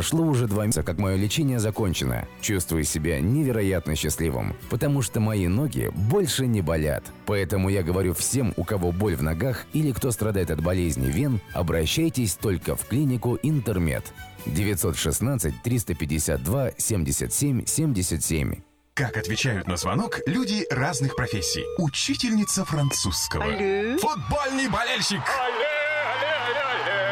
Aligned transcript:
Прошло 0.00 0.24
уже 0.24 0.46
два 0.46 0.64
месяца, 0.64 0.82
как 0.82 0.96
мое 0.96 1.16
лечение 1.16 1.58
закончено. 1.58 2.26
Чувствую 2.40 2.84
себя 2.84 3.20
невероятно 3.20 3.94
счастливым, 3.94 4.56
потому 4.70 5.02
что 5.02 5.20
мои 5.20 5.46
ноги 5.46 5.90
больше 5.94 6.46
не 6.46 6.62
болят. 6.62 7.04
Поэтому 7.26 7.68
я 7.68 7.82
говорю 7.82 8.14
всем, 8.14 8.54
у 8.56 8.64
кого 8.64 8.92
боль 8.92 9.14
в 9.14 9.22
ногах 9.22 9.66
или 9.74 9.92
кто 9.92 10.10
страдает 10.10 10.50
от 10.50 10.62
болезни 10.62 11.10
вен, 11.10 11.38
обращайтесь 11.52 12.32
только 12.32 12.76
в 12.76 12.86
клинику 12.86 13.38
Интермед. 13.42 14.10
916 14.46 15.62
352 15.62 16.70
77 16.78 17.66
77. 17.66 18.54
Как 18.94 19.18
отвечают 19.18 19.66
на 19.66 19.76
звонок 19.76 20.20
люди 20.24 20.66
разных 20.70 21.14
профессий. 21.14 21.66
Учительница 21.76 22.64
французского. 22.64 23.44
Алле. 23.44 23.98
Футбольный 23.98 24.70
болельщик. 24.70 25.20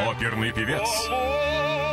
Оперный 0.07 0.52
певец. 0.52 0.89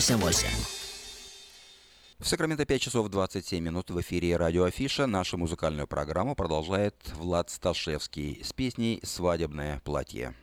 49 0.00 0.44
88. 0.44 0.48
В 2.20 2.26
Сакраменто 2.26 2.64
5 2.64 2.80
часов 2.80 3.08
27 3.08 3.62
минут 3.62 3.90
в 3.90 4.00
эфире 4.00 4.36
радио 4.36 4.64
Афиша. 4.64 5.06
Нашу 5.06 5.36
музыкальную 5.36 5.86
программу 5.86 6.34
продолжает 6.34 6.94
Влад 7.16 7.50
Сташевский 7.50 8.40
с 8.42 8.52
песней 8.54 9.00
«Свадебное 9.02 9.80
платье». 9.84 10.34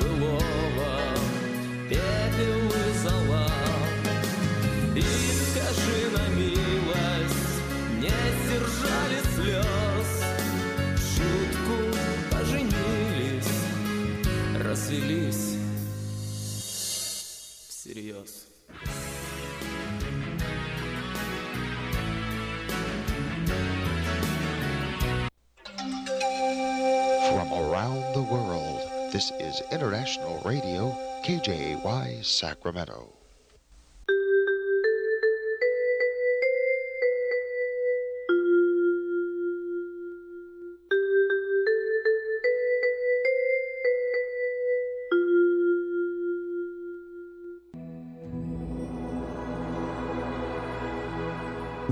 Огня 0.00 0.16
былого 0.16 0.63
this 29.13 29.31
is 29.39 29.61
International 29.71 30.41
Radio, 30.45 30.95
KJY 31.23 32.23
Sacramento. 32.23 33.13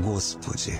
Господи, 0.02 0.80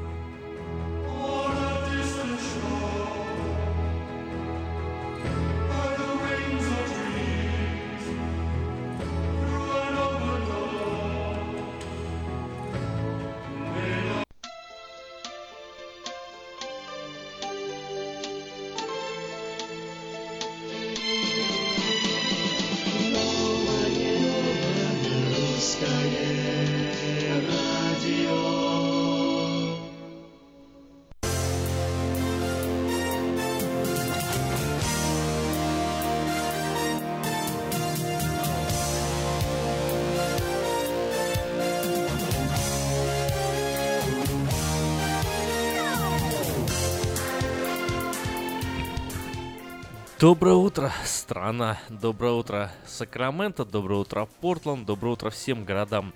Доброе 50.21 50.53
утро, 50.53 50.93
страна. 51.03 51.79
Доброе 51.89 52.33
утро, 52.33 52.71
Сакраменто. 52.85 53.65
Доброе 53.65 54.01
утро, 54.01 54.29
Портланд. 54.39 54.85
Доброе 54.85 55.13
утро 55.13 55.31
всем 55.31 55.65
городам, 55.65 56.13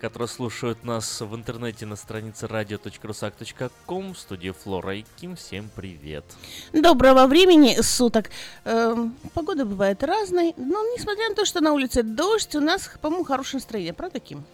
которые 0.00 0.28
слушают 0.28 0.84
нас 0.84 1.20
в 1.20 1.34
интернете 1.34 1.84
на 1.84 1.96
странице 1.96 2.46
radio.rusak.com 2.46 4.14
в 4.14 4.18
студии 4.18 4.50
Флора 4.50 4.94
и 4.94 5.04
Ким. 5.16 5.34
Всем 5.34 5.70
привет. 5.74 6.24
Доброго 6.72 7.26
времени 7.26 7.80
суток. 7.82 8.30
Эм, 8.64 9.16
погода 9.34 9.64
бывает 9.64 10.04
разной, 10.04 10.54
но 10.56 10.80
несмотря 10.96 11.28
на 11.28 11.34
то, 11.34 11.44
что 11.44 11.60
на 11.60 11.72
улице 11.72 12.04
дождь, 12.04 12.54
у 12.54 12.60
нас, 12.60 12.88
по-моему, 13.02 13.24
хорошее 13.24 13.58
настроение. 13.58 13.92
Правда, 13.92 14.20
Ким? 14.20 14.44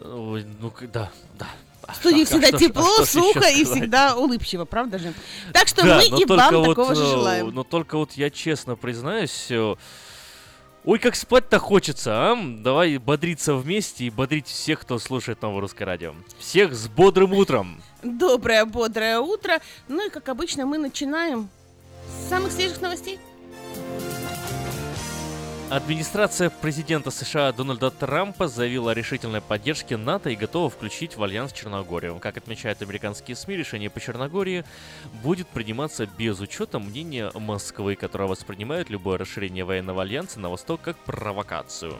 Ну, 0.00 0.38
да, 0.90 1.10
да. 1.38 1.46
В 1.92 1.96
студии 1.96 2.22
А 2.22 2.26
всегда 2.26 2.52
тепло, 2.52 2.82
а 3.00 3.04
что 3.04 3.20
сухо 3.20 3.48
и 3.48 3.64
всегда 3.64 4.16
улыбчиво, 4.16 4.64
правда 4.64 4.98
же? 4.98 5.12
Так 5.52 5.68
что 5.68 5.84
Да, 5.84 5.96
мы 5.96 6.20
и 6.20 6.24
вам 6.24 6.54
вот, 6.56 6.68
такого 6.68 6.94
же 6.94 7.02
э, 7.02 7.06
желаем. 7.06 7.50
Но 7.50 7.64
только 7.64 7.96
вот 7.98 8.12
я 8.12 8.30
честно 8.30 8.76
признаюсь, 8.76 9.46
э, 9.50 9.74
ой, 10.84 10.98
как 10.98 11.16
спать-то 11.16 11.58
хочется, 11.58 12.12
а? 12.12 12.36
Давай 12.36 12.98
бодриться 12.98 13.54
вместе 13.54 14.04
и 14.04 14.10
бодрить 14.10 14.46
всех, 14.46 14.80
кто 14.80 14.98
слушает 14.98 15.42
новое 15.42 15.60
русское 15.60 15.84
радио. 15.84 16.14
Всех 16.38 16.74
с 16.74 16.88
бодрым 16.88 17.32
утром! 17.32 17.82
Доброе, 18.02 18.64
бодрое 18.64 19.18
утро. 19.20 19.60
Ну 19.88 20.06
и, 20.06 20.10
как 20.10 20.28
обычно, 20.28 20.66
мы 20.66 20.78
начинаем 20.78 21.48
с 22.08 22.28
самых 22.28 22.52
свежих 22.52 22.80
новостей. 22.80 23.18
Администрация 25.70 26.50
президента 26.50 27.12
США 27.12 27.52
Дональда 27.52 27.92
Трампа 27.92 28.48
заявила 28.48 28.90
о 28.90 28.94
решительной 28.94 29.40
поддержке 29.40 29.96
НАТО 29.96 30.30
и 30.30 30.34
готова 30.34 30.68
включить 30.68 31.16
в 31.16 31.22
альянс 31.22 31.52
Черногорию. 31.52 32.18
Как 32.18 32.36
отмечают 32.36 32.82
американские 32.82 33.36
СМИ, 33.36 33.54
решение 33.56 33.88
по 33.88 34.00
Черногории 34.00 34.64
будет 35.22 35.46
приниматься 35.46 36.06
без 36.06 36.40
учета 36.40 36.80
мнения 36.80 37.30
Москвы, 37.36 37.94
которая 37.94 38.28
воспринимает 38.28 38.90
любое 38.90 39.16
расширение 39.16 39.64
военного 39.64 40.02
альянса 40.02 40.40
на 40.40 40.48
восток 40.48 40.80
как 40.80 40.96
провокацию. 40.96 41.94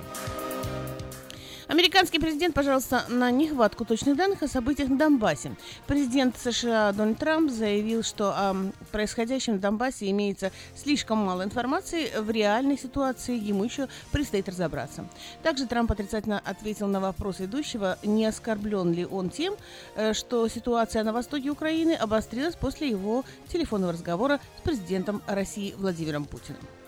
Американский 1.70 2.18
президент 2.18 2.52
пожаловался 2.52 3.04
на 3.08 3.30
нехватку 3.30 3.84
точных 3.84 4.16
данных 4.16 4.42
о 4.42 4.48
событиях 4.48 4.88
на 4.88 4.98
Донбассе. 4.98 5.52
Президент 5.86 6.36
США 6.36 6.90
Дональд 6.90 7.18
Трамп 7.18 7.48
заявил, 7.48 8.02
что 8.02 8.30
о 8.30 8.56
происходящем 8.90 9.56
в 9.56 9.60
Донбассе 9.60 10.10
имеется 10.10 10.50
слишком 10.74 11.18
мало 11.18 11.44
информации, 11.44 12.10
в 12.18 12.28
реальной 12.28 12.76
ситуации 12.76 13.38
ему 13.38 13.62
еще 13.62 13.86
предстоит 14.10 14.48
разобраться. 14.48 15.04
Также 15.44 15.68
Трамп 15.68 15.92
отрицательно 15.92 16.42
ответил 16.44 16.88
на 16.88 16.98
вопрос 16.98 17.38
ведущего, 17.38 18.00
не 18.02 18.26
оскорблен 18.26 18.92
ли 18.92 19.06
он 19.06 19.30
тем, 19.30 19.54
э, 19.94 20.12
что 20.12 20.48
ситуация 20.48 21.04
на 21.04 21.12
востоке 21.12 21.50
Украины 21.50 21.92
обострилась 21.92 22.56
после 22.56 22.88
его 22.88 23.24
телефонного 23.46 23.92
разговора 23.92 24.40
с 24.58 24.62
президентом 24.62 25.22
России 25.28 25.76
Владимиром 25.78 26.24
Путиным. 26.24 26.79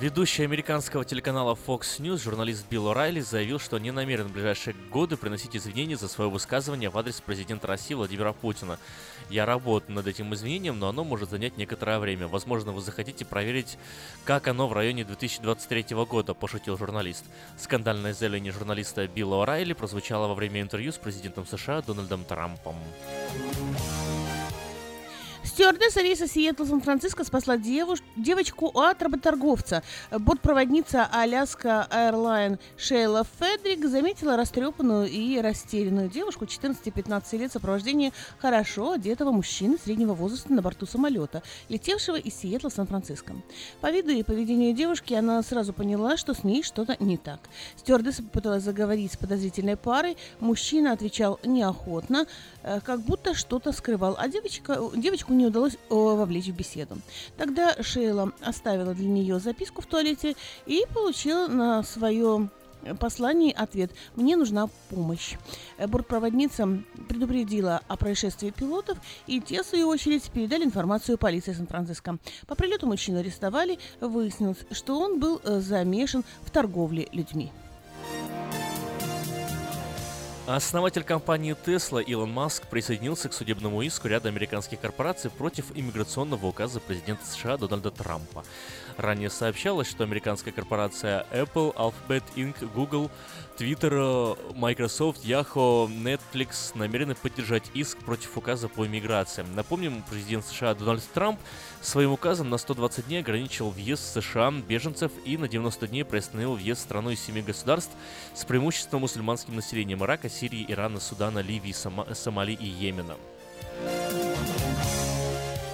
Ведущий 0.00 0.44
американского 0.44 1.04
телеканала 1.04 1.58
Fox 1.66 1.98
News, 1.98 2.22
журналист 2.22 2.66
Билл 2.70 2.86
О'Райли, 2.86 3.20
заявил, 3.20 3.58
что 3.58 3.78
не 3.78 3.90
намерен 3.90 4.28
в 4.28 4.32
ближайшие 4.32 4.76
годы 4.92 5.16
приносить 5.16 5.56
извинения 5.56 5.96
за 5.96 6.06
свое 6.06 6.30
высказывание 6.30 6.88
в 6.88 6.96
адрес 6.96 7.20
президента 7.20 7.66
России 7.66 7.94
Владимира 7.94 8.32
Путина. 8.32 8.78
Я 9.28 9.44
работаю 9.44 9.96
над 9.96 10.06
этим 10.06 10.32
извинением, 10.32 10.78
но 10.78 10.88
оно 10.88 11.02
может 11.02 11.30
занять 11.30 11.56
некоторое 11.56 11.98
время. 11.98 12.28
Возможно, 12.28 12.70
вы 12.70 12.80
захотите 12.80 13.24
проверить, 13.24 13.76
как 14.24 14.46
оно 14.46 14.68
в 14.68 14.72
районе 14.72 15.02
2023 15.02 15.96
года, 16.08 16.32
пошутил 16.32 16.78
журналист. 16.78 17.24
Скандальное 17.56 18.14
заявление 18.14 18.52
журналиста 18.52 19.08
Билла 19.08 19.44
О'Райли 19.44 19.74
прозвучало 19.74 20.28
во 20.28 20.36
время 20.36 20.60
интервью 20.60 20.92
с 20.92 20.96
президентом 20.96 21.44
США 21.44 21.82
Дональдом 21.82 22.24
Трампом. 22.24 22.76
Стюардесса 25.58 26.02
рейса 26.02 26.28
Сиэтл 26.28 26.64
Сан-Франциско 26.64 27.24
спасла 27.24 27.56
девуш... 27.56 27.98
девочку 28.14 28.70
от 28.78 29.02
работорговца. 29.02 29.82
Бортпроводница 30.12 31.08
Аляска 31.10 31.88
Airline 31.90 32.60
Шейла 32.76 33.26
Федрик 33.40 33.84
заметила 33.84 34.36
растрепанную 34.36 35.08
и 35.08 35.40
растерянную 35.40 36.10
девушку 36.10 36.44
14-15 36.44 37.38
лет 37.38 37.50
сопровождения 37.50 38.12
хорошо 38.38 38.92
одетого 38.92 39.32
мужчины 39.32 39.78
среднего 39.82 40.14
возраста 40.14 40.52
на 40.52 40.62
борту 40.62 40.86
самолета, 40.86 41.42
летевшего 41.68 42.14
из 42.14 42.36
Сиэтла 42.36 42.70
в 42.70 42.74
Сан-Франциско. 42.74 43.34
По 43.80 43.90
виду 43.90 44.12
и 44.12 44.22
поведению 44.22 44.74
девушки 44.74 45.12
она 45.14 45.42
сразу 45.42 45.72
поняла, 45.72 46.16
что 46.16 46.34
с 46.34 46.44
ней 46.44 46.62
что-то 46.62 46.96
не 47.00 47.16
так. 47.16 47.40
Стюардесса 47.74 48.22
попыталась 48.22 48.62
заговорить 48.62 49.14
с 49.14 49.16
подозрительной 49.16 49.76
парой, 49.76 50.16
мужчина 50.38 50.92
отвечал 50.92 51.40
неохотно, 51.42 52.26
э, 52.62 52.78
как 52.78 53.00
будто 53.00 53.34
что-то 53.34 53.72
скрывал, 53.72 54.14
а 54.16 54.28
девочка, 54.28 54.80
девочку 54.94 55.32
не 55.32 55.47
удалось 55.48 55.74
э, 55.74 55.94
вовлечь 55.94 56.46
в 56.46 56.54
беседу. 56.54 56.96
Тогда 57.36 57.82
Шейла 57.82 58.32
оставила 58.40 58.94
для 58.94 59.08
нее 59.08 59.38
записку 59.40 59.82
в 59.82 59.86
туалете 59.86 60.36
и 60.66 60.84
получила 60.94 61.46
на 61.48 61.82
свое 61.82 62.48
послании 63.00 63.52
ответ 63.52 63.90
«Мне 64.16 64.36
нужна 64.36 64.68
помощь». 64.90 65.36
Э, 65.76 65.86
Бортпроводница 65.86 66.82
предупредила 67.08 67.80
о 67.88 67.96
происшествии 67.96 68.50
пилотов, 68.50 68.98
и 69.26 69.40
те, 69.40 69.62
в 69.62 69.66
свою 69.66 69.88
очередь, 69.88 70.30
передали 70.30 70.64
информацию 70.64 71.18
полиции 71.18 71.52
Сан-Франциско. 71.52 72.18
По 72.46 72.54
прилету 72.54 72.86
мужчину 72.86 73.18
арестовали, 73.20 73.78
выяснилось, 74.00 74.58
что 74.70 74.98
он 74.98 75.18
был 75.18 75.40
э, 75.44 75.60
замешан 75.60 76.24
в 76.42 76.50
торговле 76.50 77.08
людьми. 77.12 77.52
Основатель 80.48 81.04
компании 81.04 81.54
Tesla 81.54 82.02
Илон 82.02 82.32
Маск 82.32 82.66
присоединился 82.68 83.28
к 83.28 83.34
судебному 83.34 83.82
иску 83.82 84.08
ряда 84.08 84.30
американских 84.30 84.80
корпораций 84.80 85.30
против 85.30 85.66
иммиграционного 85.76 86.46
указа 86.46 86.80
президента 86.80 87.26
США 87.26 87.58
Дональда 87.58 87.90
Трампа. 87.90 88.42
Ранее 88.96 89.28
сообщалось, 89.28 89.90
что 89.90 90.04
американская 90.04 90.54
корпорация 90.54 91.26
Apple, 91.32 91.74
Alphabet 91.74 92.22
Inc., 92.34 92.66
Google, 92.72 93.10
Twitter, 93.58 94.36
Microsoft, 94.54 95.24
Yahoo, 95.24 95.88
Netflix 95.88 96.78
намерены 96.78 97.16
поддержать 97.16 97.64
иск 97.74 97.98
против 97.98 98.36
указа 98.38 98.68
по 98.68 98.86
иммиграции. 98.86 99.44
Напомним, 99.56 100.04
президент 100.08 100.44
США 100.44 100.74
Дональд 100.74 101.02
Трамп 101.12 101.40
своим 101.80 102.12
указом 102.12 102.50
на 102.50 102.58
120 102.58 103.08
дней 103.08 103.18
ограничил 103.18 103.70
въезд 103.70 104.04
в 104.04 104.22
США 104.22 104.52
беженцев 104.52 105.10
и 105.24 105.36
на 105.36 105.48
90 105.48 105.88
дней 105.88 106.04
приостановил 106.04 106.54
въезд 106.54 106.82
в 106.82 106.84
страну 106.84 107.10
из 107.10 107.20
семи 107.20 107.42
государств 107.42 107.90
с 108.32 108.44
преимущественно 108.44 109.00
мусульманским 109.00 109.56
населением 109.56 110.04
Ирака, 110.04 110.28
Сирии, 110.28 110.64
Ирана, 110.68 111.00
Судана, 111.00 111.40
Ливии, 111.40 111.72
Сома- 111.72 112.14
Сомали 112.14 112.52
и 112.52 112.66
Йемена. 112.66 113.16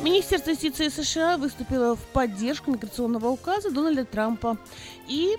Министерство 0.05 0.51
юстиции 0.51 0.89
США 0.89 1.39
выступило 1.39 1.97
в 1.97 2.03
поддержку 2.13 2.71
миграционного 2.71 3.29
указа 3.29 3.71
Дональда 3.71 4.05
Трампа 4.05 4.59
и 5.09 5.39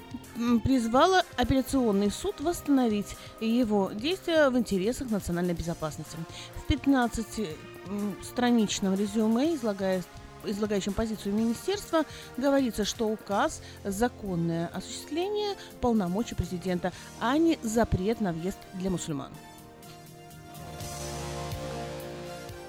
призвало 0.64 1.24
апелляционный 1.38 2.10
суд 2.10 2.42
восстановить 2.42 3.16
его 3.40 3.92
действия 3.94 4.50
в 4.50 4.58
интересах 4.58 5.12
национальной 5.12 5.54
безопасности. 5.54 6.18
В 6.56 6.68
15-страничном 6.72 8.96
резюме, 8.96 9.54
излагая 9.54 10.04
излагающем 10.44 10.94
позицию 10.94 11.36
министерства, 11.36 12.04
говорится, 12.36 12.86
что 12.86 13.08
указ– 13.08 13.62
законное 13.84 14.72
осуществление 14.74 15.56
полномочий 15.80 16.34
президента, 16.34 16.92
а 17.20 17.38
не 17.38 17.60
запрет 17.62 18.20
на 18.20 18.34
въезд 18.34 18.58
для 18.74 18.90
мусульман. 18.90 19.30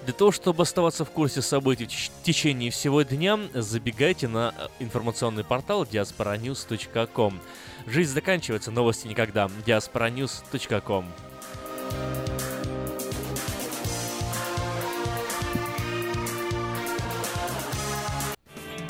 Для 0.07 0.13
того, 0.15 0.31
чтобы 0.31 0.63
оставаться 0.63 1.05
в 1.05 1.11
курсе 1.11 1.43
событий 1.43 1.85
в 1.85 1.89
теч- 1.89 2.13
течение 2.23 2.71
всего 2.71 3.03
дня, 3.03 3.41
забегайте 3.53 4.29
на 4.29 4.55
э, 4.57 4.69
информационный 4.79 5.43
портал 5.43 5.83
diasporanews.com. 5.83 7.41
Жизнь 7.89 8.13
заканчивается, 8.15 8.71
новости 8.71 9.09
никогда. 9.09 9.51
diasporanews.com. 9.67 11.07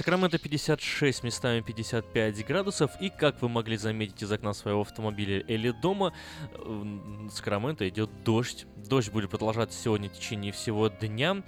Сакраменто 0.00 0.38
56, 0.38 1.24
местами 1.24 1.60
55 1.60 2.46
градусов. 2.46 2.90
И 3.02 3.10
как 3.10 3.42
вы 3.42 3.50
могли 3.50 3.76
заметить 3.76 4.22
из 4.22 4.32
окна 4.32 4.54
своего 4.54 4.80
автомобиля 4.80 5.40
или 5.40 5.72
дома, 5.72 6.14
э, 6.54 6.56
в 6.56 7.30
Сакраменто 7.30 7.86
идет 7.86 8.08
дождь. 8.24 8.66
Дождь 8.76 9.10
будет 9.10 9.28
продолжаться 9.28 9.78
сегодня 9.78 10.08
в 10.08 10.14
течение 10.14 10.52
всего 10.52 10.88
дня, 10.88 11.42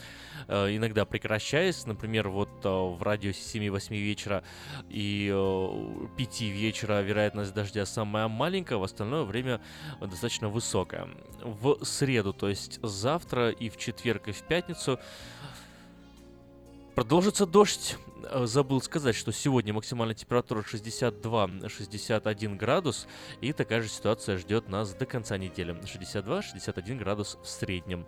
э, 0.49 0.77
иногда 0.77 1.07
прекращаясь. 1.07 1.87
Например, 1.87 2.29
вот 2.29 2.51
э, 2.63 2.69
в 2.69 3.03
радиусе 3.03 3.41
7-8 3.41 3.97
вечера 3.97 4.45
и 4.91 5.33
э, 5.35 6.07
5 6.19 6.41
вечера 6.43 7.01
вероятность 7.01 7.55
дождя 7.55 7.87
самая 7.87 8.29
маленькая, 8.29 8.77
в 8.77 8.83
остальное 8.83 9.23
время 9.23 9.63
достаточно 9.99 10.51
высокая. 10.51 11.09
В 11.43 11.83
среду, 11.87 12.35
то 12.35 12.51
есть 12.51 12.81
завтра 12.83 13.49
и 13.49 13.71
в 13.71 13.79
четверг 13.79 14.29
и 14.29 14.33
в 14.33 14.43
пятницу 14.43 15.01
Продолжится 16.95 17.47
дождь. 17.47 17.97
Э, 18.31 18.47
Забыл 18.47 18.81
сказать, 18.81 19.15
что 19.15 19.33
сегодня 19.33 19.73
максимальная 19.73 20.15
температура 20.15 20.63
62-61 20.63 22.57
градус, 22.57 23.07
и 23.41 23.53
такая 23.53 23.83
же 23.83 23.89
ситуация 23.89 24.39
ждет 24.39 24.69
нас 24.69 24.95
до 24.95 25.07
конца 25.07 25.39
недели. 25.39 25.75
62-61 25.75 26.99
градус 26.99 27.39
в 27.43 27.47
среднем. 27.49 28.07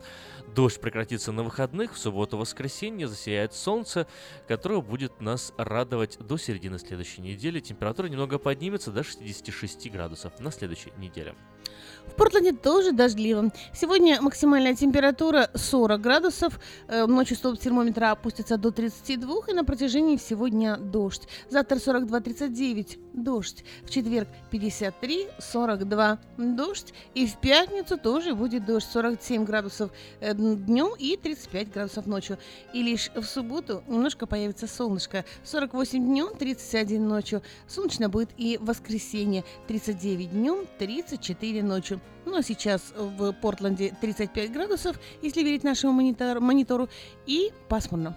Дождь 0.55 0.81
прекратится 0.81 1.33
на 1.33 1.43
выходных, 1.43 1.95
в 1.95 1.99
субботу-воскресенье 1.99 3.09
засияет 3.09 3.55
солнце, 3.55 4.07
которое 4.47 4.81
будет 4.81 5.21
нас 5.21 5.53
радовать 5.57 6.19
до 6.19 6.37
середины 6.37 6.79
следующей 6.79 7.23
недели. 7.23 7.61
Температура 7.61 8.07
немного 8.07 8.39
поднимется 8.39 8.91
до 8.91 9.03
66 9.03 9.91
градусов 9.91 10.39
на 10.41 10.51
следующей 10.51 10.93
неделе. 10.97 11.35
В 12.09 12.17
Портленде 12.17 12.53
тоже 12.53 12.93
дождливо. 12.93 13.51
Сегодня 13.73 14.21
максимальная 14.23 14.75
температура 14.75 15.51
40 15.55 16.01
градусов. 16.01 16.61
Э, 16.89 17.07
Ночью 17.07 17.37
столб 17.37 17.59
термометра 17.59 18.13
опустится 18.13 18.57
до 18.57 18.71
32 18.71 19.35
и 19.49 19.53
на 19.53 19.65
протяжении 19.65 20.17
всего 20.17 20.49
дня 20.49 20.77
дождь. 20.77 21.29
Завтра 21.51 21.77
42-39 21.77 23.04
дождь. 23.15 23.65
В 23.85 23.91
четверг 23.91 24.29
53-42 24.51 26.19
дождь. 26.37 26.93
И 27.15 27.27
в 27.27 27.39
пятницу 27.39 27.97
тоже 27.97 28.35
будет 28.35 28.67
дождь. 28.67 28.87
47 28.93 29.45
градусов 29.45 29.91
днем 30.21 30.95
и 30.99 31.17
35 31.17 31.73
градусов 31.73 32.07
ночью. 32.07 32.39
И 32.73 32.83
лишь 32.83 33.11
в 33.15 33.25
субботу 33.25 33.83
немножко 33.87 34.27
появится 34.27 34.67
солнышко. 34.67 35.25
48 35.45 36.05
днем, 36.05 36.37
31 36.37 37.09
ночью. 37.09 37.43
Солнечно 37.67 38.09
будет 38.09 38.31
и 38.37 38.59
в 38.59 38.67
воскресенье. 38.67 39.45
39 39.69 40.31
днем, 40.33 40.67
34 40.79 41.63
ночью. 41.63 42.01
Ну 42.27 42.37
а 42.37 42.43
сейчас 42.43 42.93
в 42.97 43.33
Портленде 43.33 43.97
35 44.01 44.53
градусов, 44.53 44.99
если 45.23 45.43
верить 45.43 45.63
нашему 45.63 46.01
монитор- 46.01 46.41
монитору, 46.41 46.89
и 47.27 47.53
пасмурно. 47.69 48.17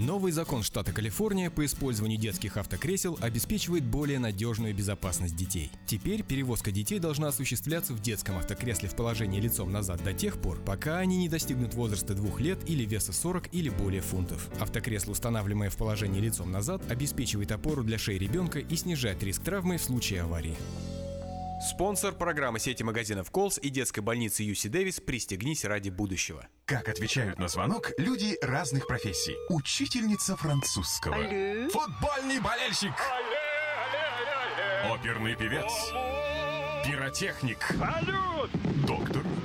Новый 0.00 0.32
закон 0.32 0.62
штата 0.62 0.92
Калифорния 0.92 1.50
по 1.50 1.62
использованию 1.62 2.18
детских 2.18 2.56
автокресел 2.56 3.18
обеспечивает 3.20 3.84
более 3.84 4.18
надежную 4.18 4.74
безопасность 4.74 5.36
детей. 5.36 5.70
Теперь 5.84 6.22
перевозка 6.22 6.70
детей 6.70 6.98
должна 6.98 7.28
осуществляться 7.28 7.92
в 7.92 8.00
детском 8.00 8.38
автокресле 8.38 8.88
в 8.88 8.96
положении 8.96 9.38
лицом 9.38 9.70
назад 9.70 10.02
до 10.02 10.14
тех 10.14 10.40
пор, 10.40 10.58
пока 10.64 10.96
они 11.00 11.18
не 11.18 11.28
достигнут 11.28 11.74
возраста 11.74 12.14
двух 12.14 12.40
лет 12.40 12.58
или 12.66 12.86
веса 12.86 13.12
40 13.12 13.52
или 13.52 13.68
более 13.68 14.00
фунтов. 14.00 14.48
Автокресло, 14.58 15.12
устанавливаемое 15.12 15.68
в 15.68 15.76
положении 15.76 16.20
лицом 16.20 16.50
назад, 16.50 16.80
обеспечивает 16.90 17.52
опору 17.52 17.84
для 17.84 17.98
шеи 17.98 18.16
ребенка 18.16 18.58
и 18.58 18.76
снижает 18.76 19.22
риск 19.22 19.42
травмы 19.42 19.76
в 19.76 19.82
случае 19.82 20.22
аварии. 20.22 20.56
Спонсор 21.60 22.14
программы 22.14 22.58
сети 22.58 22.82
магазинов 22.82 23.30
Колс 23.30 23.58
и 23.58 23.68
детской 23.68 24.00
больницы 24.00 24.42
Юси 24.42 24.68
Дэвис 24.68 24.98
«Пристегнись 24.98 25.66
ради 25.66 25.90
будущего». 25.90 26.48
Как 26.64 26.88
отвечают 26.88 27.38
на 27.38 27.48
звонок 27.48 27.90
люди 27.98 28.38
разных 28.40 28.86
профессий. 28.86 29.36
Учительница 29.50 30.36
французского. 30.36 31.16
Алле. 31.16 31.68
Футбольный 31.68 32.40
болельщик. 32.40 32.94
Оперный 34.90 35.36
певец. 35.36 35.70
Пиротехник. 36.86 37.58
Салют! 37.78 38.50
Доктор. 38.86 39.22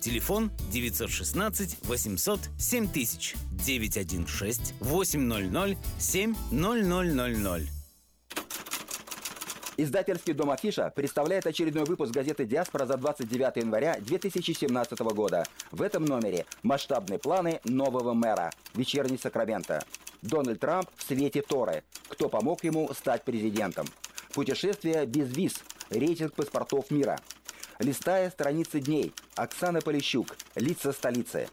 Телефон 0.00 0.50
916 0.72 1.78
800 1.84 2.40
7000 2.58 3.34
916 3.52 4.74
800 4.80 5.76
7000. 5.98 7.70
Издательский 9.78 10.32
дом 10.32 10.50
«Афиша» 10.50 10.90
представляет 10.94 11.46
очередной 11.46 11.84
выпуск 11.84 12.10
газеты 12.10 12.46
«Диаспора» 12.46 12.86
за 12.86 12.96
29 12.96 13.56
января 13.56 13.98
2017 14.00 14.98
года. 15.00 15.44
В 15.70 15.82
этом 15.82 16.06
номере 16.06 16.46
масштабные 16.62 17.18
планы 17.18 17.60
нового 17.64 18.14
мэра. 18.14 18.50
Вечерний 18.74 19.18
Сакраменто. 19.18 19.84
Дональд 20.22 20.60
Трамп 20.60 20.88
в 20.96 21.02
свете 21.02 21.42
Торы. 21.42 21.82
Кто 22.08 22.30
помог 22.30 22.64
ему 22.64 22.90
стать 22.94 23.24
президентом? 23.24 23.86
Путешествие 24.32 25.04
без 25.04 25.28
виз. 25.36 25.62
Рейтинг 25.90 26.32
паспортов 26.32 26.90
мира. 26.90 27.20
Листая 27.78 28.30
страницы 28.30 28.80
дней. 28.80 29.12
Оксана 29.34 29.82
Полищук. 29.82 30.34
Лица 30.54 30.92
столицы. 30.92 31.48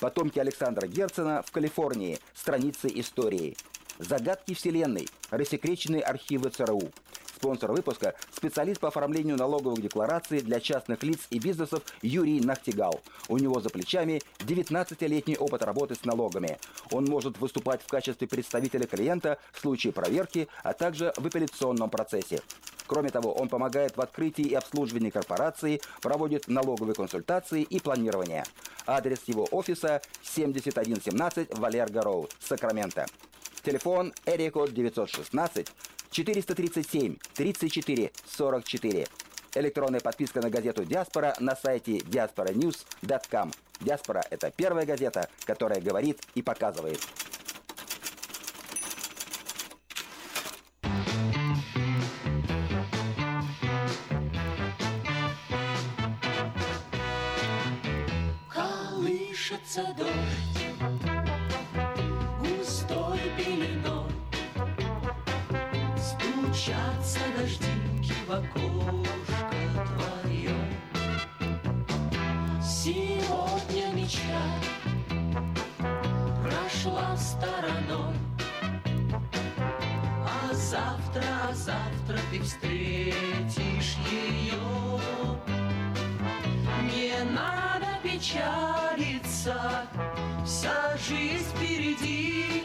Потомки 0.00 0.38
Александра 0.38 0.86
Герцена 0.86 1.42
в 1.42 1.50
Калифорнии. 1.50 2.18
Страницы 2.34 2.88
истории. 2.94 3.58
Загадки 3.98 4.54
Вселенной. 4.54 5.06
Рассекреченные 5.28 6.00
архивы 6.00 6.48
ЦРУ. 6.48 6.90
Спонсор 7.36 7.70
выпуска– 7.70 8.14
специалист 8.34 8.80
по 8.80 8.88
оформлению 8.88 9.36
налоговых 9.36 9.82
деклараций 9.82 10.40
для 10.40 10.58
частных 10.58 11.02
лиц 11.02 11.26
и 11.28 11.38
бизнесов 11.38 11.82
Юрий 12.00 12.40
Нахтигал. 12.40 13.02
У 13.28 13.36
него 13.36 13.60
за 13.60 13.68
плечами 13.68 14.22
19-летний 14.38 15.36
опыт 15.36 15.62
работы 15.62 15.96
с 15.96 16.06
налогами. 16.06 16.58
Он 16.90 17.04
может 17.04 17.38
выступать 17.38 17.82
в 17.82 17.88
качестве 17.88 18.26
представителя 18.26 18.86
клиента 18.86 19.38
в 19.52 19.60
случае 19.60 19.92
проверки, 19.92 20.48
а 20.62 20.72
также 20.72 21.12
в 21.18 21.26
апелляционном 21.26 21.90
процессе. 21.90 22.40
Кроме 22.86 23.10
того, 23.10 23.34
он 23.34 23.50
помогает 23.50 23.98
в 23.98 24.00
открытии 24.00 24.44
и 24.44 24.54
обслуживании 24.54 25.10
корпорации, 25.10 25.82
проводит 26.00 26.48
налоговые 26.48 26.94
консультации 26.94 27.62
и 27.62 27.80
планирование. 27.80 28.44
Адрес 28.86 29.24
его 29.26 29.46
офиса 29.50 30.00
7117 30.22 31.58
Валерго 31.58 32.00
Роуд, 32.00 32.34
Сакраменто. 32.40 33.04
Телефон 33.62 34.14
Эрикод 34.24 34.72
916 34.72 35.66
437 36.10 37.18
34 37.34 38.12
44. 38.26 39.06
Электронная 39.54 40.00
подписка 40.00 40.40
на 40.40 40.50
газету 40.50 40.84
«Диаспора» 40.84 41.34
на 41.40 41.56
сайте 41.56 41.98
diasporanews.com. 41.98 43.52
«Диаспора»— 43.80 44.22
это 44.30 44.50
первая 44.50 44.84
газета, 44.84 45.28
которая 45.44 45.80
говорит 45.80 46.20
и 46.34 46.42
показывает. 46.42 47.00
Колышется 58.52 59.94
дождь 59.96 60.55
Стучатся 66.66 67.20
дождинки 67.38 68.12
в 68.26 68.32
окошко 68.32 69.54
твое. 69.86 70.56
Сегодня 72.60 73.92
мечта 73.92 74.42
прошла 76.42 77.16
стороной, 77.16 78.16
А 80.24 80.52
завтра, 80.52 81.22
а 81.48 81.54
завтра 81.54 82.18
ты 82.32 82.42
встретишь 82.42 83.96
ее. 84.10 84.98
Не 86.82 87.30
надо 87.32 87.86
печалиться, 88.02 89.86
вся 90.44 90.96
жизнь 90.96 91.46
впереди, 91.54 92.64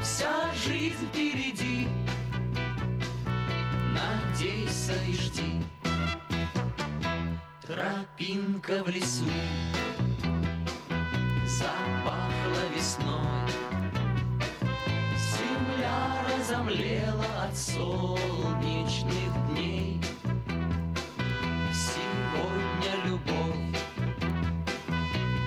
вся 0.00 0.50
жизнь 0.66 1.06
впереди. 1.12 1.57
Тропинка 7.88 8.84
в 8.84 8.88
лесу 8.88 9.24
запахла 11.46 12.62
весной, 12.76 13.48
Земля 15.16 16.22
разомлела 16.28 17.24
от 17.44 17.56
солнечных 17.56 19.32
дней. 19.48 20.02
Сегодня 21.72 23.06
любовь 23.06 23.78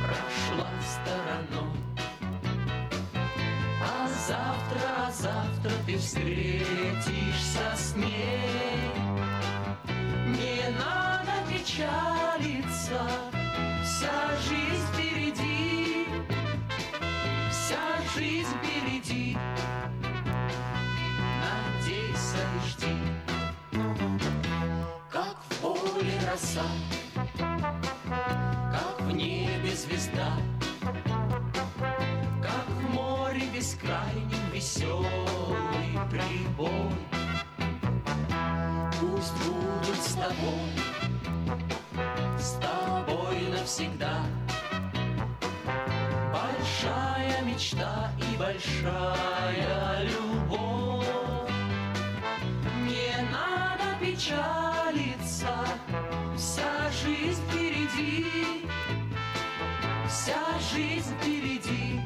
прошла 0.01 0.67
стороной, 0.81 1.77
А 3.83 4.07
завтра, 4.27 4.81
а 4.97 5.11
завтра 5.11 5.71
ты 5.85 5.95
встретишься 5.95 7.75
с 7.75 7.95
ней. 7.95 8.70
Поле 26.51 26.61
роса, 26.61 26.65
как 28.71 29.01
в 29.01 29.11
небе 29.11 29.71
звезда, 29.75 30.37
как 32.41 32.67
в 32.67 32.93
море 32.93 33.43
бескрайнем 33.53 34.51
веселый 34.53 35.07
прибой. 36.09 36.91
Пусть 38.99 39.33
будет 39.45 40.01
с 40.01 40.13
тобой, 40.13 40.71
с 42.39 42.51
тобой 42.59 43.41
навсегда. 43.49 44.23
Большая 46.33 47.41
мечта 47.43 48.11
и 48.17 48.37
большая 48.37 50.03
любовь. 50.03 51.05
Не 52.85 53.31
надо 53.31 53.97
печалиться, 53.99 54.70
вся 60.31 60.59
жизнь 60.73 61.13
впереди. 61.19 61.99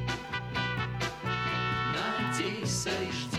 Надейся 1.93 2.89
и 2.89 3.11
жди. 3.11 3.34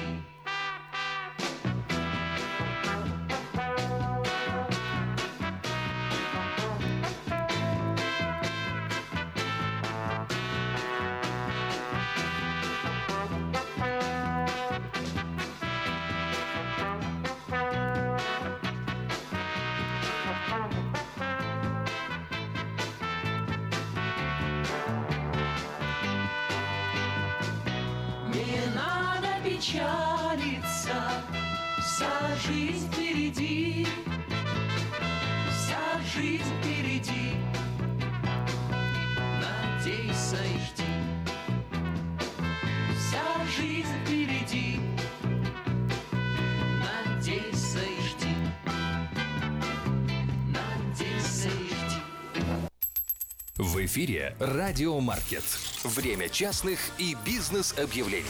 Эфире 53.97 54.35
«Радио 54.39 55.01
Маркет». 55.01 55.43
Время 55.83 56.29
частных 56.29 56.79
и 56.99 57.17
бизнес-объявлений. 57.25 58.27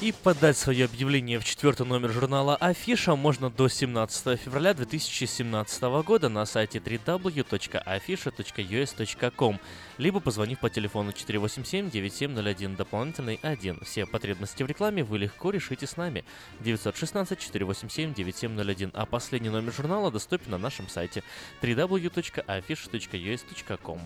И 0.00 0.12
подать 0.12 0.56
свое 0.56 0.84
объявление 0.84 1.40
в 1.40 1.44
четвертый 1.44 1.84
номер 1.84 2.12
журнала 2.12 2.54
Афиша 2.54 3.16
можно 3.16 3.50
до 3.50 3.66
17 3.66 4.38
февраля 4.38 4.72
2017 4.72 5.82
года 6.04 6.28
на 6.28 6.46
сайте 6.46 6.78
www.afisha.us.com, 6.78 9.58
либо 9.98 10.20
позвонив 10.20 10.60
по 10.60 10.70
телефону 10.70 11.10
487-9701, 11.10 12.76
дополнительный 12.76 13.40
1. 13.42 13.80
Все 13.84 14.06
потребности 14.06 14.62
в 14.62 14.68
рекламе 14.68 15.02
вы 15.02 15.18
легко 15.18 15.50
решите 15.50 15.88
с 15.88 15.96
нами. 15.96 16.24
916-487-9701, 16.60 18.92
а 18.94 19.04
последний 19.04 19.50
номер 19.50 19.72
журнала 19.72 20.12
доступен 20.12 20.52
на 20.52 20.58
нашем 20.58 20.88
сайте 20.88 21.24
www.afisha.us.com. 21.60 24.00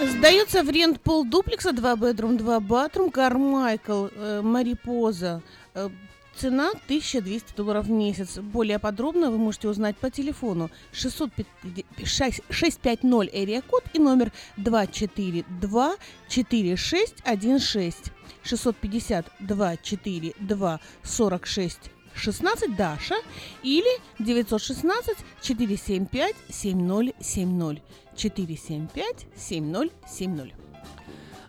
Сдается 0.00 0.62
в 0.62 0.70
рент 0.70 1.00
пол 1.00 1.24
дуплекса, 1.24 1.72
2 1.72 1.96
бедрум, 1.96 2.36
2 2.36 2.60
батрум, 2.60 3.10
Кармайкл, 3.10 4.08
э, 4.14 4.42
Марипоза. 4.42 5.42
Э, 5.74 5.88
Цена 6.36 6.72
1200 6.86 7.56
долларов 7.56 7.86
в 7.86 7.90
месяц. 7.90 8.38
Более 8.38 8.78
подробно 8.78 9.30
вы 9.30 9.38
можете 9.38 9.68
узнать 9.68 9.96
по 9.96 10.10
телефону 10.10 10.70
650 10.92 12.42
650 12.50 13.30
эрия 13.32 13.62
код 13.62 13.84
и 13.94 13.98
номер 13.98 14.32
242 14.58 15.96
4616 16.28 18.12
650 18.42 19.32
242 19.40 20.80
46 21.02 21.90
16 22.16 22.76
Даша 22.76 23.16
или 23.62 24.00
916 24.18 25.16
475 25.42 26.36
7070 26.50 27.82
475 28.16 29.26
7070. 29.36 30.54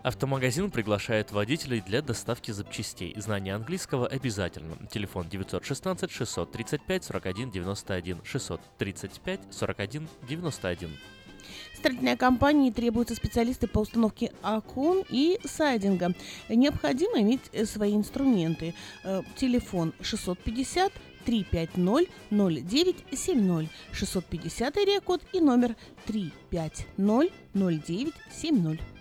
Автомагазин 0.04 0.72
приглашает 0.72 1.32
водителей 1.32 1.82
для 1.82 2.02
доставки 2.02 2.52
запчастей. 2.52 3.14
Знание 3.18 3.56
английского 3.56 4.08
обязательно. 4.08 4.78
Телефон 4.90 5.28
916 5.28 6.10
635 6.10 7.04
41 7.04 7.52
91 7.52 8.22
635 8.24 9.40
41 9.52 10.08
91. 10.30 10.98
Строительной 11.78 12.18
компании 12.18 12.72
требуются 12.72 13.14
специалисты 13.14 13.68
по 13.68 13.80
установке 13.80 14.32
окон 14.42 15.04
и 15.10 15.40
сайдинга. 15.46 16.16
Необходимо 16.50 17.22
иметь 17.22 17.52
э, 17.54 17.66
свои 17.66 17.96
инструменты. 17.96 18.74
Э, 19.04 19.22
Телефон 19.36 19.94
650 20.02 20.92
350 21.24 22.10
0970 22.32 23.70
650 23.92 24.78
рекорд 24.78 25.22
и 25.34 25.40
номер 25.40 25.76
350 26.08 26.88
0970. 26.98 28.97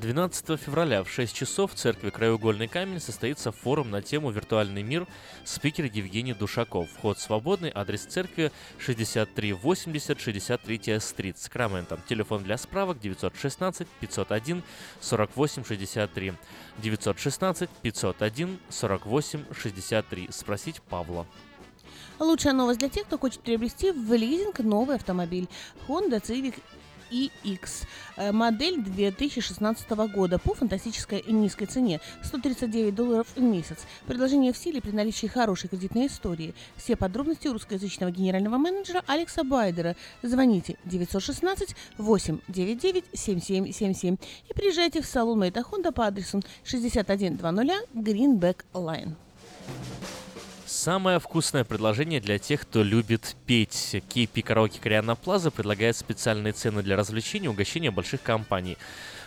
12 0.00 0.60
февраля 0.60 1.02
в 1.02 1.10
6 1.10 1.34
часов 1.34 1.72
в 1.72 1.74
церкви 1.74 2.10
Краеугольный 2.10 2.68
камень 2.68 3.00
состоится 3.00 3.50
форум 3.50 3.90
на 3.90 4.00
тему 4.00 4.30
«Виртуальный 4.30 4.82
мир». 4.82 5.08
Спикер 5.44 5.86
Евгений 5.86 6.34
Душаков. 6.34 6.88
Вход 6.90 7.18
свободный. 7.18 7.72
Адрес 7.74 8.04
церкви 8.04 8.52
6380 8.78 10.20
63 10.20 11.00
стрит, 11.00 11.38
Сакраменто. 11.38 11.98
Телефон 12.08 12.44
для 12.44 12.58
справок 12.58 13.00
916 13.00 13.88
501 14.00 14.62
48 15.00 15.64
63. 15.64 16.32
916 16.78 17.70
501 17.82 18.58
48 18.68 19.44
63. 19.52 20.28
Спросить 20.30 20.80
Павла. 20.82 21.26
Лучшая 22.20 22.52
новость 22.52 22.78
для 22.80 22.88
тех, 22.88 23.04
кто 23.06 23.18
хочет 23.18 23.40
приобрести 23.40 23.90
в 23.90 24.12
лизинг 24.12 24.60
новый 24.60 24.96
автомобиль 24.96 25.48
Honda 25.86 26.20
Civic 26.20 26.54
iX. 27.10 27.86
Э, 28.16 28.32
Модель 28.32 28.82
2016 28.82 29.90
года 30.12 30.38
по 30.38 30.54
фантастической 30.54 31.18
и 31.18 31.32
низкой 31.32 31.66
цене 31.66 32.00
139 32.22 32.94
долларов 32.94 33.26
в 33.34 33.40
месяц. 33.40 33.78
Предложение 34.06 34.52
в 34.52 34.56
силе 34.56 34.80
при 34.80 34.90
наличии 34.90 35.26
хорошей 35.26 35.68
кредитной 35.68 36.06
истории. 36.06 36.54
Все 36.76 36.96
подробности 36.96 37.48
у 37.48 37.52
русскоязычного 37.52 38.10
генерального 38.10 38.58
менеджера 38.58 39.02
Алекса 39.06 39.44
Байдера. 39.44 39.96
Звоните 40.22 40.76
916 40.84 41.74
899 41.98 43.04
7777 43.12 44.16
и 44.48 44.54
приезжайте 44.54 45.02
в 45.02 45.06
салон 45.06 45.38
Мэйта 45.38 45.60
Honda 45.60 45.92
по 45.92 46.06
адресу 46.06 46.42
6100 46.64 47.14
Greenback 47.94 48.64
Line. 48.74 49.14
Самое 50.68 51.18
вкусное 51.18 51.64
предложение 51.64 52.20
для 52.20 52.38
тех, 52.38 52.60
кто 52.60 52.82
любит 52.82 53.36
петь. 53.46 53.96
KP 54.10 54.42
Караоке 54.42 54.78
Кориана 54.78 55.16
Плаза 55.16 55.50
предлагает 55.50 55.96
специальные 55.96 56.52
цены 56.52 56.82
для 56.82 56.94
развлечений 56.94 57.46
и 57.46 57.48
угощения 57.48 57.90
больших 57.90 58.22
компаний. 58.22 58.76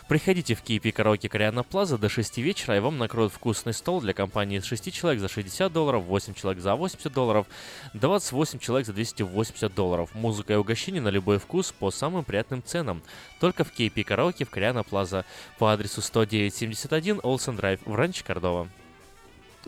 Приходите 0.08 0.54
в 0.54 0.62
KP 0.62 0.92
Караоке 0.92 1.28
Кориана 1.28 1.64
Плаза 1.64 1.98
до 1.98 2.08
6 2.08 2.38
вечера, 2.38 2.76
и 2.76 2.80
вам 2.80 2.96
накроют 2.96 3.32
вкусный 3.32 3.72
стол 3.72 4.00
для 4.00 4.12
компании 4.12 4.58
из 4.58 4.64
6 4.66 4.92
человек 4.92 5.20
за 5.20 5.28
60 5.28 5.72
долларов, 5.72 6.04
8 6.04 6.32
человек 6.34 6.62
за 6.62 6.76
80 6.76 7.12
долларов, 7.12 7.48
28 7.94 8.60
человек 8.60 8.86
за 8.86 8.92
280 8.92 9.74
долларов. 9.74 10.10
Музыка 10.14 10.52
и 10.52 10.56
угощение 10.56 11.02
на 11.02 11.08
любой 11.08 11.38
вкус 11.38 11.72
по 11.72 11.90
самым 11.90 12.22
приятным 12.22 12.62
ценам. 12.62 13.02
Только 13.40 13.64
в 13.64 13.76
KP 13.76 14.04
Караоке 14.04 14.44
в 14.44 14.50
Кориана 14.50 14.84
Плаза 14.84 15.24
по 15.58 15.72
адресу 15.72 16.02
10971 16.02 17.18
Олсен 17.24 17.56
Драйв 17.56 17.80
в 17.84 17.96
Ранче 17.96 18.22
Кордова. 18.22 18.68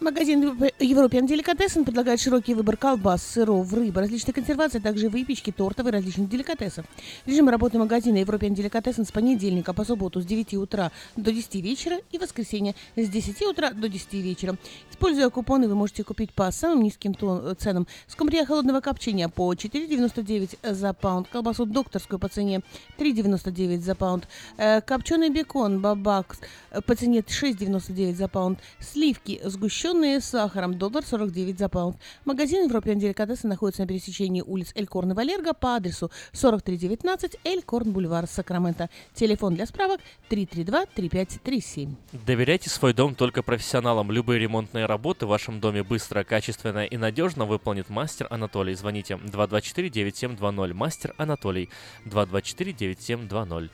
Магазин 0.00 0.42
European 0.80 1.24
Delicatessen 1.28 1.84
предлагает 1.84 2.20
широкий 2.20 2.52
выбор 2.54 2.76
колбас, 2.76 3.22
сыров, 3.22 3.72
рыбы, 3.72 4.00
различной 4.00 4.34
консервации, 4.34 4.78
а 4.78 4.82
также 4.82 5.08
выпечки, 5.08 5.52
тортов 5.52 5.86
и 5.86 5.90
различных 5.90 6.28
деликатесов. 6.28 6.84
Режим 7.26 7.48
работы 7.48 7.78
магазина 7.78 8.16
European 8.16 8.56
Delicatessen 8.56 9.06
с 9.06 9.12
понедельника 9.12 9.72
по 9.72 9.84
субботу 9.84 10.20
с 10.20 10.26
9 10.26 10.54
утра 10.54 10.90
до 11.16 11.30
10 11.30 11.54
вечера 11.62 11.98
и 12.10 12.18
воскресенье 12.18 12.74
с 12.96 13.08
10 13.08 13.42
утра 13.42 13.70
до 13.70 13.88
10 13.88 14.14
вечера. 14.14 14.56
Используя 14.90 15.30
купоны, 15.30 15.68
вы 15.68 15.76
можете 15.76 16.02
купить 16.02 16.32
по 16.32 16.50
самым 16.50 16.82
низким 16.82 17.14
ценам. 17.56 17.86
Скумбрия 18.08 18.44
холодного 18.44 18.80
копчения 18.80 19.28
по 19.28 19.54
4,99 19.54 20.74
за 20.74 20.92
паунд, 20.92 21.28
колбасу 21.28 21.66
докторскую 21.66 22.18
по 22.18 22.26
цене 22.28 22.62
3,99 22.98 23.80
за 23.80 23.94
паунд, 23.94 24.26
э, 24.56 24.80
копченый 24.80 25.30
бекон 25.30 25.80
бабак 25.80 26.36
по 26.84 26.96
цене 26.96 27.20
6,99 27.20 28.16
за 28.16 28.26
паунд, 28.26 28.58
сливки 28.80 29.40
сгущенные 29.44 29.83
Сгущенные 29.84 30.20
с 30.22 30.24
сахаром, 30.24 30.78
доллар 30.78 31.04
49 31.04 31.58
за 31.58 31.68
паунд. 31.68 31.98
Магазин 32.24 32.64
Европеан 32.64 32.98
Деликатесы 32.98 33.46
находится 33.46 33.82
на 33.82 33.88
пересечении 33.88 34.40
улиц 34.40 34.72
Элькорн 34.74 35.10
и 35.10 35.14
Валерго 35.14 35.52
по 35.52 35.76
адресу 35.76 36.10
4319 36.32 37.36
Элькорн 37.44 37.92
Бульвар, 37.92 38.26
Сакраменто. 38.26 38.88
Телефон 39.12 39.56
для 39.56 39.66
справок 39.66 40.00
332-3537. 40.30 41.96
Доверяйте 42.12 42.70
свой 42.70 42.94
дом 42.94 43.14
только 43.14 43.42
профессионалам. 43.42 44.10
Любые 44.10 44.40
ремонтные 44.40 44.86
работы 44.86 45.26
в 45.26 45.28
вашем 45.28 45.60
доме 45.60 45.82
быстро, 45.82 46.24
качественно 46.24 46.86
и 46.86 46.96
надежно 46.96 47.44
выполнит 47.44 47.90
мастер 47.90 48.26
Анатолий. 48.30 48.74
Звоните 48.76 49.16
224-9720. 49.16 50.72
Мастер 50.72 51.14
Анатолий 51.18 51.68
224-9720. 52.06 53.68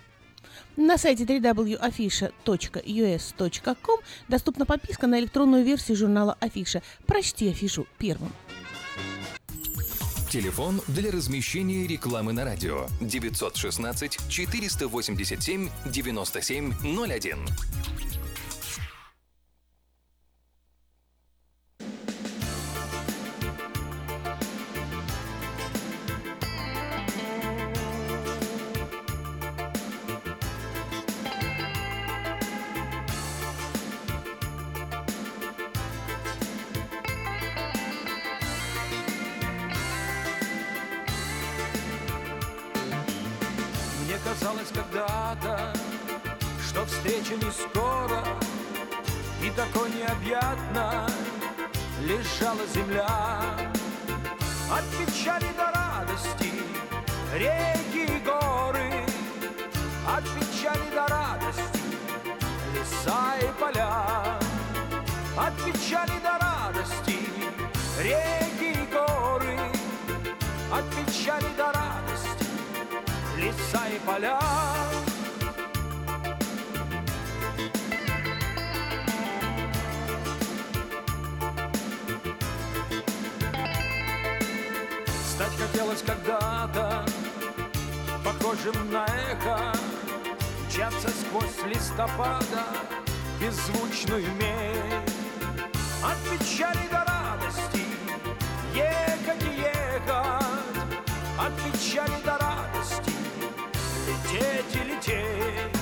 На 0.76 0.98
сайте 0.98 1.24
www.afisha.us.com 1.24 4.00
доступна 4.28 4.66
подписка 4.66 5.06
на 5.06 5.20
электронную 5.20 5.64
версию 5.64 5.96
журнала 5.96 6.36
Афиша. 6.40 6.82
Прочти 7.06 7.48
афишу 7.50 7.86
первым. 7.98 8.32
Телефон 10.30 10.80
для 10.86 11.10
размещения 11.10 11.88
рекламы 11.88 12.32
на 12.32 12.44
радио 12.44 12.86
916 13.00 14.18
487 14.28 15.68
9701. 15.86 17.38
Не 47.36 47.50
скоро 47.50 48.22
И 49.42 49.50
такой 49.50 49.90
необъятно 49.90 51.06
лежала 52.02 52.66
земля 52.74 53.40
От 54.70 54.84
печали 54.98 55.46
до 55.56 55.66
радости 55.78 56.52
реки 57.34 58.12
и 58.12 58.18
горы 58.20 59.04
От 60.06 60.24
печали 60.34 60.90
до 60.92 61.06
радости 61.06 61.80
леса 62.74 63.36
и 63.40 63.60
поля 63.60 64.38
От 65.36 65.54
печали 65.64 66.18
до 66.22 66.34
радости 66.44 67.18
реки 67.98 68.72
и 68.72 68.86
горы 68.92 69.58
От 70.72 70.84
печали 70.90 71.50
до 71.56 71.66
радости 71.66 72.46
леса 73.36 73.86
и 73.88 73.98
поля. 74.00 74.99
Хотелось 85.70 86.02
когда-то 86.02 87.04
похожим 88.24 88.90
на 88.90 89.04
эхо, 89.04 89.72
Мчаться 90.66 91.08
сквозь 91.08 91.64
листопада 91.66 92.64
беззвучную 93.40 94.26
медь. 94.34 95.14
От 96.02 96.18
печали 96.30 96.88
до 96.90 97.04
радости 97.04 97.84
ехать 98.74 99.42
и 99.42 99.60
ехать, 99.60 100.06
от 101.38 101.52
печали 101.64 102.22
до 102.24 102.38
радости 102.38 103.12
лететь 104.06 104.74
и 104.74 104.88
лететь. 104.90 105.76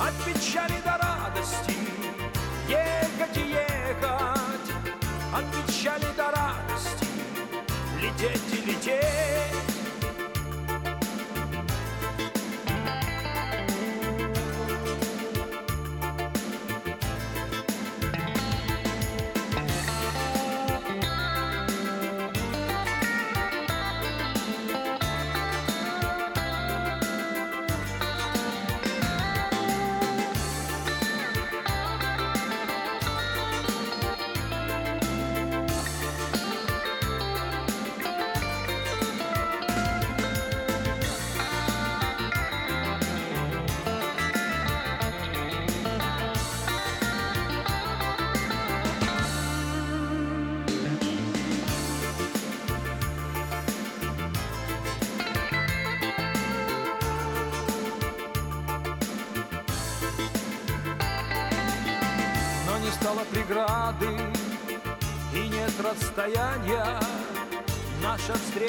От 0.00 0.14
печали 0.24 0.80
до 0.84 0.96
радости 0.96 1.76
Ехать 2.68 3.36
и 3.36 3.50
ехать. 3.50 4.70
От 5.32 5.44
печали 5.66 6.06
до 6.16 6.30
радости 6.30 6.47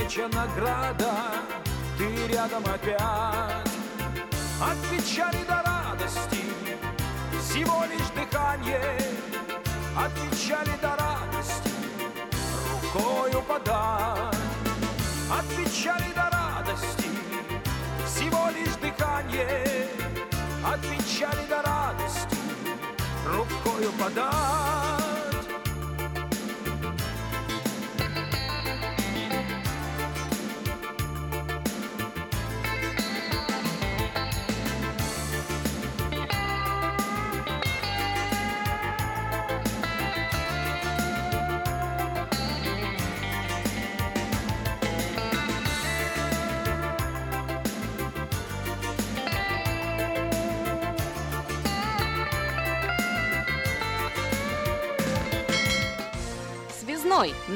встреча 0.10 0.28
награда, 0.36 1.12
ты 1.98 2.28
рядом 2.28 2.64
опять. 2.66 3.00
От 4.60 4.78
печали 4.90 5.44
до 5.48 5.62
радости 5.64 6.44
всего 7.40 7.84
лишь 7.86 8.10
дыхание. 8.16 8.98
От 9.96 10.12
печали 10.14 10.72
до 10.82 10.96
радости 10.98 11.72
рукою 12.72 13.42
подать. 13.44 14.36
От 15.32 15.46
печали 15.56 16.12
до 16.16 16.30
радости 16.32 17.10
всего 18.08 18.50
лишь 18.50 18.76
дыхание. 18.78 19.88
От 20.66 20.82
печали 20.82 21.46
до 21.48 21.62
радости 21.62 22.38
рукою 23.28 23.92
подать. 23.94 25.09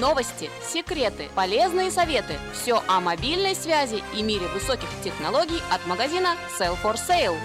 Новости, 0.04 0.50
секреты, 0.62 1.30
полезные 1.34 1.90
советы. 1.90 2.34
Все 2.52 2.84
о 2.90 3.00
мобильной 3.00 3.56
связи 3.56 4.04
и 4.14 4.22
мире 4.22 4.50
высоких 4.54 4.90
технологий 5.02 5.62
от 5.72 5.88
магазина 5.88 6.36
Sell 6.60 6.76
for 6.84 6.96
Sale. 6.96 7.38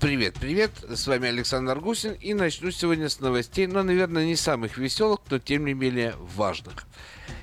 Привет, 0.00 0.34
привет, 0.38 0.70
с 0.86 1.06
вами 1.06 1.30
Александр 1.30 1.80
Гусин 1.80 2.12
и 2.12 2.34
начну 2.34 2.70
сегодня 2.70 3.08
с 3.08 3.20
новостей, 3.20 3.66
но, 3.66 3.82
наверное, 3.82 4.26
не 4.26 4.36
самых 4.36 4.76
веселых, 4.76 5.20
но 5.30 5.38
тем 5.38 5.64
не 5.64 5.72
менее 5.72 6.14
важных. 6.18 6.86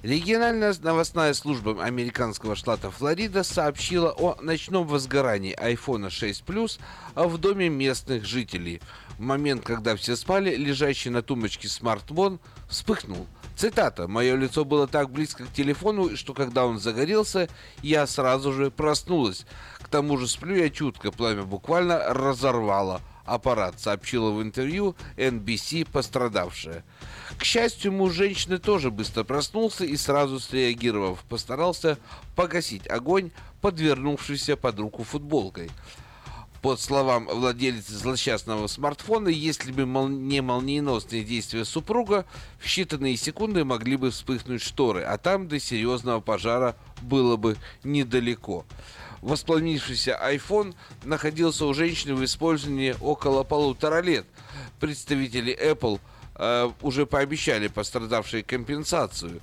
Региональная 0.04 0.76
новостная 0.84 1.34
служба 1.34 1.84
американского 1.84 2.56
штата 2.56 2.92
Флорида 2.92 3.44
сообщила 3.44 4.12
о 4.12 4.40
ночном 4.44 4.86
возгорании 4.86 5.58
iPhone 5.60 6.12
6 6.12 6.44
Plus 6.44 6.80
в 7.16 7.40
доме 7.40 7.68
местных 7.68 8.26
жителей. 8.26 8.80
В 9.18 9.22
момент, 9.22 9.64
когда 9.64 9.96
все 9.96 10.16
спали, 10.16 10.56
лежащий 10.56 11.10
на 11.10 11.24
тумбочке 11.24 11.68
смартфон 11.68 12.40
вспыхнул. 12.68 13.28
Цитата. 13.56 14.08
«Мое 14.08 14.36
лицо 14.36 14.66
было 14.66 14.86
так 14.86 15.10
близко 15.10 15.46
к 15.46 15.54
телефону, 15.54 16.18
что 16.18 16.34
когда 16.34 16.66
он 16.66 16.78
загорелся, 16.78 17.48
я 17.82 18.06
сразу 18.06 18.52
же 18.52 18.70
проснулась. 18.70 19.46
К 19.80 19.88
тому 19.88 20.18
же 20.18 20.28
сплю 20.28 20.56
я 20.56 20.70
чутко, 20.70 21.12
пламя 21.12 21.44
буквально 21.44 22.14
разорвало 22.14 23.02
аппарат», 23.24 23.80
сообщила 23.80 24.32
в 24.32 24.42
интервью 24.42 24.96
NBC 25.16 25.88
пострадавшая. 25.90 26.84
К 27.38 27.44
счастью, 27.46 27.94
муж 27.94 28.14
женщины 28.14 28.58
тоже 28.58 28.92
быстро 28.92 29.24
проснулся 29.24 29.86
и 29.86 29.96
сразу 29.96 30.40
среагировав, 30.40 31.24
постарался 31.24 31.98
погасить 32.36 32.90
огонь, 32.90 33.32
подвернувшийся 33.62 34.58
под 34.58 34.80
руку 34.80 35.04
футболкой. 35.04 35.72
По 36.66 36.78
словам 36.78 37.28
владельца 37.28 37.96
злосчастного 37.96 38.66
смартфона, 38.66 39.28
если 39.28 39.72
бы 39.72 39.86
мол- 39.86 40.08
не 40.08 40.42
молниеносные 40.42 41.24
действия 41.24 41.64
супруга, 41.64 42.26
в 42.58 42.66
считанные 42.66 43.18
секунды 43.18 43.64
могли 43.64 43.98
бы 43.98 44.10
вспыхнуть 44.10 44.64
шторы, 44.64 45.04
а 45.04 45.20
там 45.20 45.48
до 45.48 45.60
серьезного 45.60 46.22
пожара 46.22 46.76
было 47.04 47.38
бы 47.38 47.56
недалеко. 47.84 48.66
Воспламенившийся 49.22 50.20
iPhone 50.20 50.74
находился 51.04 51.68
у 51.68 51.74
женщины 51.76 52.16
в 52.16 52.26
использовании 52.26 52.96
около 53.00 53.44
полутора 53.44 54.02
лет. 54.02 54.26
Представители 54.80 55.56
Apple 55.56 56.00
э, 56.34 56.72
уже 56.82 57.06
пообещали 57.06 57.68
пострадавшей 57.68 58.42
компенсацию 58.42 59.40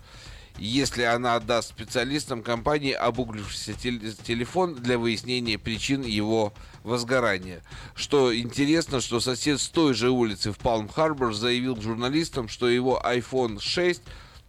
если 0.58 1.02
она 1.02 1.36
отдаст 1.36 1.70
специалистам 1.70 2.42
компании 2.42 2.92
обуглившийся 2.92 3.72
тел- 3.74 4.12
телефон 4.22 4.74
для 4.74 4.98
выяснения 4.98 5.58
причин 5.58 6.02
его 6.02 6.52
возгорания. 6.84 7.62
Что 7.94 8.36
интересно, 8.36 9.00
что 9.00 9.20
сосед 9.20 9.60
с 9.60 9.68
той 9.68 9.94
же 9.94 10.10
улицы 10.10 10.52
в 10.52 10.58
Палм-Харбор 10.58 11.32
заявил 11.32 11.80
журналистам, 11.80 12.48
что 12.48 12.68
его 12.68 13.00
iPhone 13.04 13.60
6 13.60 14.02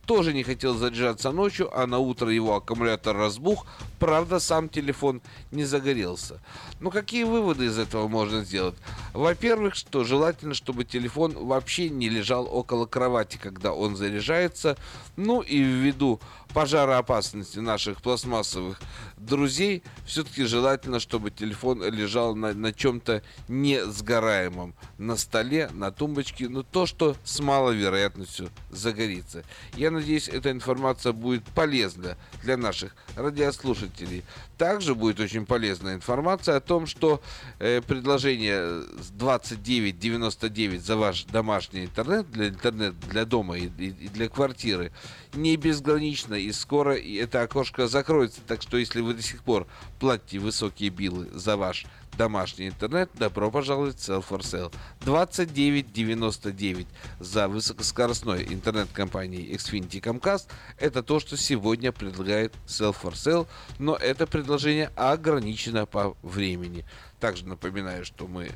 тоже 0.05 0.33
не 0.33 0.43
хотел 0.43 0.75
заряжаться 0.75 1.31
ночью, 1.31 1.69
а 1.77 1.87
на 1.87 1.99
утро 1.99 2.29
его 2.29 2.55
аккумулятор 2.55 3.15
разбух, 3.15 3.65
правда, 3.99 4.39
сам 4.39 4.67
телефон 4.69 5.21
не 5.51 5.63
загорелся. 5.63 6.41
Но 6.83 6.91
какие 6.91 7.23
выводы 7.23 7.67
из 7.67 7.79
этого 7.79 8.09
можно 8.09 8.43
сделать? 8.43 8.75
Во-первых, 9.13 9.73
что 9.73 10.03
желательно, 10.03 10.53
чтобы 10.53 10.83
телефон 10.83 11.31
вообще 11.31 11.89
не 11.89 12.09
лежал 12.09 12.45
около 12.45 12.85
кровати, 12.85 13.39
когда 13.41 13.71
он 13.71 13.95
заряжается, 13.95 14.75
ну 15.15 15.39
и 15.39 15.59
ввиду 15.59 16.19
пожароопасности 16.53 17.59
наших 17.59 18.01
пластмассовых 18.01 18.81
друзей, 19.15 19.81
все-таки 20.05 20.43
желательно, 20.43 20.99
чтобы 20.99 21.31
телефон 21.31 21.81
лежал 21.83 22.35
на, 22.35 22.53
на 22.53 22.73
чем-то 22.73 23.23
не 23.47 23.85
сгораемом, 23.85 24.75
на 24.97 25.15
столе, 25.15 25.69
на 25.73 25.89
тумбочке, 25.89 26.49
но 26.49 26.63
то, 26.63 26.85
что 26.85 27.15
с 27.23 27.39
малой 27.39 27.77
вероятностью 27.77 28.49
загорится. 28.71 29.43
Я 29.75 29.89
надеюсь, 29.89 30.27
эта 30.27 30.51
информация 30.51 31.13
будет 31.13 31.45
полезна 31.45 32.17
для 32.43 32.57
наших 32.57 32.93
радиослушателей. 33.15 34.23
Также 34.63 34.95
будет 34.95 35.19
очень 35.19 35.45
полезная 35.45 35.95
информация 35.95 36.55
о 36.55 36.61
том, 36.61 36.87
что 36.87 37.21
э, 37.59 37.81
предложение 37.81 38.85
29.99 39.19 40.79
за 40.79 40.95
ваш 40.95 41.25
домашний 41.25 41.83
интернет 41.83 42.31
для 42.31 42.47
интернет 42.47 42.97
для 43.09 43.25
дома 43.25 43.57
и, 43.57 43.65
и, 43.65 43.89
для 43.91 44.29
квартиры 44.29 44.93
не 45.33 45.57
безгранично 45.57 46.35
и 46.35 46.49
скоро 46.53 46.95
это 46.95 47.41
окошко 47.41 47.89
закроется. 47.89 48.39
Так 48.47 48.61
что 48.61 48.77
если 48.77 49.01
вы 49.01 49.15
до 49.15 49.21
сих 49.21 49.43
пор 49.43 49.67
платите 49.99 50.39
высокие 50.39 50.91
билы 50.91 51.27
за 51.33 51.57
ваш 51.57 51.85
домашний 52.17 52.67
интернет, 52.67 53.09
добро 53.15 53.51
пожаловать 53.51 53.95
в 53.95 54.09
Sell 54.09 54.25
for 54.27 54.39
Sale. 54.39 54.73
29.99 55.01 56.87
за 57.19 57.47
высокоскоростной 57.47 58.43
интернет 58.45 58.89
компании 58.93 59.53
Xfinity 59.55 60.01
Comcast. 60.01 60.47
Это 60.77 61.03
то, 61.03 61.19
что 61.19 61.37
сегодня 61.37 61.91
предлагает 61.91 62.53
Sell 62.67 62.95
for 62.99 63.13
Sale, 63.13 63.47
но 63.79 63.95
это 63.95 64.27
предложение 64.27 64.91
ограничено 64.95 65.85
по 65.85 66.15
времени. 66.21 66.85
Также 67.19 67.47
напоминаю, 67.47 68.05
что 68.05 68.27
мы 68.27 68.51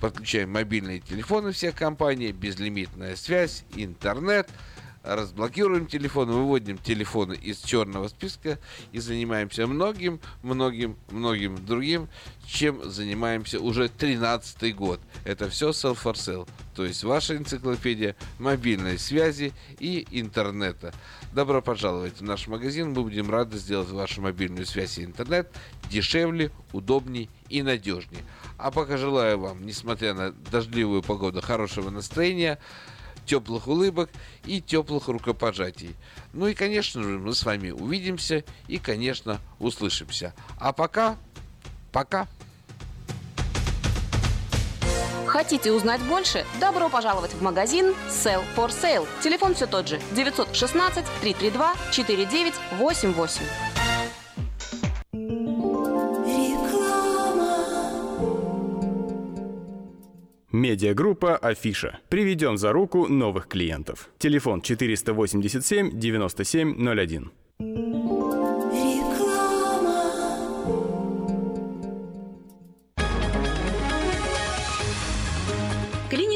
подключаем 0.00 0.50
мобильные 0.52 1.00
телефоны 1.00 1.52
всех 1.52 1.74
компаний, 1.74 2.32
безлимитная 2.32 3.16
связь, 3.16 3.64
интернет, 3.74 4.48
разблокируем 5.04 5.86
телефон, 5.86 6.30
выводим 6.30 6.78
телефоны 6.78 7.34
из 7.34 7.60
черного 7.60 8.08
списка 8.08 8.58
и 8.92 8.98
занимаемся 8.98 9.66
многим, 9.66 10.18
многим, 10.42 10.96
многим 11.10 11.64
другим, 11.64 12.08
чем 12.46 12.90
занимаемся 12.90 13.60
уже 13.60 13.88
13 13.88 14.74
год. 14.74 15.00
Это 15.24 15.48
все 15.50 15.70
Sell 15.70 15.94
for 15.94 16.14
Sale, 16.14 16.48
то 16.74 16.84
есть 16.84 17.04
ваша 17.04 17.36
энциклопедия 17.36 18.16
мобильной 18.38 18.98
связи 18.98 19.52
и 19.78 20.06
интернета. 20.10 20.94
Добро 21.32 21.60
пожаловать 21.60 22.20
в 22.20 22.22
наш 22.22 22.46
магазин, 22.46 22.90
мы 22.90 23.02
будем 23.02 23.30
рады 23.30 23.58
сделать 23.58 23.90
вашу 23.90 24.22
мобильную 24.22 24.66
связь 24.66 24.98
и 24.98 25.04
интернет 25.04 25.50
дешевле, 25.90 26.50
удобнее 26.72 27.28
и 27.48 27.62
надежнее. 27.62 28.22
А 28.56 28.70
пока 28.70 28.96
желаю 28.96 29.38
вам, 29.38 29.66
несмотря 29.66 30.14
на 30.14 30.32
дождливую 30.32 31.02
погоду, 31.02 31.42
хорошего 31.42 31.90
настроения, 31.90 32.58
теплых 33.24 33.68
улыбок 33.68 34.10
и 34.44 34.60
теплых 34.60 35.08
рукопожатий. 35.08 35.94
Ну 36.32 36.46
и, 36.46 36.54
конечно 36.54 37.02
же, 37.02 37.18
мы 37.18 37.34
с 37.34 37.44
вами 37.44 37.70
увидимся 37.70 38.44
и, 38.68 38.78
конечно, 38.78 39.40
услышимся. 39.58 40.34
А 40.58 40.72
пока, 40.72 41.16
пока. 41.92 42.28
Хотите 45.26 45.72
узнать 45.72 46.00
больше? 46.02 46.46
Добро 46.60 46.88
пожаловать 46.88 47.32
в 47.32 47.42
магазин 47.42 47.94
Sell 48.08 48.44
for 48.54 48.68
Sale. 48.68 49.08
Телефон 49.20 49.54
все 49.54 49.66
тот 49.66 49.88
же 49.88 50.00
916 50.12 51.04
332 51.20 51.74
4988. 51.90 53.73
Медиагруппа 60.54 61.36
«Афиша». 61.36 61.98
Приведем 62.08 62.58
за 62.58 62.72
руку 62.72 63.08
новых 63.08 63.48
клиентов. 63.48 64.08
Телефон 64.18 64.60
487 64.60 65.98
9701. 65.98 68.13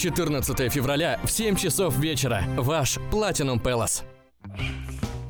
14 0.00 0.72
февраля 0.72 1.20
в 1.24 1.30
7 1.30 1.56
часов 1.56 1.98
вечера. 1.98 2.42
Ваш 2.56 2.96
Platinum 3.12 3.60
Palace. 3.60 4.02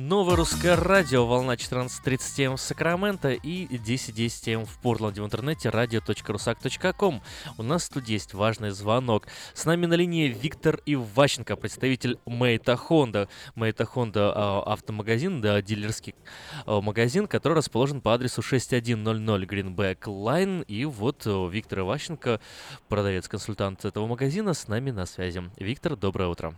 Новое 0.00 0.36
русское 0.36 0.76
радио, 0.76 1.26
волна 1.26 1.54
14.30 1.54 2.44
М 2.44 2.56
в 2.56 2.60
Сакраменто 2.60 3.30
и 3.30 3.66
10.10 3.66 4.54
М 4.54 4.64
в 4.64 4.80
Портленде 4.80 5.20
в 5.20 5.24
интернете 5.24 5.70
radio.rusak.com. 5.70 7.20
У 7.58 7.62
нас 7.64 7.88
тут 7.88 8.06
есть 8.06 8.32
важный 8.32 8.70
звонок. 8.70 9.26
С 9.54 9.64
нами 9.64 9.86
на 9.86 9.94
линии 9.94 10.28
Виктор 10.28 10.78
Иващенко, 10.86 11.56
представитель 11.56 12.20
Мейта 12.26 12.76
Хонда. 12.76 13.28
Мейта 13.56 13.86
Хонда 13.86 14.62
автомагазин, 14.62 15.40
да, 15.40 15.60
дилерский 15.60 16.14
а, 16.64 16.80
магазин, 16.80 17.26
который 17.26 17.54
расположен 17.54 18.00
по 18.00 18.14
адресу 18.14 18.40
6100 18.40 18.94
Greenback 19.46 20.02
Line. 20.04 20.64
И 20.66 20.84
вот 20.84 21.26
а, 21.26 21.48
Виктор 21.48 21.80
Иващенко, 21.80 22.40
продавец-консультант 22.88 23.84
этого 23.84 24.06
магазина, 24.06 24.54
с 24.54 24.68
нами 24.68 24.92
на 24.92 25.06
связи. 25.06 25.42
Виктор, 25.56 25.96
доброе 25.96 26.28
утро. 26.28 26.54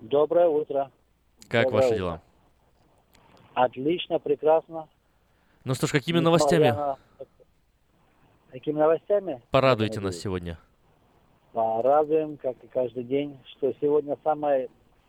Доброе 0.00 0.48
утро. 0.48 0.90
Как 1.48 1.64
Доброе 1.64 1.76
ваши 1.82 1.88
утро. 1.88 1.96
дела? 1.96 2.22
Отлично, 3.54 4.18
прекрасно. 4.18 4.88
Ну 5.64 5.74
что 5.74 5.86
ж, 5.86 5.92
какими 5.92 6.18
Несмотря 6.18 6.24
новостями 6.30 6.68
на- 6.70 6.96
Какими 8.50 8.78
новостями? 8.78 9.42
порадуете 9.50 10.00
нас 10.00 10.16
сегодня? 10.16 10.58
Порадуем, 11.52 12.36
как 12.36 12.56
и 12.62 12.66
каждый 12.68 13.04
день, 13.04 13.38
что 13.56 13.72
сегодня 13.80 14.16
самое... 14.22 14.68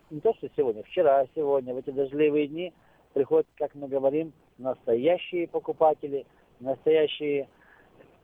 Не 0.10 0.22
то, 0.22 0.34
что 0.36 0.48
сегодня, 0.56 0.84
вчера, 0.84 1.26
сегодня, 1.36 1.74
в 1.74 1.78
эти 1.78 1.90
дождливые 1.90 2.48
дни 2.48 2.74
приходят, 3.14 3.46
как 3.58 3.76
мы 3.76 3.90
говорим, 3.90 4.32
настоящие 4.58 5.48
покупатели, 5.50 6.26
настоящие 6.62 7.50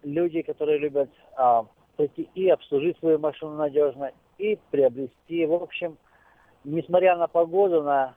люди, 0.04 0.42
которые 0.44 0.78
любят 0.80 1.10
а, 1.36 1.66
прийти 1.98 2.30
и 2.36 2.48
обслужить 2.50 2.98
свою 3.00 3.20
машину 3.20 3.56
надежно, 3.56 4.12
и 4.38 4.58
приобрести. 4.72 5.46
В 5.46 5.54
общем, 5.54 5.98
несмотря 6.64 7.18
на 7.18 7.28
погоду, 7.28 7.84
на 7.84 8.16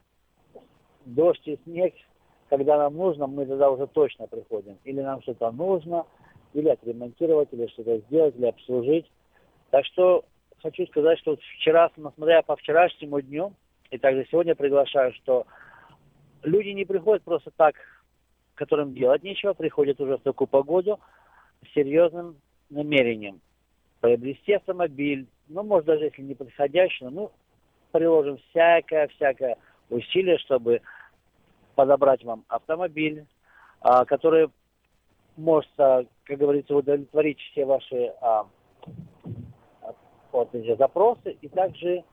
дождь 1.05 1.47
и 1.47 1.59
снег, 1.64 1.94
когда 2.49 2.78
нам 2.78 2.97
нужно, 2.97 3.26
мы 3.26 3.47
тогда 3.47 3.70
уже 3.70 3.86
точно 3.86 4.26
приходим. 4.26 4.78
Или 4.84 5.01
нам 5.01 5.22
что-то 5.22 5.51
нужно, 5.51 6.07
или 6.53 6.68
отремонтировать, 6.68 7.49
или 7.53 7.66
что-то 7.68 7.99
сделать, 7.99 8.36
или 8.36 8.47
обслужить. 8.47 9.11
Так 9.70 9.84
что 9.86 10.24
хочу 10.62 10.86
сказать, 10.86 11.18
что 11.18 11.36
вчера, 11.57 11.90
смотря 11.94 12.42
по 12.42 12.57
вчерашнему 12.57 13.20
дню, 13.20 13.53
и 13.90 13.99
также 13.99 14.26
сегодня 14.30 14.55
приглашаю, 14.55 15.12
что 15.14 15.47
люди 16.42 16.70
не 16.70 16.84
приходят 16.84 17.22
просто 17.22 17.51
так, 17.57 17.74
которым 18.55 18.94
делать 18.94 19.22
нечего, 19.22 19.53
приходят 19.53 20.01
уже 20.01 20.16
в 20.16 20.22
такую 20.22 20.49
погоду 20.49 20.99
с 21.62 21.74
серьезным 21.74 22.36
намерением 22.70 23.40
приобрести 24.01 24.53
автомобиль, 24.53 25.26
ну, 25.49 25.62
может, 25.62 25.86
даже 25.86 26.05
если 26.05 26.22
не 26.22 26.34
подходящий, 26.34 27.07
ну, 27.07 27.32
приложим 27.97 28.38
всякое-всякое 28.51 29.57
усилие, 29.88 30.38
чтобы 30.38 30.82
подобрать 31.74 32.22
вам 32.24 32.44
автомобиль, 32.49 33.24
а, 33.80 34.05
который 34.05 34.51
может, 35.36 35.70
а, 35.78 36.05
как 36.24 36.38
говорится, 36.38 36.76
удовлетворить 36.76 37.40
все 37.40 37.64
ваши 37.64 38.12
а, 38.20 38.47
вот 40.32 40.55
эти 40.55 40.76
запросы 40.76 41.36
и 41.40 41.49
также, 41.49 42.05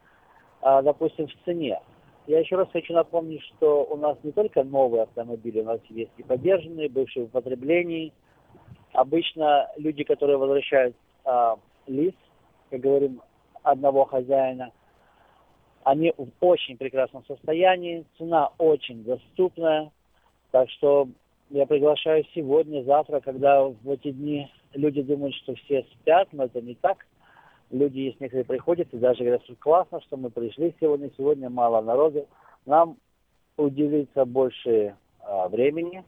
допустим, 0.61 1.27
в 1.27 1.33
цене. 1.43 1.81
Я 2.25 2.39
еще 2.39 2.55
раз 2.55 2.69
хочу 2.71 2.93
напомнить, 2.93 3.41
что 3.41 3.83
у 3.83 3.97
нас 3.97 4.17
не 4.23 4.31
только 4.31 4.63
новые 4.63 5.03
автомобили, 5.03 5.59
у 5.59 5.65
нас 5.65 5.81
есть 5.89 6.11
и 6.15 6.23
подержанные, 6.23 6.87
бывшие 6.87 7.25
в 7.25 7.27
употреблении. 7.27 8.13
Обычно 8.93 9.69
люди, 9.75 10.05
которые 10.05 10.37
возвращают 10.37 10.95
а, 11.25 11.57
лист, 11.85 12.15
как 12.69 12.79
говорим, 12.79 13.21
одного 13.61 14.05
хозяина, 14.05 14.71
они 15.85 16.13
в 16.17 16.29
очень 16.41 16.77
прекрасном 16.77 17.25
состоянии, 17.25 18.05
цена 18.17 18.49
очень 18.57 19.03
доступная. 19.03 19.91
Так 20.51 20.69
что 20.71 21.07
я 21.49 21.65
приглашаю 21.65 22.25
сегодня, 22.33 22.83
завтра, 22.83 23.19
когда 23.19 23.63
в 23.63 23.89
эти 23.89 24.11
дни 24.11 24.51
люди 24.73 25.01
думают, 25.01 25.35
что 25.35 25.55
все 25.55 25.85
спят, 25.93 26.29
но 26.31 26.45
это 26.45 26.61
не 26.61 26.75
так. 26.75 27.05
Люди, 27.71 27.99
есть 27.99 28.19
некоторые 28.19 28.45
приходят 28.45 28.87
и 28.91 28.97
даже 28.97 29.23
говорят, 29.23 29.43
что 29.43 29.55
классно, 29.55 29.99
что 30.01 30.17
мы 30.17 30.29
пришли 30.29 30.75
сегодня, 30.79 31.09
сегодня 31.17 31.49
мало 31.49 31.81
народу. 31.81 32.27
Нам 32.65 32.97
уделится 33.57 34.25
больше 34.25 34.95
а, 35.21 35.47
времени. 35.47 36.03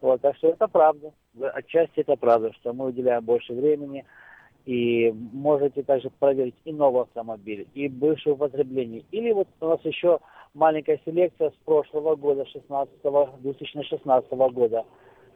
Вот, 0.00 0.20
так 0.20 0.36
что 0.36 0.48
это 0.48 0.68
правда. 0.68 1.12
Отчасти 1.54 2.00
это 2.00 2.16
правда, 2.16 2.52
что 2.54 2.72
мы 2.72 2.86
уделяем 2.86 3.24
больше 3.24 3.54
времени. 3.54 4.04
И 4.66 5.12
можете 5.32 5.84
также 5.84 6.10
проверить 6.10 6.56
и 6.64 6.72
новый 6.72 7.02
автомобиль, 7.02 7.68
и 7.74 7.88
бывшее 7.88 8.34
употребление. 8.34 9.04
Или 9.12 9.32
вот 9.32 9.46
у 9.60 9.68
нас 9.68 9.80
еще 9.84 10.18
маленькая 10.54 11.00
селекция 11.04 11.50
с 11.50 11.64
прошлого 11.64 12.16
года, 12.16 12.44
16 12.46 12.92
2016 13.40 14.32
года. 14.32 14.84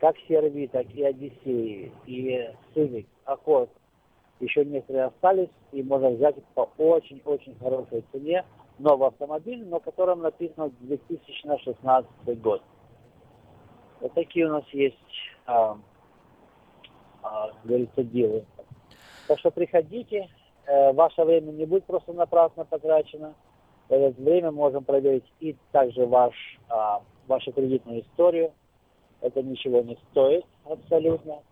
Как 0.01 0.16
Серви, 0.26 0.66
так 0.66 0.87
и 0.95 1.05
Одиссей, 1.05 1.93
и 2.07 2.51
Civic, 2.74 3.07
Accord. 3.24 3.68
Еще 4.41 4.64
некоторые 4.64 5.05
остались, 5.05 5.51
и 5.70 5.83
можно 5.83 6.11
взять 6.11 6.35
по 6.55 6.68
очень-очень 6.78 7.55
хорошей 7.61 8.03
цене. 8.11 8.45
Новый 8.78 9.09
автомобиль, 9.09 9.64
но 9.64 9.78
которым 9.78 10.22
написано 10.22 10.72
2016 10.81 12.41
год. 12.41 12.62
Вот 14.01 14.14
такие 14.14 14.47
у 14.47 14.53
нас 14.53 14.64
есть, 14.72 14.97
а, 15.47 15.76
а, 17.22 17.51
говорится, 17.62 18.03
дилы. 18.03 18.45
Так 19.31 19.39
что 19.39 19.53
приходите, 19.53 20.28
э, 20.66 20.93
ваше 20.93 21.22
время 21.22 21.53
не 21.53 21.64
будет 21.64 21.85
просто 21.85 22.12
напрасно 22.12 22.64
потрачено. 22.64 23.37
Это 23.89 24.12
время 24.20 24.51
можем 24.51 24.83
проверить 24.83 25.22
и 25.39 25.55
также 25.70 26.05
ваш, 26.05 26.35
а, 26.68 27.01
вашу 27.28 27.53
кредитную 27.53 28.01
историю. 28.01 28.53
Это 29.20 29.41
ничего 29.41 29.83
не 29.83 29.97
стоит 30.11 30.45
абсолютно. 30.64 31.45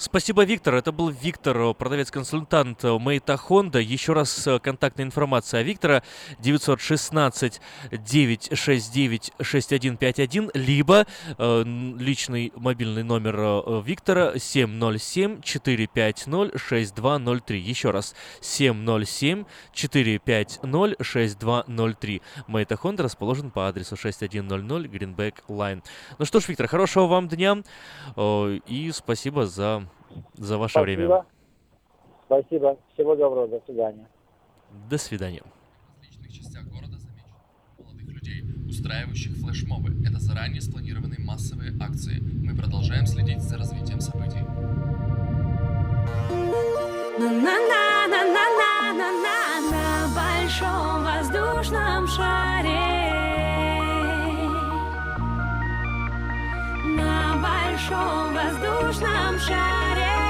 Спасибо, 0.00 0.44
Виктор. 0.44 0.76
Это 0.76 0.92
был 0.92 1.10
Виктор, 1.10 1.58
э, 1.58 1.74
продавец-консультант 1.74 2.84
э, 2.84 2.98
Мейта 2.98 3.36
Хонда. 3.36 3.80
Еще 3.80 4.14
раз 4.14 4.46
э, 4.46 4.58
контактная 4.58 5.04
информация 5.04 5.60
Виктора 5.60 6.02
916 6.38 7.60
969 7.92 9.32
6151, 9.42 10.52
либо 10.54 11.06
э, 11.36 11.62
личный 11.98 12.50
мобильный 12.56 13.02
номер 13.02 13.82
Виктора 13.84 14.38
707 14.38 15.42
450 15.42 16.58
6203. 16.58 17.60
Еще 17.60 17.90
раз 17.90 18.14
707 18.40 19.44
450 19.74 20.96
6203. 21.02 22.22
Мейта 22.46 22.76
Хонда 22.78 23.02
расположен 23.02 23.50
по 23.50 23.68
адресу 23.68 23.98
6100 23.98 24.56
Greenback 24.86 25.34
Line. 25.48 25.82
Ну 26.18 26.24
что 26.24 26.40
ж, 26.40 26.48
Виктор, 26.48 26.68
хорошего 26.68 27.06
вам 27.06 27.28
дня 27.28 27.58
э, 28.16 28.60
и 28.66 28.90
спасибо 28.92 29.44
за 29.44 29.89
за 30.34 30.58
ваше 30.58 30.72
Спасибо. 30.72 30.96
время. 30.96 31.24
Спасибо. 32.26 32.78
Всего 32.94 33.16
доброго. 33.16 33.48
До 33.48 33.60
свидания. 33.66 34.06
До 34.88 34.98
свидания. 34.98 35.42
устраивающих 38.68 39.36
флешмобы. 39.36 39.94
Это 40.06 40.18
заранее 40.18 40.60
спланированные 40.60 41.20
массовые 41.20 41.72
акции. 41.80 42.20
Мы 42.20 42.56
продолжаем 42.56 43.06
следить 43.06 43.42
за 43.42 43.58
развитием 43.58 44.00
событий. 44.00 44.40
На 47.18 47.60
большом 50.14 51.04
воздушном 51.04 52.06
шаре. 52.08 53.59
На 57.00 57.34
большом 57.36 58.34
воздушном 58.34 59.38
шаре. 59.38 60.29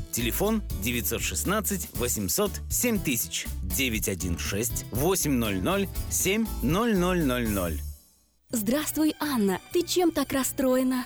Телефон 0.11 0.61
916 0.83 1.89
800 1.99 2.51
7000 2.69 3.47
916 3.77 4.85
800 4.91 5.89
7000. 6.09 7.79
Здравствуй, 8.49 9.15
Анна. 9.19 9.61
Ты 9.71 9.83
чем 9.83 10.11
так 10.11 10.33
расстроена? 10.33 11.05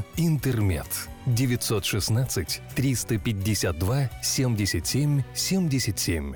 «Интермед». 0.17 1.09
916 1.25 2.61
352 2.75 4.09
77 4.21 5.23
77. 5.33 6.35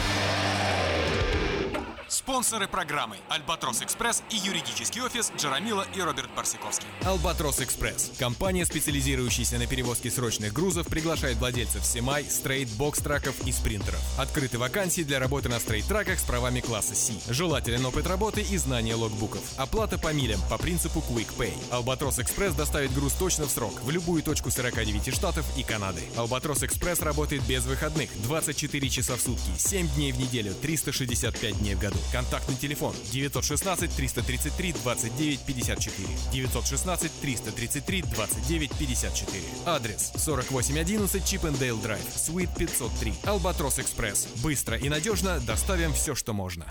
Спонсоры 2.11 2.67
программы 2.67 3.15
«Альбатрос 3.29 3.81
Экспресс» 3.81 4.21
и 4.29 4.35
юридический 4.35 5.01
офис 5.01 5.31
Джарамила 5.37 5.87
и 5.95 6.01
Роберт 6.01 6.29
Барсиковский. 6.35 6.85
Албатрос 7.05 7.61
Экспресс. 7.61 8.11
Компания, 8.19 8.65
специализирующаяся 8.65 9.57
на 9.57 9.65
перевозке 9.65 10.11
срочных 10.11 10.51
грузов, 10.51 10.87
приглашает 10.87 11.37
владельцев 11.37 11.85
semi, 11.85 12.25
straight, 12.25 12.67
box 12.71 12.94
truck 12.94 13.32
ов 13.32 13.47
и 13.47 13.53
спринтеров. 13.53 14.01
Открыты 14.19 14.57
вакансии 14.57 15.03
для 15.03 15.19
работы 15.19 15.47
на 15.47 15.61
straight 15.61 15.90
truck 15.90 16.08
ах 16.08 16.19
с 16.19 16.23
правами 16.23 16.59
класса 16.59 16.95
C. 16.95 17.13
Желателен 17.29 17.85
опыт 17.85 18.05
работы 18.07 18.41
и 18.41 18.57
знание 18.57 18.95
logbook 18.95 19.27
ов. 19.27 19.41
Оплата 19.55 19.97
по 19.97 20.11
милям 20.11 20.41
по 20.49 20.57
принципу 20.57 20.99
Quick 20.99 21.33
Pay. 21.37 21.53
Албатрос 21.71 22.19
Экспресс 22.19 22.53
доставит 22.53 22.93
груз 22.93 23.13
точно 23.13 23.45
в 23.45 23.51
срок 23.51 23.81
в 23.83 23.89
любую 23.89 24.21
точку 24.21 24.51
49 24.51 25.15
штатов 25.15 25.45
и 25.57 25.63
Канады. 25.63 26.01
Албатрос 26.17 26.61
Экспресс 26.63 26.99
работает 26.99 27.43
без 27.43 27.63
выходных 27.63 28.09
24 28.23 28.89
часа 28.89 29.15
в 29.15 29.21
сутки, 29.21 29.49
7 29.57 29.87
дней 29.95 30.11
в 30.11 30.19
неделю, 30.19 30.53
365 30.55 31.57
дней 31.59 31.75
в 31.75 31.79
году. 31.79 32.00
Контактный 32.11 32.55
телефон 32.55 32.93
916 33.11 33.95
333 33.95 34.73
29 34.83 35.39
54. 35.41 36.07
916 36.33 37.11
333 37.21 38.01
29 38.03 38.71
54. 38.77 39.43
Адрес 39.65 40.11
4811 40.15 41.25
Чипендейл 41.25 41.77
Драйв, 41.77 42.03
Суит 42.15 42.49
503. 42.57 43.13
Албатрос 43.25 43.79
Экспресс. 43.79 44.27
Быстро 44.43 44.77
и 44.77 44.89
надежно 44.89 45.39
доставим 45.39 45.93
все, 45.93 46.15
что 46.15 46.33
можно. 46.33 46.65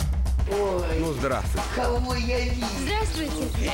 Ой, 0.51 0.99
Ну, 0.99 1.13
здравствуй. 1.15 1.61
кого 1.75 2.15
я 2.15 2.41
вижу? 2.41 2.67
Здравствуйте. 2.83 3.73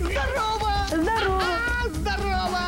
Здорово! 0.00 0.86
Здорово. 0.88 1.42
А, 1.42 1.88
здорово! 1.88 2.60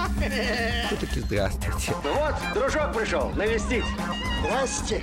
Все-таки 0.88 1.20
здравствуйте. 1.20 1.94
Вот, 2.02 2.34
дружок 2.54 2.92
пришел 2.96 3.30
навестить. 3.30 3.84
Здрасте. 4.40 5.00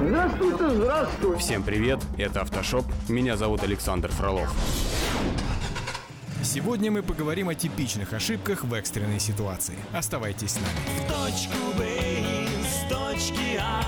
Здравствуйте, 0.00 0.70
здравствуй. 0.74 1.38
Всем 1.38 1.62
привет, 1.62 2.00
это 2.18 2.40
Автошоп. 2.50 2.84
Меня 3.08 3.36
зовут 3.36 3.62
Александр 3.62 4.10
Фролов. 4.10 4.52
Сегодня 6.42 6.90
мы 6.90 7.02
поговорим 7.02 7.48
о 7.48 7.54
типичных 7.54 8.12
ошибках 8.12 8.64
в 8.64 8.74
экстренной 8.74 9.20
ситуации. 9.20 9.78
Оставайтесь 9.92 10.52
с 10.52 10.56
нами. 10.56 11.08
точку 11.08 11.78
Б 11.78 11.86
из 11.86 12.88
точки 12.90 13.56
А, 13.60 13.82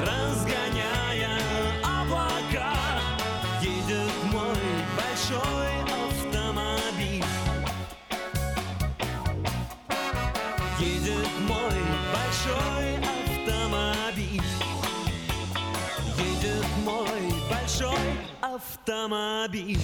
разгоняя 0.00 0.93
автомобиль. 18.84 19.78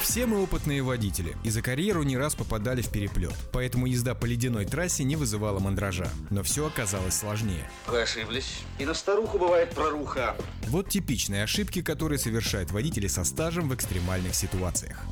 Все 0.00 0.24
мы 0.24 0.42
опытные 0.42 0.82
водители 0.82 1.36
и 1.44 1.50
за 1.50 1.60
карьеру 1.60 2.02
не 2.02 2.16
раз 2.16 2.34
попадали 2.34 2.80
в 2.80 2.88
переплет, 2.90 3.34
поэтому 3.52 3.86
езда 3.86 4.14
по 4.14 4.24
ледяной 4.24 4.64
трассе 4.64 5.04
не 5.04 5.16
вызывала 5.16 5.58
мандража. 5.58 6.08
Но 6.30 6.42
все 6.42 6.66
оказалось 6.66 7.14
сложнее. 7.14 7.70
Вы 7.86 8.00
ошиблись. 8.00 8.60
И 8.78 8.86
на 8.86 8.94
старуху 8.94 9.38
бывает 9.38 9.70
проруха. 9.74 10.34
Вот 10.68 10.88
типичные 10.88 11.44
ошибки, 11.44 11.82
которые 11.82 12.18
совершают 12.18 12.70
водители 12.70 13.06
со 13.06 13.24
стажем 13.24 13.68
в 13.68 13.74
экстремальных 13.74 14.34
ситуациях. 14.34 15.04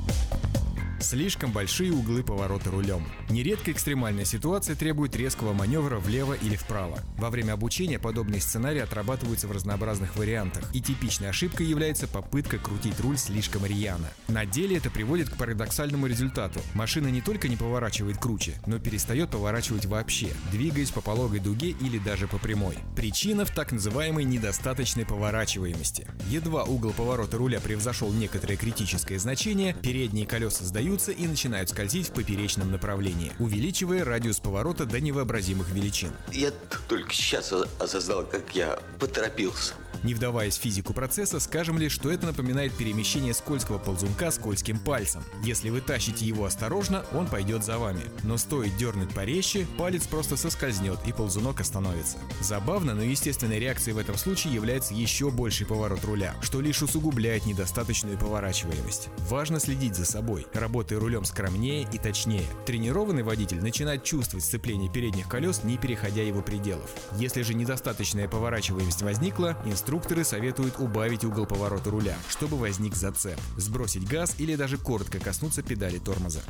Слишком 0.99 1.53
большие 1.53 1.93
углы 1.93 2.23
поворота 2.23 2.71
рулем. 2.71 3.07
Нередко 3.29 3.71
экстремальная 3.71 4.25
ситуация 4.25 4.75
требует 4.75 5.15
резкого 5.15 5.53
маневра 5.53 5.99
влево 5.99 6.33
или 6.33 6.57
вправо. 6.57 7.01
Во 7.19 7.29
время 7.29 7.53
обучения 7.53 7.99
подобные 7.99 8.41
сценарии 8.41 8.81
отрабатываются 8.81 9.47
в 9.47 9.53
разнообразных 9.53 10.17
вариантах, 10.17 10.65
и 10.75 10.81
типичной 10.81 11.29
ошибкой 11.29 11.67
является 11.67 12.09
попытка 12.09 12.59
крутить 12.59 12.99
руль 13.01 13.19
слишком 13.19 13.67
рьяно. 13.67 14.09
На 14.29 14.47
деле 14.47 14.79
это 14.79 14.91
приводит 14.91 15.29
к 15.29 15.37
парадоксальному 15.37 16.07
результату. 16.07 16.61
Машина 16.75 17.09
не 17.09 17.21
только 17.21 17.49
не 17.49 17.57
поворачивает 17.57 18.17
круче, 18.17 18.55
но 18.67 18.79
перестает 18.79 19.31
поворачивать 19.31 19.85
вообще, 19.85 20.29
двигаясь 20.51 20.91
по 20.91 21.03
пологой 21.03 21.41
дуге 21.41 21.71
или 21.71 21.99
даже 21.99 22.27
по 22.27 22.39
прямой. 22.39 22.79
Причина 22.97 23.45
в 23.45 23.51
так 23.51 23.71
называемой 23.71 24.25
недостаточной 24.25 25.05
поворачиваемости. 25.05 26.07
Едва 26.31 26.65
угол 26.65 26.93
поворота 26.93 27.37
руля 27.37 27.61
превзошел 27.61 28.11
некоторое 28.13 28.57
критическое 28.57 29.19
значение, 29.19 29.75
передние 29.83 30.27
колеса 30.27 30.65
сдаются 30.87 31.11
и 31.11 31.27
начинают 31.27 31.71
скользить 31.71 32.09
в 32.09 32.13
поперечном 32.13 32.71
направлении, 32.71 33.33
увеличивая 33.41 34.05
радиус 34.05 34.39
поворота 34.39 34.87
до 34.87 35.01
невообразимых 35.01 35.69
величин. 35.71 36.11
Я 36.33 36.53
только 36.89 37.13
сейчас 37.13 37.53
осознал, 37.81 38.25
как 38.25 38.55
я 38.55 38.79
поторопился. 39.01 39.75
Не 40.03 40.15
вдаваясь 40.15 40.57
в 40.57 40.61
физику 40.61 40.93
процесса, 40.93 41.41
скажем 41.41 41.79
лишь, 41.79 41.93
что 41.93 42.11
это 42.11 42.27
напоминает 42.27 42.73
перемещение 42.73 43.35
скользкого 43.35 43.79
ползунка 43.79 44.31
скользким 44.31 44.79
пальцем. 44.79 45.25
Если 45.43 45.71
вы 45.71 45.81
тащите 45.81 46.25
его 46.25 46.45
осторожно, 46.45 47.05
он 47.13 47.27
пойдет 47.27 47.65
за 47.65 47.79
вами. 47.79 48.03
Но 48.23 48.37
стоит 48.37 48.77
дернуть 48.77 49.13
порезче, 49.13 49.67
палец 49.79 50.07
просто 50.07 50.37
соскользнет 50.37 50.99
и 51.07 51.13
ползунок 51.13 51.61
остановится. 51.61 52.19
Забавно, 52.41 52.95
но 52.95 53.03
естественной 53.03 53.59
реакцией 53.59 53.95
в 53.95 53.99
этом 53.99 54.17
случае 54.17 54.55
является 54.55 54.95
еще 54.95 55.31
больший 55.31 55.67
поворот 55.67 56.05
руля, 56.05 56.35
что 56.41 56.61
лишь 56.61 56.83
усугубляет 56.83 57.47
недостаточную 57.47 58.17
поворачиваемость. 58.19 59.09
Важно 59.29 59.59
следить 59.59 59.97
за 59.97 60.05
собой, 60.05 60.47
работая 60.77 60.99
рулем 60.99 61.25
скромнее 61.25 61.89
и 61.91 61.97
точнее. 61.97 62.45
Тренированный 62.67 63.23
водитель 63.23 63.63
начинает 63.63 64.05
чувствовать 64.05 64.45
сцепление 64.45 64.93
передних 64.93 65.27
колес, 65.27 65.65
не 65.65 65.79
переходя 65.79 66.23
его 66.23 66.43
пределов. 66.43 66.91
Если 67.17 67.41
же 67.41 67.55
недостаточная 67.55 68.29
поворачиваемость 68.29 69.01
возникла, 69.01 69.57
инструкторы 69.65 70.23
советуют 70.23 70.79
убавить 70.79 71.25
угол 71.25 71.47
поворота 71.47 71.89
руля, 71.89 72.19
чтобы 72.29 72.59
возник 72.59 72.95
зацеп, 72.95 73.41
сбросить 73.57 74.07
газ 74.07 74.35
или 74.37 74.55
даже 74.55 74.77
коротко 74.77 75.19
коснуться 75.19 75.63
педали 75.63 75.97
тормоза. 75.99 76.43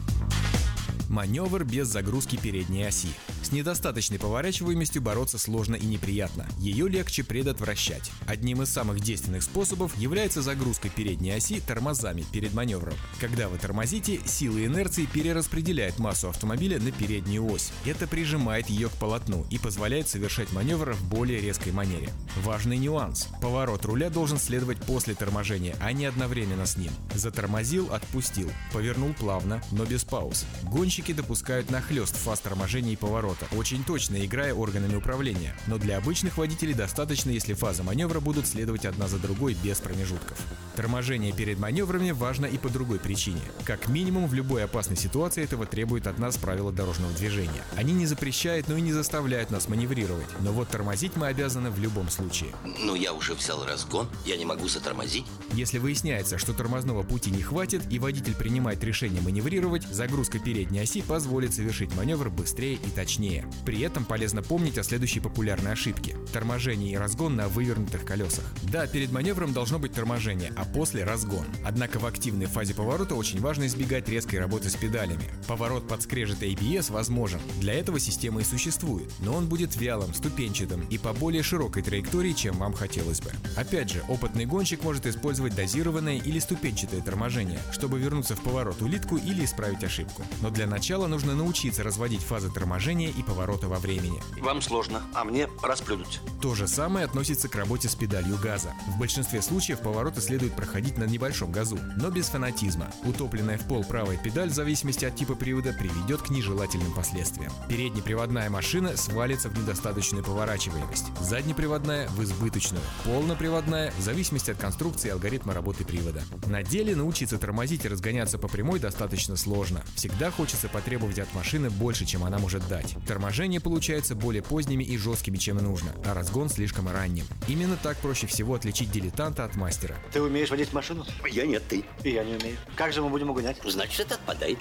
Маневр 1.08 1.64
без 1.64 1.88
загрузки 1.88 2.36
передней 2.36 2.84
оси. 2.84 3.08
С 3.42 3.52
недостаточной 3.52 4.18
поворачиваемостью 4.18 5.00
бороться 5.02 5.38
сложно 5.38 5.76
и 5.76 5.86
неприятно. 5.86 6.46
Ее 6.58 6.88
легче 6.88 7.22
предотвращать. 7.22 8.10
Одним 8.26 8.62
из 8.62 8.70
самых 8.70 9.00
действенных 9.00 9.42
способов 9.44 9.96
является 9.96 10.42
загрузка 10.42 10.88
передней 10.88 11.30
оси 11.30 11.60
тормозами 11.60 12.24
перед 12.32 12.54
маневром. 12.54 12.94
Когда 13.20 13.48
вы 13.48 13.58
тормозите, 13.58 14.15
сила 14.26 14.64
инерции 14.64 15.06
перераспределяет 15.06 15.98
массу 15.98 16.28
автомобиля 16.28 16.80
на 16.80 16.90
переднюю 16.90 17.46
ось. 17.46 17.70
Это 17.84 18.06
прижимает 18.06 18.68
ее 18.68 18.88
к 18.88 18.92
полотну 18.92 19.46
и 19.50 19.58
позволяет 19.58 20.08
совершать 20.08 20.52
маневр 20.52 20.92
в 20.92 21.08
более 21.08 21.40
резкой 21.40 21.72
манере. 21.72 22.10
Важный 22.42 22.78
нюанс. 22.78 23.28
Поворот 23.40 23.84
руля 23.84 24.10
должен 24.10 24.38
следовать 24.38 24.78
после 24.78 25.14
торможения, 25.14 25.76
а 25.80 25.92
не 25.92 26.06
одновременно 26.06 26.66
с 26.66 26.76
ним. 26.76 26.92
Затормозил, 27.14 27.92
отпустил. 27.92 28.50
Повернул 28.72 29.14
плавно, 29.14 29.62
но 29.70 29.84
без 29.84 30.04
пауз. 30.04 30.44
Гонщик 30.64 30.96
Гонщики 30.96 31.12
допускают 31.12 31.70
нахлест 31.70 32.16
фаз 32.16 32.40
торможения 32.40 32.94
и 32.94 32.96
поворота, 32.96 33.46
очень 33.52 33.84
точно 33.84 34.24
играя 34.24 34.54
органами 34.54 34.94
управления. 34.94 35.54
Но 35.66 35.78
для 35.78 35.98
обычных 35.98 36.38
водителей 36.38 36.74
достаточно, 36.74 37.30
если 37.30 37.54
фазы 37.54 37.82
маневра 37.82 38.18
будут 38.18 38.46
следовать 38.46 38.86
одна 38.86 39.06
за 39.06 39.18
другой 39.18 39.54
без 39.62 39.78
промежутков. 39.78 40.38
Торможение 40.74 41.32
перед 41.32 41.58
маневрами 41.58 42.10
важно 42.10 42.46
и 42.46 42.58
по 42.58 42.68
другой 42.68 42.98
причине. 42.98 43.40
Как 43.64 43.88
минимум 43.88 44.05
в 44.06 44.34
любой 44.34 44.64
опасной 44.64 44.96
ситуации 44.96 45.42
этого 45.42 45.66
требует 45.66 46.06
от 46.06 46.18
нас 46.18 46.36
правила 46.36 46.72
дорожного 46.72 47.12
движения. 47.12 47.62
Они 47.76 47.92
не 47.92 48.06
запрещают, 48.06 48.68
но 48.68 48.76
и 48.76 48.80
не 48.80 48.92
заставляют 48.92 49.50
нас 49.50 49.68
маневрировать. 49.68 50.26
Но 50.40 50.52
вот 50.52 50.68
тормозить 50.68 51.16
мы 51.16 51.26
обязаны 51.26 51.70
в 51.70 51.78
любом 51.78 52.08
случае. 52.08 52.50
Ну 52.78 52.94
я 52.94 53.12
уже 53.12 53.34
взял 53.34 53.64
разгон, 53.64 54.08
я 54.24 54.36
не 54.36 54.44
могу 54.44 54.68
затормозить. 54.68 55.26
Если 55.52 55.78
выясняется, 55.78 56.38
что 56.38 56.52
тормозного 56.52 57.02
пути 57.02 57.30
не 57.30 57.42
хватит 57.42 57.82
и 57.90 57.98
водитель 57.98 58.34
принимает 58.34 58.82
решение 58.84 59.20
маневрировать, 59.22 59.86
загрузка 59.90 60.38
передней 60.38 60.80
оси 60.80 61.02
позволит 61.02 61.52
совершить 61.54 61.94
маневр 61.94 62.30
быстрее 62.30 62.74
и 62.74 62.90
точнее. 62.94 63.46
При 63.64 63.80
этом 63.80 64.04
полезно 64.04 64.42
помнить 64.42 64.78
о 64.78 64.82
следующей 64.84 65.20
популярной 65.20 65.72
ошибке– 65.72 66.16
торможение 66.32 66.92
и 66.92 66.96
разгон 66.96 67.36
на 67.36 67.48
вывернутых 67.48 68.04
колесах. 68.04 68.44
Да, 68.62 68.86
перед 68.86 69.10
маневром 69.10 69.52
должно 69.52 69.78
быть 69.78 69.92
торможение, 69.92 70.52
а 70.56 70.64
после– 70.64 71.04
разгон. 71.06 71.46
Однако 71.64 71.98
в 71.98 72.06
активной 72.06 72.46
фазе 72.46 72.74
поворота 72.74 73.14
очень 73.14 73.40
важно 73.40 73.66
избегать 73.66 73.95
резкой 74.08 74.38
работы 74.38 74.70
с 74.70 74.76
педалями. 74.76 75.24
Поворот 75.46 75.88
под 75.88 76.02
скрежет 76.02 76.42
ABS 76.42 76.92
возможен, 76.92 77.40
для 77.60 77.74
этого 77.74 77.98
система 77.98 78.40
и 78.40 78.44
существует, 78.44 79.10
но 79.20 79.34
он 79.34 79.48
будет 79.48 79.76
вялым, 79.76 80.14
ступенчатым 80.14 80.82
и 80.90 80.98
по 80.98 81.12
более 81.12 81.42
широкой 81.42 81.82
траектории, 81.82 82.32
чем 82.32 82.56
вам 82.58 82.72
хотелось 82.72 83.20
бы. 83.20 83.30
Опять 83.56 83.90
же, 83.90 84.02
опытный 84.08 84.46
гонщик 84.46 84.84
может 84.84 85.06
использовать 85.06 85.54
дозированное 85.54 86.18
или 86.18 86.38
ступенчатое 86.38 87.00
торможение, 87.00 87.58
чтобы 87.72 87.98
вернуться 87.98 88.36
в 88.36 88.42
поворот 88.42 88.82
улитку 88.82 89.16
или 89.16 89.44
исправить 89.44 89.82
ошибку. 89.82 90.22
Но 90.42 90.50
для 90.50 90.66
начала 90.66 91.06
нужно 91.06 91.34
научиться 91.34 91.82
разводить 91.82 92.22
фазы 92.22 92.50
торможения 92.50 93.10
и 93.10 93.22
поворота 93.22 93.68
во 93.68 93.78
времени. 93.78 94.20
Вам 94.40 94.60
сложно, 94.60 95.02
а 95.14 95.24
мне 95.24 95.48
расплюнуть. 95.62 96.20
То 96.42 96.54
же 96.54 96.68
самое 96.68 97.06
относится 97.06 97.48
к 97.48 97.54
работе 97.54 97.88
с 97.88 97.94
педалью 97.94 98.36
газа. 98.42 98.72
В 98.88 98.98
большинстве 98.98 99.42
случаев 99.42 99.80
повороты 99.80 100.20
следует 100.20 100.54
проходить 100.54 100.98
на 100.98 101.04
небольшом 101.04 101.52
газу, 101.52 101.78
но 101.96 102.10
без 102.10 102.26
фанатизма. 102.26 102.90
Утопленная 103.04 103.58
в 103.58 103.66
пол 103.66 103.84
правая 103.86 104.16
педаль 104.16 104.50
в 104.50 104.54
зависимости 104.54 105.04
от 105.04 105.16
типа 105.16 105.34
привода 105.34 105.72
приведет 105.72 106.22
к 106.22 106.30
нежелательным 106.30 106.92
последствиям. 106.92 107.52
Переднеприводная 107.68 108.50
машина 108.50 108.96
свалится 108.96 109.48
в 109.48 109.58
недостаточную 109.58 110.24
поворачиваемость, 110.24 111.06
заднеприводная 111.20 112.08
в 112.08 112.22
избыточную, 112.22 112.82
полноприводная 113.04 113.92
в 113.98 114.00
зависимости 114.00 114.50
от 114.50 114.58
конструкции 114.58 115.08
и 115.08 115.10
алгоритма 115.10 115.54
работы 115.54 115.84
привода. 115.84 116.22
На 116.46 116.62
деле 116.62 116.94
научиться 116.94 117.38
тормозить 117.38 117.84
и 117.84 117.88
разгоняться 117.88 118.38
по 118.38 118.48
прямой 118.48 118.78
достаточно 118.78 119.36
сложно. 119.36 119.82
Всегда 119.94 120.30
хочется 120.30 120.68
потребовать 120.68 121.18
от 121.18 121.32
машины 121.34 121.70
больше, 121.70 122.04
чем 122.04 122.24
она 122.24 122.38
может 122.38 122.66
дать. 122.68 122.96
Торможение 123.06 123.60
получается 123.60 124.14
более 124.14 124.42
поздними 124.42 124.84
и 124.84 124.96
жесткими, 124.96 125.36
чем 125.36 125.56
нужно, 125.58 125.90
а 126.04 126.14
разгон 126.14 126.48
слишком 126.48 126.88
ранним. 126.88 127.24
Именно 127.48 127.76
так 127.82 127.96
проще 127.98 128.26
всего 128.26 128.54
отличить 128.54 128.90
дилетанта 128.90 129.44
от 129.44 129.56
мастера. 129.56 129.96
Ты 130.12 130.20
умеешь 130.20 130.50
водить 130.50 130.72
машину? 130.72 131.04
Я 131.30 131.46
нет, 131.46 131.62
ты. 131.68 131.84
И 132.04 132.10
я 132.10 132.24
не 132.24 132.34
умею. 132.34 132.56
Как 132.76 132.92
же 132.92 133.02
мы 133.02 133.08
будем 133.08 133.30
угонять? 133.30 133.58
Значит, 133.76 134.06
это 134.06 134.14
отпадает. 134.14 134.58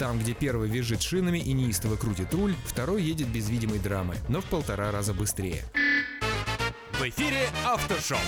Там, 0.00 0.18
где 0.18 0.34
первый 0.34 0.68
визжит 0.68 1.00
шинами 1.00 1.38
и 1.38 1.52
неистово 1.52 1.94
крутит 1.94 2.34
руль, 2.34 2.56
второй 2.66 3.04
едет 3.04 3.28
без 3.28 3.48
видимой 3.48 3.78
драмы, 3.78 4.16
но 4.28 4.40
в 4.40 4.46
полтора 4.46 4.90
раза 4.90 5.14
быстрее. 5.14 5.62
В 6.94 7.02
эфире 7.02 7.48
Автошоп. 7.64 8.18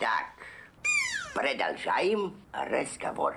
Так, 0.00 0.34
продолжаем 1.32 2.34
разговор. 2.52 3.36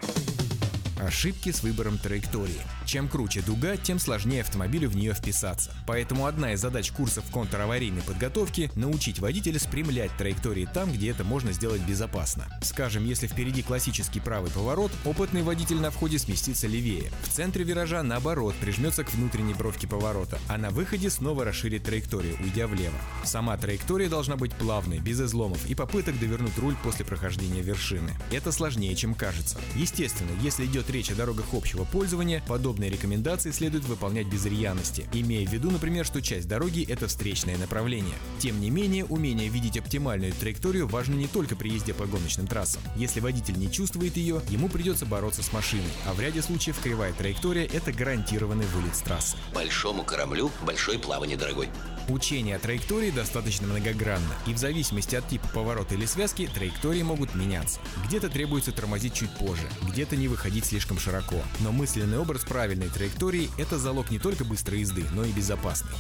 Ошибки 1.06 1.52
с 1.52 1.64
выбором 1.64 1.98
траектории. 1.98 2.62
Чем 2.86 3.10
круче 3.10 3.42
дуга, 3.42 3.76
тем 3.76 4.00
сложнее 4.00 4.40
автомобилю 4.40 4.90
в 4.90 4.96
нее 4.96 5.14
вписаться. 5.14 5.72
Поэтому 5.86 6.28
одна 6.28 6.54
из 6.54 6.62
задач 6.62 6.94
курсов 6.94 7.26
контраварийной 7.30 8.02
подготовки– 8.04 8.72
научить 8.76 9.20
водителя 9.20 9.60
спрямлять 9.60 10.16
траектории 10.18 10.66
там, 10.74 10.94
где 10.94 11.10
это 11.10 11.26
можно 11.26 11.52
сделать 11.52 11.82
безопасно. 11.82 12.48
Скажем, 12.62 13.06
если 13.06 13.28
впереди 13.28 13.64
классический 13.64 14.22
правый 14.22 14.50
поворот, 14.52 14.94
опытный 15.04 15.44
водитель 15.44 15.82
на 15.82 15.92
входе 15.92 16.18
сместится 16.18 16.68
левее. 16.68 17.12
В 17.24 17.28
центре 17.28 17.66
виража, 17.66 18.02
наоборот, 18.02 18.56
прижмется 18.62 19.04
к 19.04 19.14
внутренней 19.14 19.54
бровке 19.54 19.88
поворота, 19.88 20.40
а 20.48 20.58
на 20.58 20.70
выходе 20.70 21.10
снова 21.10 21.44
расширит 21.44 21.84
траекторию, 21.84 22.38
уйдя 22.42 22.66
влево. 22.68 22.98
Сама 23.26 23.58
траектория 23.58 24.08
должна 24.08 24.38
быть 24.38 24.54
плавной, 24.54 25.00
без 25.00 25.20
изломов 25.20 25.66
и 25.66 25.76
попыток 25.76 26.18
довернуть 26.18 26.58
руль 26.58 26.76
после 26.82 27.04
прохождения 27.04 27.62
вершины. 27.62 28.12
Это 28.32 28.54
сложнее, 28.54 28.96
чем 28.96 29.16
кажется. 29.16 29.60
Естественно, 29.76 30.32
если 30.42 30.66
идет 30.66 30.90
речь 30.94 31.12
о 31.12 31.16
дорогах 31.16 31.48
общего 31.54 31.84
пользования, 31.84 32.42
подобные 32.48 32.90
рекомендации 32.90 33.52
следует 33.52 33.86
выполнять 33.86 34.28
без 34.28 34.46
рьяности, 34.46 35.06
имея 35.12 35.46
в 35.46 35.52
виду, 35.52 35.72
например, 35.72 36.06
что 36.06 36.22
часть 36.22 36.48
дороги– 36.48 36.86
это 36.90 37.08
встречное 37.08 37.58
направление. 37.58 38.16
Тем 38.40 38.62
не 38.62 38.70
менее, 38.70 39.04
умение 39.06 39.50
видеть 39.50 39.78
оптимальную 39.78 40.32
траекторию 40.34 40.88
важно 40.88 41.16
не 41.16 41.28
только 41.28 41.56
при 41.56 41.70
езде 41.70 41.94
по 41.94 42.06
гоночным 42.06 42.48
трассам. 42.48 42.82
Если 42.96 43.20
водитель 43.20 43.58
не 43.58 43.72
чувствует 43.72 44.16
ее, 44.16 44.42
ему 44.50 44.70
придется 44.70 45.06
бороться 45.06 45.44
с 45.44 45.52
машиной, 45.52 45.84
а 46.06 46.14
в 46.14 46.20
ряде 46.20 46.42
случаев 46.42 46.80
кривая 46.82 47.12
траектория– 47.14 47.66
это 47.74 47.92
гарантированный 47.92 48.66
вылет 48.68 48.96
с 48.96 49.02
трассы. 49.02 49.36
Большому 49.54 50.04
кораблю 50.04 50.52
большое 50.62 51.00
плавание, 51.00 51.38
дорогой. 51.38 51.70
Учение 52.10 52.58
о 52.58 52.60
траектории 52.60 53.12
достаточно 53.12 53.66
многогранно, 53.68 54.36
и 54.46 54.54
в 54.54 54.58
зависимости 54.58 55.16
от 55.16 55.28
типа 55.28 55.48
поворота 55.54 55.96
или 55.96 56.06
связки 56.06 56.50
траектории 56.54 57.02
могут 57.02 57.34
меняться. 57.34 57.80
Где-то 58.08 58.30
требуется 58.30 58.74
тормозить 58.74 59.14
чуть 59.14 59.34
позже, 59.38 59.68
где-то 59.90 60.18
не 60.18 60.28
выходить 60.28 60.66
слишком 60.66 61.00
широко. 61.00 61.42
Но 61.60 61.72
мысленный 61.72 62.18
образ 62.20 62.44
правильной 62.44 62.90
траектории– 62.90 63.50
это 63.58 63.80
залог 63.80 64.12
не 64.12 64.20
только 64.20 64.44
быстрой 64.44 64.82
езды, 64.82 65.06
но 65.14 65.24
и 65.24 65.32
безопасной. 65.32 65.94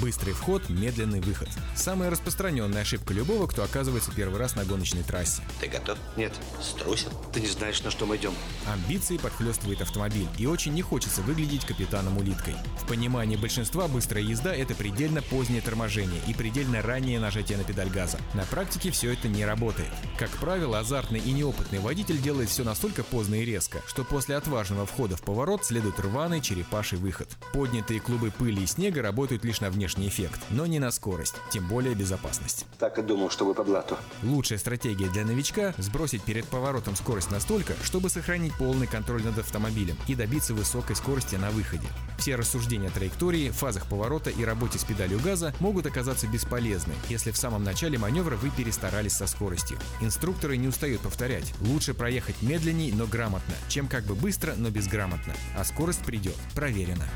Быстрый 0.00 0.32
вход, 0.32 0.70
медленный 0.70 1.20
выход. 1.20 1.48
Самая 1.76 2.08
распространенная 2.08 2.82
ошибка 2.82 3.12
любого, 3.12 3.46
кто 3.46 3.62
оказывается 3.62 4.10
первый 4.10 4.38
раз 4.38 4.56
на 4.56 4.64
гоночной 4.64 5.02
трассе. 5.02 5.42
Ты 5.60 5.66
готов? 5.66 5.98
Нет. 6.16 6.32
Струсил? 6.62 7.10
Ты 7.34 7.40
не 7.40 7.48
знаешь, 7.48 7.82
на 7.82 7.90
что 7.90 8.06
мы 8.06 8.16
идем. 8.16 8.32
Амбиции 8.66 9.18
подхлестывает 9.18 9.82
автомобиль, 9.82 10.26
и 10.38 10.46
очень 10.46 10.72
не 10.72 10.80
хочется 10.80 11.20
выглядеть 11.20 11.66
капитаном-улиткой. 11.66 12.54
В 12.82 12.86
понимании 12.86 13.36
большинства 13.36 13.88
быстрая 13.88 14.24
езда– 14.24 14.54
это 14.56 14.74
предельно 14.80 15.20
позднее 15.20 15.60
торможение 15.60 16.22
и 16.26 16.32
предельно 16.32 16.80
раннее 16.80 17.20
нажатие 17.20 17.58
на 17.58 17.64
педаль 17.64 17.90
газа. 17.90 18.18
На 18.32 18.44
практике 18.44 18.90
все 18.90 19.12
это 19.12 19.28
не 19.28 19.44
работает. 19.44 19.90
Как 20.18 20.30
правило, 20.30 20.78
азартный 20.78 21.18
и 21.18 21.32
неопытный 21.32 21.80
водитель 21.80 22.18
делает 22.18 22.48
все 22.48 22.64
настолько 22.64 23.04
поздно 23.04 23.34
и 23.34 23.44
резко, 23.44 23.82
что 23.86 24.04
после 24.04 24.36
отважного 24.36 24.86
входа 24.86 25.18
в 25.18 25.22
поворот 25.22 25.66
следует 25.66 26.00
рваный 26.00 26.40
черепаший 26.40 26.96
выход. 26.96 27.28
Поднятые 27.52 28.00
клубы 28.00 28.30
пыли 28.30 28.62
и 28.62 28.66
снега 28.66 29.02
работают 29.02 29.44
лишь 29.44 29.60
на 29.60 29.68
внешний 29.68 30.08
эффект, 30.08 30.40
но 30.48 30.64
не 30.64 30.78
на 30.78 30.90
скорость, 30.90 31.34
тем 31.50 31.68
более 31.68 31.94
безопасность. 31.94 32.64
Так 32.78 32.98
и 32.98 33.02
думал, 33.02 33.28
что 33.28 33.44
вы 33.44 33.52
по 33.52 33.64
блату. 33.64 33.98
Лучшая 34.22 34.58
стратегия 34.58 35.10
для 35.10 35.26
новичка– 35.26 35.74
сбросить 35.76 36.22
перед 36.22 36.46
поворотом 36.46 36.96
скорость 36.96 37.30
настолько, 37.30 37.74
чтобы 37.82 38.08
сохранить 38.08 38.54
полный 38.54 38.86
контроль 38.86 39.22
над 39.24 39.36
автомобилем 39.36 39.98
и 40.08 40.14
добиться 40.14 40.54
высокой 40.54 40.96
скорости 40.96 41.34
на 41.36 41.50
выходе. 41.50 41.86
Все 42.16 42.36
рассуждения 42.36 42.88
о 42.88 42.92
траектории, 42.92 43.50
фазах 43.50 43.86
поворота 43.86 44.30
и 44.30 44.42
работе 44.42 44.69
с 44.78 44.84
педалью 44.84 45.20
газа 45.20 45.54
могут 45.60 45.86
оказаться 45.86 46.26
бесполезны, 46.26 46.94
если 47.08 47.30
в 47.30 47.36
самом 47.36 47.64
начале 47.64 47.98
маневра 47.98 48.36
вы 48.36 48.50
перестарались 48.50 49.14
со 49.14 49.26
скоростью. 49.26 49.78
Инструкторы 50.00 50.56
не 50.56 50.68
устают 50.68 51.00
повторять, 51.00 51.52
лучше 51.60 51.94
проехать 51.94 52.42
медленней, 52.42 52.92
но 52.92 53.06
грамотно, 53.06 53.54
чем 53.68 53.88
как 53.88 54.04
бы 54.04 54.14
быстро, 54.14 54.54
но 54.56 54.70
безграмотно, 54.70 55.34
а 55.56 55.64
скорость 55.64 56.00
придет, 56.00 56.36
проверено. 56.54 57.06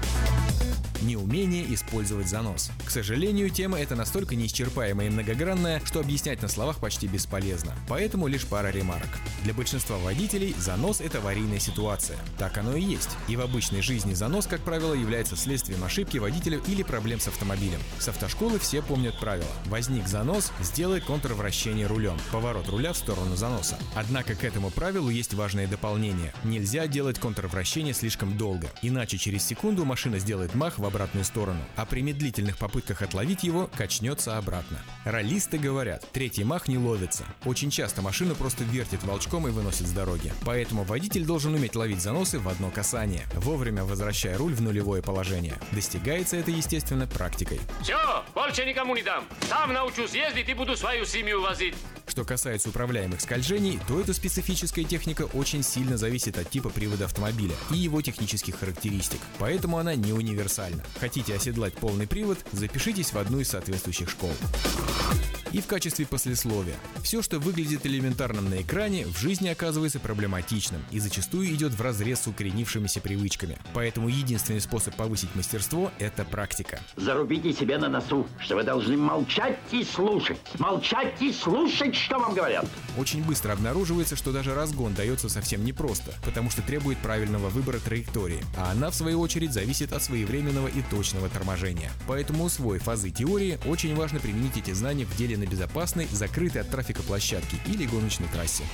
Неумение 1.05 1.73
использовать 1.75 2.29
занос. 2.29 2.71
К 2.87 2.91
сожалению, 2.91 3.51
тема 3.51 3.79
эта 3.79 3.95
настолько 3.95 4.37
неисчерпаемая 4.37 5.09
и 5.09 5.11
многогранная, 5.11 5.83
что 5.85 6.01
объяснять 6.01 6.41
на 6.41 6.49
словах 6.49 6.79
почти 6.79 7.07
бесполезно. 7.07 7.75
Поэтому 7.89 8.27
лишь 8.27 8.47
пара 8.47 8.69
ремарок. 8.69 9.09
Для 9.43 9.53
большинства 9.53 9.99
водителей 9.99 10.55
занос– 10.59 11.01
это 11.03 11.19
аварийная 11.19 11.59
ситуация. 11.59 12.17
Так 12.39 12.57
оно 12.57 12.75
и 12.75 12.83
есть. 12.83 13.11
И 13.29 13.37
в 13.37 13.43
обычной 13.43 13.83
жизни 13.83 14.15
занос, 14.15 14.47
как 14.47 14.63
правило, 14.63 14.95
является 14.95 15.37
следствием 15.37 15.85
ошибки 15.85 16.17
водителя 16.17 16.59
или 16.67 16.83
проблем 16.83 17.21
с 17.21 17.29
автомобилем. 17.29 17.44
С 17.99 18.09
автошколы 18.09 18.59
все 18.59 18.81
помнят 18.83 19.19
правило. 19.21 19.51
Возник 19.67 20.09
занос– 20.09 20.51
сделай 20.61 21.01
контрвращение 21.01 21.87
рулем. 21.87 22.17
Поворот 22.33 22.69
руля 22.69 22.93
в 22.93 22.97
сторону 22.97 23.37
заноса. 23.37 23.79
Однако 23.95 24.35
к 24.35 24.45
этому 24.45 24.71
правилу 24.71 25.11
есть 25.11 25.35
важное 25.35 25.67
дополнение. 25.67 26.33
Нельзя 26.43 26.87
делать 26.87 27.19
контрвращение 27.19 27.93
слишком 27.93 28.37
долго, 28.39 28.69
иначе 28.81 29.19
через 29.19 29.45
секунду 29.45 29.85
машина 29.85 30.19
сделает 30.19 30.55
мах 30.55 30.79
в 30.79 30.87
обратную 30.87 31.25
сторону, 31.25 31.61
а 31.77 31.85
при 31.85 32.01
медлительных 32.01 32.57
попытках 32.57 33.03
отловить 33.03 33.45
его 33.45 33.71
качнется 33.77 34.39
обратно. 34.39 34.79
Ролисты 35.05 35.59
говорят, 35.59 36.07
третий 36.13 36.45
мах 36.45 36.67
не 36.67 36.79
ловится. 36.79 37.25
Очень 37.45 37.71
часто 37.71 38.01
машину 38.01 38.35
просто 38.35 38.65
вертит 38.65 39.05
волчком 39.05 39.47
и 39.49 39.51
выносит 39.51 39.87
с 39.87 39.93
дороги. 39.93 40.33
Поэтому 40.47 40.85
водитель 40.85 41.27
должен 41.27 41.55
уметь 41.55 41.77
ловить 41.77 42.01
заносы 42.01 42.39
в 42.39 42.49
одно 42.49 42.71
касание, 42.71 43.27
вовремя 43.35 43.85
возвращая 43.85 44.39
руль 44.39 44.55
в 44.55 44.63
нулевое 44.63 45.03
положение. 45.03 45.59
Достигается 45.73 46.37
это, 46.37 46.51
естественно, 46.51 47.07
практикой. 47.07 47.34
Все, 47.83 48.25
больше 48.35 48.65
никому 48.65 48.95
не 48.95 49.03
дам. 49.03 49.25
Сам 49.49 49.73
научусь 49.73 50.15
ездить 50.15 50.49
и 50.49 50.55
буду 50.55 50.77
свою 50.77 51.05
семью 51.05 51.41
возить. 51.41 51.75
Что 52.07 52.25
касается 52.25 52.69
управляемых 52.69 53.21
скольжений, 53.21 53.81
то 53.89 53.99
эта 53.99 54.13
специфическая 54.13 54.85
техника 54.85 55.23
очень 55.33 55.63
сильно 55.63 55.97
зависит 55.97 56.39
от 56.39 56.49
типа 56.49 56.69
привода 56.69 57.07
автомобиля 57.07 57.55
и 57.71 57.77
его 57.77 58.03
технических 58.03 58.59
характеристик, 58.59 59.21
поэтому 59.39 59.79
она 59.79 59.95
не 59.95 60.13
универсальна. 60.13 60.85
Хотите 61.01 61.35
оседлать 61.35 61.75
полный 61.75 62.07
привод, 62.07 62.39
запишитесь 62.53 63.13
в 63.13 63.19
одну 63.19 63.41
из 63.41 63.49
соответствующих 63.49 64.11
школ. 64.11 64.33
И 65.55 65.61
в 65.61 65.67
качестве 65.69 66.05
послесловия. 66.05 66.75
Все, 67.05 67.23
что 67.23 67.39
выглядит 67.39 67.87
элементарным 67.87 68.51
на 68.51 68.61
экране, 68.61 69.07
в 69.07 69.17
жизни 69.17 69.49
оказывается 69.49 70.01
проблематичным 70.01 70.85
и 70.91 70.99
зачастую 70.99 71.47
идет 71.55 71.73
в 71.73 71.81
разрез 71.81 72.23
с 72.23 72.27
укоренившимися 72.27 73.01
привычками. 73.01 73.57
Поэтому 73.73 74.09
единственный 74.09 74.61
способ 74.61 74.97
повысить 74.97 75.33
мастерство– 75.37 75.93
это 76.01 76.25
практика. 76.25 76.81
Зарубите 77.25 77.55
себе 77.55 77.79
на 77.79 77.89
носу, 77.89 78.27
что 78.39 78.55
вы 78.55 78.65
должны 78.65 78.99
молчать 78.99 79.59
и 79.71 79.83
слушать. 79.83 80.37
Молчать 80.59 81.15
и 81.23 81.33
слушать, 81.33 81.95
что 81.95 82.19
вам 82.19 82.35
говорят. 82.35 82.67
Очень 82.99 83.25
быстро 83.25 83.55
обнаруживается, 83.55 84.15
что 84.15 84.31
даже 84.31 84.55
разгон 84.55 84.93
дается 84.93 85.31
совсем 85.31 85.65
непросто, 85.65 86.13
потому 86.23 86.51
что 86.51 86.61
требует 86.61 86.99
правильного 86.99 87.49
выбора 87.49 87.79
траектории, 87.79 88.45
а 88.59 88.73
она, 88.73 88.91
в 88.91 88.95
свою 88.95 89.21
очередь, 89.21 89.55
зависит 89.55 89.95
от 89.95 90.03
своевременного 90.03 90.69
и 90.69 90.83
точного 90.83 91.31
торможения. 91.31 91.91
Поэтому, 92.07 92.45
усвоив 92.45 92.83
фазы 92.83 93.09
теории, 93.09 93.59
очень 93.65 93.97
важно 93.97 94.21
применить 94.21 94.59
эти 94.59 94.73
знания 94.73 95.07
в 95.07 95.17
деле 95.17 95.39
на 95.39 95.47
безопасной, 95.47 96.07
закрытой 96.11 96.59
от 96.59 96.69
трафика 96.69 97.03
площадке 97.03 97.57
или 97.67 97.87
гоночной 97.87 98.29
трассе. 98.35 98.65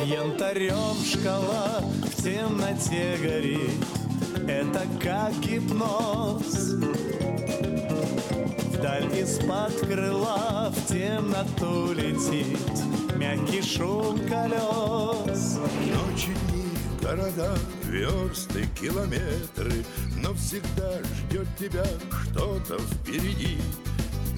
Янтарем 0.00 0.96
шкала 1.04 1.80
в 1.80 2.22
темноте 2.22 3.16
горит. 3.20 3.84
Это 4.48 4.86
как 5.00 5.38
гипноз. 5.40 6.72
Вдаль 8.72 9.18
из-под 9.18 9.78
крыла 9.86 10.72
в 10.74 10.86
темноту 10.88 11.92
летит 11.92 12.58
Мягкий 13.16 13.62
шум 13.62 14.18
колес. 14.28 15.58
Ночи, 15.60 16.34
дни, 16.48 16.64
города, 17.00 17.54
версты, 17.84 18.66
километры 18.80 19.84
Но 20.16 20.32
всегда 20.34 21.00
ждет 21.04 21.46
тебя 21.58 21.84
что-то 22.30 22.78
впереди. 22.78 23.58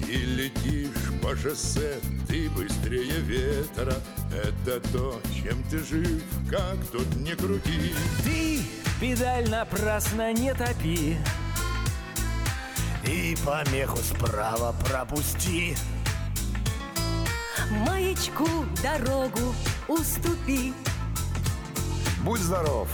И 0.07 0.17
летишь 0.17 1.13
по 1.23 1.35
шоссе, 1.35 1.95
ты 2.27 2.49
быстрее 2.51 3.21
ветра 3.21 3.95
Это 4.43 4.81
то, 4.91 5.21
чем 5.33 5.63
ты 5.63 5.79
жив, 5.79 6.21
как 6.49 6.77
тут 6.91 7.15
не 7.15 7.35
крути. 7.35 7.93
Ты 8.23 8.61
педаль 8.99 9.49
напрасно 9.49 10.33
не 10.33 10.53
топи. 10.53 11.17
И 13.05 13.37
помеху 13.45 13.97
справа 13.97 14.75
пропусти. 14.83 15.77
Маячку 17.87 18.47
дорогу 18.83 19.55
уступи. 19.87 20.73
Будь 22.23 22.41
здоров 22.41 22.89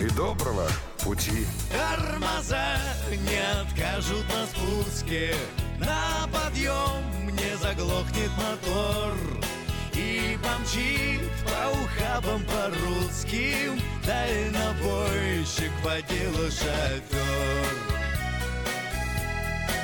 и 0.00 0.08
доброго 0.10 0.66
пути. 1.04 1.46
Тормоза 1.70 2.78
не 3.10 3.60
откажут 3.62 4.24
на 4.28 4.46
спуске. 4.46 5.34
На 5.78 6.26
подъем 6.32 7.28
не 7.28 7.56
заглохнет 7.58 8.30
мотор 8.36 9.14
И 9.98 10.38
помчит 10.40 11.20
по 11.44 11.76
ухабам 11.76 12.44
по-русским 12.44 13.80
Дальнобойщик 14.06 15.72
по 15.82 16.00
делу 16.08 16.48
шофер. 16.48 17.66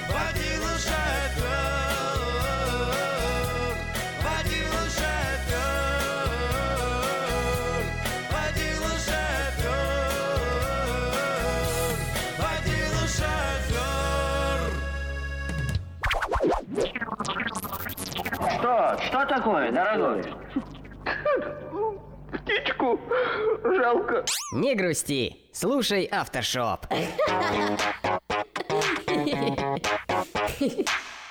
По 0.07 0.39
делу 0.39 0.73
шофер 0.79 2.04
Что? 18.51 18.99
Что 19.07 19.27
такое, 19.27 19.73
дорогой? 19.73 20.23
Птичку 22.33 23.01
жалко. 23.63 24.25
Не 24.55 24.75
грусти, 24.75 25.37
слушай 25.53 26.05
Автошоп. 26.05 26.87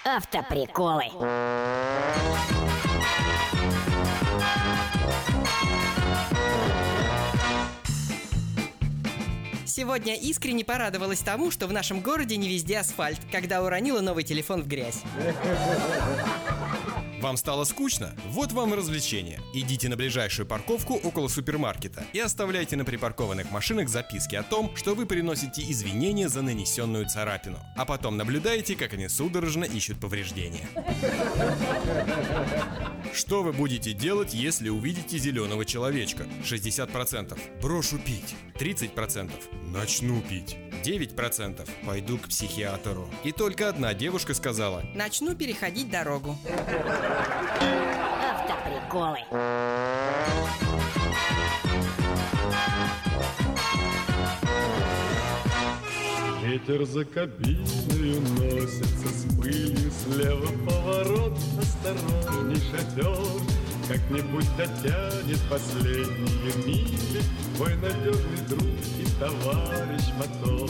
Автоприколы. 0.05 1.05
Сегодня 9.65 10.15
искренне 10.15 10.63
порадовалась 10.63 11.19
тому, 11.19 11.51
что 11.51 11.67
в 11.67 11.73
нашем 11.73 11.99
городе 11.99 12.37
не 12.37 12.47
везде 12.47 12.77
асфальт, 12.77 13.19
когда 13.31 13.63
уронила 13.63 14.01
новый 14.01 14.23
телефон 14.23 14.61
в 14.61 14.67
грязь. 14.67 15.01
Вам 17.23 17.37
стало 17.37 17.63
скучно? 17.63 18.13
Вот 18.27 18.51
вам 18.51 18.73
и 18.73 18.75
развлечение. 18.77 19.39
Идите 19.53 19.87
на 19.87 19.95
ближайшую 19.95 20.45
парковку 20.45 20.95
около 20.95 21.29
супермаркета 21.29 22.03
и 22.11 22.19
оставляйте 22.19 22.75
на 22.75 22.83
припаркованных 22.83 23.49
машинах 23.49 23.87
записки 23.87 24.35
о 24.35 24.43
том, 24.43 24.75
что 24.75 24.93
вы 24.93 25.05
приносите 25.05 25.61
извинения 25.61 26.27
за 26.27 26.41
нанесенную 26.41 27.07
царапину. 27.07 27.59
А 27.77 27.85
потом 27.85 28.17
наблюдаете, 28.17 28.75
как 28.75 28.91
они 28.91 29.07
судорожно 29.07 29.63
ищут 29.63 30.01
повреждения. 30.01 30.67
Что 33.13 33.41
вы 33.41 33.53
будете 33.53 33.93
делать, 33.93 34.33
если 34.33 34.67
увидите 34.67 35.17
зеленого 35.17 35.63
человечка? 35.63 36.25
60%. 36.43 37.39
Брошу 37.61 37.99
пить. 37.99 38.35
30%. 38.59 39.31
Начну 39.71 40.19
пить. 40.21 40.57
9% 40.83 41.69
пойду 41.85 42.17
к 42.17 42.27
психиатру. 42.27 43.09
И 43.23 43.31
только 43.31 43.69
одна 43.69 43.93
девушка 43.93 44.33
сказала 44.33 44.83
Начну 44.93 45.35
переходить 45.35 45.89
дорогу. 45.89 46.37
Автоприколы. 48.31 49.19
Ветер 56.43 56.85
за 56.85 57.05
кабиною 57.05 58.21
носится 58.37 59.07
с 59.07 59.35
пылью 59.35 59.91
Слева 59.91 60.47
поворот, 60.67 61.37
осторожней 61.59 62.61
шатер 62.71 63.17
Как-нибудь 63.87 64.47
дотянет 64.57 65.39
последние 65.49 66.53
мили 66.65 67.23
Твой 67.55 67.75
надежный 67.75 68.47
друг 68.49 68.63
и 68.99 69.05
товарищ 69.19 70.05
мотор 70.17 70.69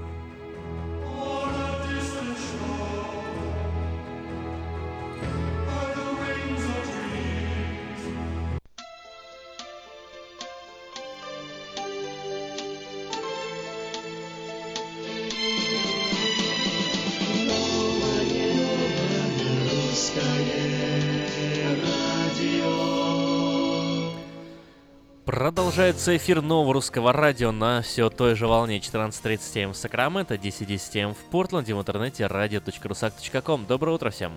Продолжается 25.31 26.17
эфир 26.17 26.41
нового 26.41 26.73
русского 26.73 27.13
радио 27.13 27.53
на 27.53 27.81
все 27.81 28.09
той 28.09 28.35
же 28.35 28.47
волне 28.47 28.79
14.30 28.79 29.63
м 29.63 29.71
в 29.71 29.77
Сакраменто, 29.77 30.35
10.10 30.35 30.97
м 30.99 31.13
в 31.13 31.19
Портленде, 31.31 31.73
в 31.73 31.79
интернете 31.79 32.25
radio.rusak.com. 32.25 33.65
Доброе 33.65 33.95
утро 33.95 34.09
всем! 34.09 34.33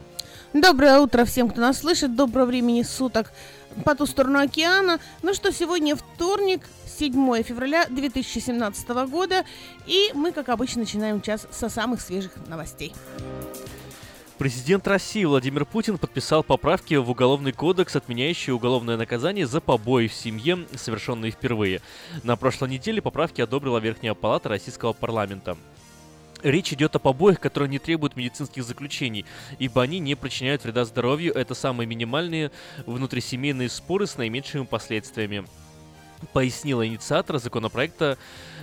Доброе 0.53 1.01
утро 1.01 1.25
всем, 1.25 1.51
кто 1.51 1.63
нас 1.63 1.81
слышит. 1.81 2.15
Доброго 2.15 2.47
времени 2.47 2.85
суток 2.85 3.33
по 3.85 3.97
ту 3.97 4.07
сторону 4.07 4.39
океана. 4.39 5.01
Ну 5.23 5.35
что, 5.35 5.51
сегодня 5.51 5.97
вторник, 5.97 6.61
7 6.97 7.43
февраля 7.43 7.87
2017 7.87 8.89
года. 9.11 9.43
И 9.87 10.13
мы, 10.15 10.31
как 10.31 10.49
обычно, 10.49 10.83
начинаем 10.83 11.21
час 11.21 11.49
со 11.51 11.69
самых 11.69 12.01
свежих 12.01 12.31
новостей. 12.47 12.95
Президент 14.39 14.89
России 14.89 15.25
Владимир 15.25 15.65
Путин 15.65 15.97
подписал 15.97 16.43
поправки 16.43 16.95
в 16.95 17.09
Уголовный 17.09 17.53
кодекс, 17.53 17.95
отменяющие 17.95 18.53
уголовное 18.53 18.97
наказание 18.97 19.47
за 19.47 19.61
побои 19.61 20.09
в 20.09 20.13
семье, 20.13 20.67
совершенные 20.75 21.31
впервые. 21.31 21.81
На 22.25 22.35
прошлой 22.35 22.71
неделе 22.71 23.01
поправки 23.01 23.41
одобрила 23.41 23.79
Верхняя 23.79 24.15
Палата 24.15 24.49
Российского 24.49 24.93
парламента. 24.93 25.57
Речь 26.43 26.73
идет 26.73 26.97
о 26.97 26.99
побоях, 26.99 27.39
которые 27.39 27.69
не 27.69 27.79
требуют 27.79 28.17
медицинских 28.17 28.65
заключений, 28.65 29.25
ибо 29.61 29.83
они 29.83 30.01
не 30.01 30.17
причиняют 30.17 30.65
вреда 30.65 30.85
здоровью. 30.85 31.33
Это 31.33 31.55
самые 31.55 31.87
минимальные 31.87 32.51
внутрисемейные 32.87 33.69
споры 33.69 34.09
с 34.09 34.19
наименьшими 34.19 34.65
последствиями 34.65 35.47
пояснила 36.33 36.87
инициатор 36.87 37.39
законопроекта 37.39 38.19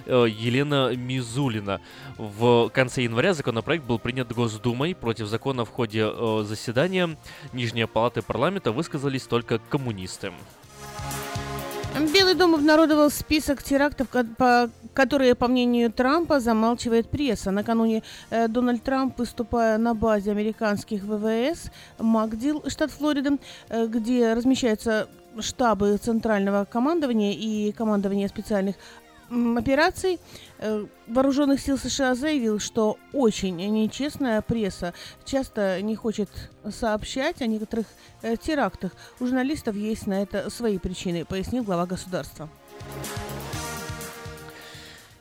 Елена 0.06 0.96
Мизулина. 0.96 1.82
В 2.18 2.70
конце 2.70 3.04
января 3.04 3.34
законопроект 3.34 3.84
был 3.84 4.00
принят 4.00 4.34
Госдумой. 4.34 4.96
Против 4.96 5.28
закона 5.28 5.66
в 5.66 5.70
ходе 5.70 6.06
э, 6.06 6.44
заседания 6.46 7.18
Нижней 7.54 7.88
Палаты 7.88 8.22
парламента 8.22 8.72
высказались 8.72 9.24
только 9.24 9.60
коммунисты. 9.60 10.32
Белый 12.14 12.36
дом 12.36 12.56
обнародовал 12.56 13.10
список 13.10 13.62
терактов, 13.62 14.08
которые, 14.94 15.36
по 15.36 15.48
мнению 15.48 15.92
Трампа, 15.92 16.40
замалчивает 16.40 17.10
пресса. 17.10 17.52
Накануне 17.52 18.02
э, 18.30 18.48
Дональд 18.48 18.82
Трамп, 18.84 19.20
выступая 19.20 19.78
на 19.78 19.94
базе 19.94 20.32
американских 20.32 21.04
ВВС 21.04 21.70
Макдил, 22.00 22.64
штат 22.70 22.92
Флорида, 22.92 23.38
где 23.88 24.34
размещаются 24.34 25.10
штабы 25.40 25.98
центрального 25.98 26.66
командования 26.66 27.34
и 27.34 27.72
командования 27.72 28.28
специальных 28.28 28.76
операций 29.32 30.20
э, 30.60 30.86
вооруженных 31.08 31.60
сил 31.60 31.78
США 31.78 32.16
заявил, 32.16 32.60
что 32.60 32.98
очень 33.14 33.56
нечестная 33.56 34.42
пресса 34.42 34.94
часто 35.26 35.82
не 35.82 35.96
хочет 35.96 36.30
сообщать 36.70 37.42
о 37.42 37.48
некоторых 37.48 37.86
э, 38.22 38.36
терактах. 38.36 38.92
У 39.20 39.26
журналистов 39.26 39.76
есть 39.76 40.08
на 40.08 40.22
это 40.22 40.50
свои 40.50 40.78
причины, 40.78 41.26
пояснил 41.26 41.64
глава 41.64 41.86
государства. 41.86 42.50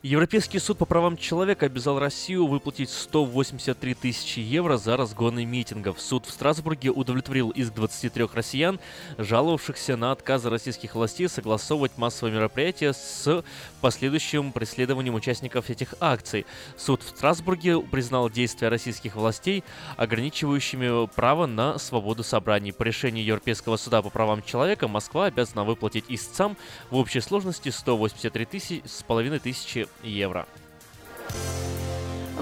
Европейский 0.02 0.58
суд 0.60 0.78
по 0.78 0.86
правам 0.86 1.18
человека 1.18 1.66
обязал 1.66 1.98
Россию 1.98 2.46
выплатить 2.46 2.88
183 2.88 3.92
тысячи 3.92 4.40
евро 4.40 4.78
за 4.78 4.96
разгоны 4.96 5.44
митингов. 5.44 6.00
Суд 6.00 6.24
в 6.24 6.30
Страсбурге 6.30 6.88
удовлетворил 6.88 7.50
иск 7.50 7.74
23 7.74 8.28
россиян, 8.32 8.80
жаловавшихся 9.18 9.98
на 9.98 10.12
отказы 10.12 10.48
российских 10.48 10.94
властей 10.94 11.28
согласовывать 11.28 11.98
массовые 11.98 12.34
мероприятия 12.34 12.94
с 12.94 13.44
последующим 13.80 14.52
преследованием 14.52 15.14
участников 15.14 15.70
этих 15.70 15.94
акций. 16.00 16.46
Суд 16.76 17.02
в 17.02 17.08
Страсбурге 17.08 17.80
признал 17.80 18.30
действия 18.30 18.68
российских 18.68 19.16
властей 19.16 19.64
ограничивающими 19.96 21.06
право 21.14 21.46
на 21.46 21.78
свободу 21.78 22.22
собраний. 22.22 22.72
По 22.72 22.82
решению 22.82 23.24
Европейского 23.24 23.76
суда 23.76 24.02
по 24.02 24.10
правам 24.10 24.42
человека 24.42 24.88
Москва 24.88 25.26
обязана 25.26 25.64
выплатить 25.64 26.04
истцам 26.08 26.56
в 26.90 26.96
общей 26.96 27.20
сложности 27.20 27.70
183 27.70 28.44
тысячи 28.44 28.82
с 28.86 29.02
половиной 29.02 29.38
тысячи 29.38 29.88
евро. 30.02 30.46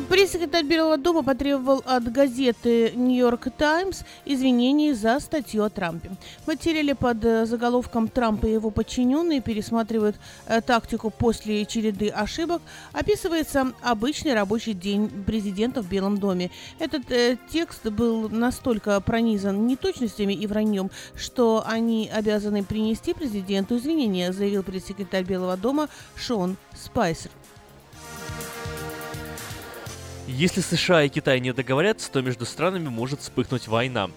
Пресс-секретарь 0.06 0.64
Белого 0.64 0.96
дома 0.96 1.22
потребовал 1.24 1.82
от 1.84 2.12
газеты 2.12 2.92
«Нью-Йорк 2.94 3.48
Таймс» 3.56 4.02
извинений 4.24 4.92
за 4.92 5.18
статью 5.18 5.64
о 5.64 5.70
Трампе. 5.70 6.10
В 6.44 6.46
материале 6.46 6.94
под 6.94 7.24
э, 7.24 7.46
заголовком 7.46 8.06
«Трамп 8.08 8.44
и 8.44 8.52
его 8.52 8.70
подчиненные 8.70 9.40
пересматривают 9.40 10.16
э, 10.46 10.60
тактику 10.60 11.10
после 11.10 11.66
череды 11.66 12.08
ошибок» 12.10 12.62
описывается 12.92 13.72
обычный 13.82 14.34
рабочий 14.34 14.72
день 14.72 15.08
президента 15.24 15.82
в 15.82 15.88
Белом 15.88 16.18
доме. 16.18 16.50
Этот 16.78 17.10
э, 17.10 17.36
текст 17.50 17.84
был 17.86 18.28
настолько 18.28 19.00
пронизан 19.00 19.66
неточностями 19.66 20.32
и 20.32 20.46
враньем, 20.46 20.90
что 21.16 21.64
они 21.66 22.08
обязаны 22.12 22.62
принести 22.62 23.14
президенту 23.14 23.76
извинения, 23.78 24.32
заявил 24.32 24.62
пресс-секретарь 24.62 25.24
Белого 25.24 25.56
дома 25.56 25.88
Шон 26.14 26.56
Спайсер. 26.76 27.30
Если 30.38 30.60
США 30.60 31.02
и 31.02 31.08
Китай 31.08 31.40
не 31.40 31.52
договорятся, 31.52 32.12
то 32.12 32.22
между 32.22 32.46
странами 32.46 32.88
может 32.88 33.22
вспыхнуть 33.22 33.66
война 33.66 34.08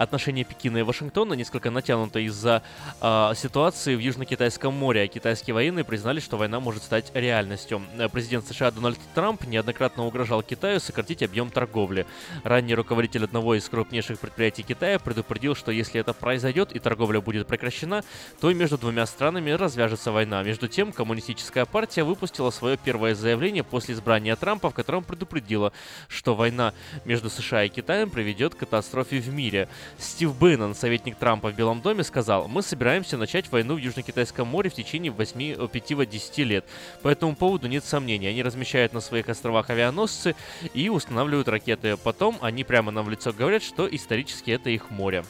отношения 0.00 0.44
Пекина 0.44 0.78
и 0.78 0.82
Вашингтона 0.82 1.34
несколько 1.34 1.70
натянуты 1.70 2.24
из-за 2.24 2.62
э, 3.02 3.32
ситуации 3.36 3.94
в 3.94 3.98
Южно-Китайском 3.98 4.72
море. 4.72 5.06
Китайские 5.08 5.52
военные 5.52 5.84
признали, 5.84 6.20
что 6.20 6.38
война 6.38 6.58
может 6.58 6.82
стать 6.82 7.12
реальностью. 7.14 7.82
Президент 8.10 8.46
США 8.46 8.70
Дональд 8.70 8.98
Трамп 9.14 9.44
неоднократно 9.46 10.06
угрожал 10.06 10.42
Китаю 10.42 10.80
сократить 10.80 11.22
объем 11.22 11.50
торговли. 11.50 12.06
Ранний 12.44 12.74
руководитель 12.74 13.24
одного 13.24 13.56
из 13.56 13.68
крупнейших 13.68 14.18
предприятий 14.18 14.62
Китая 14.62 14.98
предупредил, 14.98 15.54
что 15.54 15.70
если 15.70 16.00
это 16.00 16.14
произойдет 16.14 16.72
и 16.72 16.78
торговля 16.78 17.20
будет 17.20 17.46
прекращена, 17.46 18.02
то 18.40 18.50
между 18.54 18.78
двумя 18.78 19.04
странами 19.04 19.50
развяжется 19.50 20.12
война. 20.12 20.42
Между 20.42 20.66
тем, 20.66 20.92
коммунистическая 20.92 21.66
партия 21.66 22.04
выпустила 22.04 22.50
свое 22.50 22.78
первое 22.78 23.14
заявление 23.14 23.64
после 23.64 23.94
избрания 23.94 24.34
Трампа, 24.34 24.70
в 24.70 24.74
котором 24.74 25.04
предупредила, 25.04 25.74
что 26.08 26.34
война 26.34 26.72
между 27.04 27.28
США 27.28 27.64
и 27.64 27.68
Китаем 27.68 28.08
приведет 28.08 28.54
к 28.54 28.58
катастрофе 28.58 29.20
в 29.20 29.28
мире. 29.28 29.68
Стив 29.98 30.34
Бейнон, 30.34 30.74
советник 30.74 31.16
Трампа 31.16 31.50
в 31.50 31.54
Белом 31.54 31.80
доме, 31.80 32.04
сказал, 32.04 32.48
мы 32.48 32.62
собираемся 32.62 33.16
начать 33.16 33.50
войну 33.50 33.74
в 33.74 33.78
Южно-Китайском 33.78 34.46
море 34.46 34.70
в 34.70 34.74
течение 34.74 35.12
8-5-10 35.12 36.44
лет. 36.44 36.64
По 37.02 37.08
этому 37.08 37.34
поводу 37.34 37.68
нет 37.68 37.84
сомнений. 37.84 38.28
Они 38.28 38.42
размещают 38.42 38.92
на 38.92 39.00
своих 39.00 39.28
островах 39.28 39.70
авианосцы 39.70 40.34
и 40.74 40.88
устанавливают 40.88 41.48
ракеты. 41.48 41.96
Потом 41.96 42.38
они 42.40 42.64
прямо 42.64 42.90
нам 42.90 43.06
в 43.06 43.10
лицо 43.10 43.32
говорят, 43.32 43.62
что 43.62 43.88
исторически 43.88 44.50
это 44.50 44.70
их 44.70 44.90
море. 44.90 45.24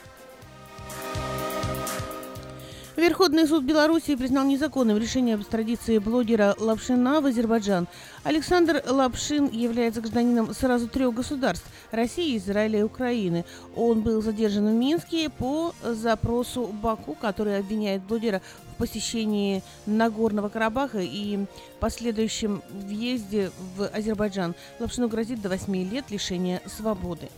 Верховный 3.01 3.49
суд 3.49 3.65
Беларуси 3.65 4.15
признал 4.15 4.45
незаконным 4.45 4.99
решение 4.99 5.37
об 5.37 5.41
экстрадиции 5.41 5.97
блогера 5.97 6.55
Лапшина 6.59 7.23
в 7.23 7.27
Азербайджан. 7.27 7.89
Александр 8.25 8.83
Лапшин 8.87 9.49
является 9.49 10.03
гражданином 10.03 10.53
сразу 10.53 10.87
трех 10.87 11.15
государств– 11.15 11.65
России, 11.93 12.37
Израиля 12.37 12.81
и 12.81 12.83
Украины. 12.83 13.47
Он 13.75 14.03
был 14.03 14.21
задержан 14.21 14.69
в 14.69 14.75
Минске 14.75 15.31
по 15.31 15.75
запросу 15.83 16.67
Баку, 16.67 17.15
который 17.15 17.59
обвиняет 17.59 18.03
блогера 18.03 18.43
в 18.75 18.77
посещении 18.77 19.63
Нагорного 19.87 20.51
Карабаха 20.51 21.01
и 21.01 21.47
последующем 21.81 22.63
въезде 22.71 23.51
в 23.79 23.87
Азербайджан. 23.87 24.55
Лапшину 24.79 25.09
грозит 25.09 25.41
до 25.41 25.49
8 25.49 25.91
лет 25.91 26.11
лишения 26.11 26.61
свободы. 26.67 27.31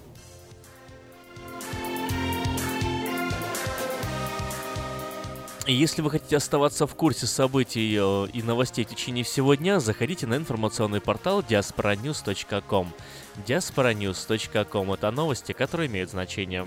Если 5.66 6.02
вы 6.02 6.10
хотите 6.10 6.36
оставаться 6.36 6.88
в 6.88 6.94
курсе 6.96 7.26
событий 7.26 7.96
э, 7.96 8.26
и 8.32 8.42
новостей 8.42 8.84
в 8.84 8.88
течение 8.88 9.22
всего 9.22 9.54
дня, 9.54 9.78
заходите 9.78 10.26
на 10.26 10.34
информационный 10.34 11.00
портал 11.00 11.40
diasporanews.com. 11.40 12.88
diasporanews.com– 13.46 14.92
это 14.94 15.10
новости, 15.12 15.52
которые 15.52 15.86
имеют 15.86 16.10
значение. 16.10 16.66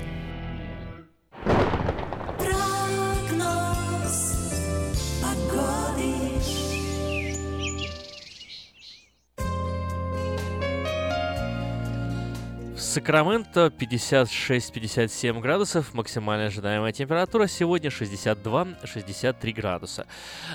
Сакраменто 12.91 13.67
56-57 13.67 15.39
градусов, 15.39 15.93
максимальная 15.93 16.47
ожидаемая 16.47 16.91
температура 16.91 17.47
сегодня 17.47 17.89
62-63 17.89 19.53
градуса. 19.53 20.07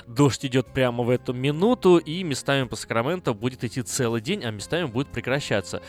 Дождь 0.05 0.45
идет 0.45 0.67
прямо 0.67 1.03
в 1.03 1.09
эту 1.09 1.33
минуту, 1.33 1.97
и 1.97 2.21
местами 2.21 2.67
по 2.67 2.75
Сакраменто 2.75 3.33
будет 3.33 3.63
идти 3.63 3.81
целый 3.81 4.21
день, 4.21 4.45
а 4.45 4.51
местами 4.51 4.85
будет 4.85 5.07
прекращаться. 5.07 5.81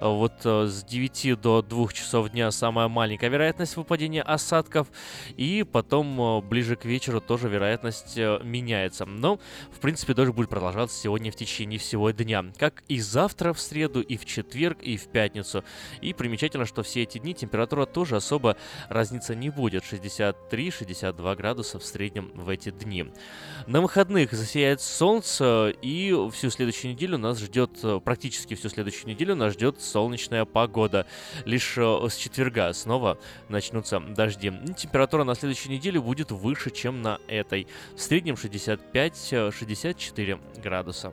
Вот 0.00 0.34
э, 0.44 0.66
с 0.68 0.84
9 0.84 1.40
до 1.40 1.60
2 1.62 1.88
часов 1.88 2.30
дня 2.30 2.52
самая 2.52 2.86
маленькая 2.86 3.28
вероятность 3.28 3.76
выпадения 3.76 4.22
осадков, 4.22 4.86
и 5.36 5.64
потом 5.64 6.20
э, 6.20 6.40
ближе 6.40 6.76
к 6.76 6.84
вечеру 6.84 7.20
тоже 7.20 7.48
вероятность 7.48 8.16
э, 8.16 8.38
меняется. 8.44 9.06
Но, 9.06 9.40
в 9.72 9.80
принципе, 9.80 10.14
дождь 10.14 10.30
будет 10.30 10.50
продолжаться 10.50 10.96
сегодня 10.96 11.32
в 11.32 11.36
течение 11.36 11.80
всего 11.80 12.12
дня, 12.12 12.44
как 12.56 12.84
и 12.86 13.00
завтра 13.00 13.52
в 13.52 13.58
среду, 13.58 14.00
и 14.02 14.16
в 14.16 14.24
четверг, 14.24 14.78
и 14.82 14.96
в 14.96 15.08
пятницу. 15.08 15.64
И 16.00 16.12
примечательно, 16.12 16.66
что 16.66 16.82
все 16.82 17.02
эти 17.02 17.18
дни 17.18 17.34
температура 17.34 17.86
тоже 17.86 18.16
особо 18.16 18.56
разница 18.88 19.34
не 19.34 19.50
будет. 19.50 19.84
63-62 19.84 21.36
градуса 21.36 21.78
в 21.78 21.84
среднем 21.84 22.30
в 22.34 22.48
эти 22.48 22.70
дни. 22.70 23.06
На 23.66 23.80
выходных 23.80 24.32
засияет 24.32 24.80
солнце, 24.80 25.74
и 25.82 26.14
всю 26.32 26.50
следующую 26.50 26.92
неделю 26.92 27.18
нас 27.18 27.38
ждет, 27.38 27.70
практически 28.04 28.54
всю 28.54 28.68
следующую 28.68 29.10
неделю 29.10 29.34
нас 29.34 29.54
ждет 29.54 29.80
солнечная 29.80 30.44
погода. 30.44 31.06
Лишь 31.44 31.74
э, 31.76 32.08
с 32.08 32.16
четверга 32.16 32.72
снова 32.72 33.18
начнутся 33.48 34.00
дожди. 34.00 34.52
Температура 34.76 35.24
на 35.24 35.34
следующей 35.34 35.70
неделе 35.70 36.00
будет 36.00 36.30
выше, 36.30 36.70
чем 36.70 37.02
на 37.02 37.18
этой. 37.28 37.66
В 37.94 38.00
среднем 38.00 38.34
65-64 38.34 40.60
градуса. 40.62 41.12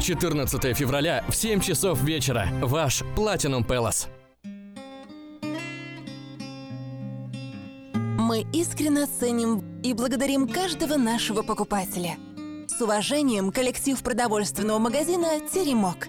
14 0.00 0.76
февраля 0.76 1.24
в 1.28 1.34
7 1.34 1.60
часов 1.60 2.02
вечера. 2.02 2.48
Ваш 2.62 3.02
Platinum 3.16 3.66
Palace. 3.66 4.08
Мы 8.18 8.46
искренне 8.52 9.06
ценим 9.06 9.62
и 9.82 9.92
благодарим 9.92 10.48
каждого 10.48 10.96
нашего 10.96 11.42
покупателя. 11.42 12.16
С 12.66 12.80
уважением, 12.80 13.52
коллектив 13.52 14.00
продовольственного 14.02 14.78
магазина 14.78 15.40
«Теремок». 15.52 16.08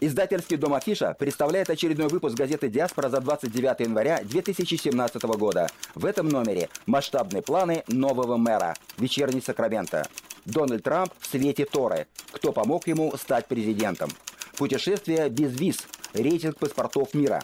Издательский 0.00 0.56
дом 0.56 0.74
«Афиша» 0.74 1.16
представляет 1.18 1.70
очередной 1.70 2.06
выпуск 2.06 2.36
газеты 2.36 2.68
«Диаспора» 2.68 3.08
за 3.08 3.20
29 3.20 3.80
января 3.80 4.20
2017 4.22 5.20
года. 5.24 5.68
В 5.96 6.06
этом 6.06 6.28
номере 6.28 6.68
масштабные 6.86 7.42
планы 7.42 7.82
нового 7.88 8.36
мэра. 8.36 8.76
Вечерний 8.96 9.40
Сакраменто. 9.40 10.06
Дональд 10.44 10.84
Трамп 10.84 11.12
в 11.18 11.26
свете 11.26 11.64
Торы. 11.64 12.06
Кто 12.30 12.52
помог 12.52 12.86
ему 12.86 13.12
стать 13.16 13.48
президентом? 13.48 14.08
Путешествие 14.56 15.28
без 15.30 15.58
виз. 15.58 15.78
Рейтинг 16.14 16.58
паспортов 16.58 17.12
мира. 17.12 17.42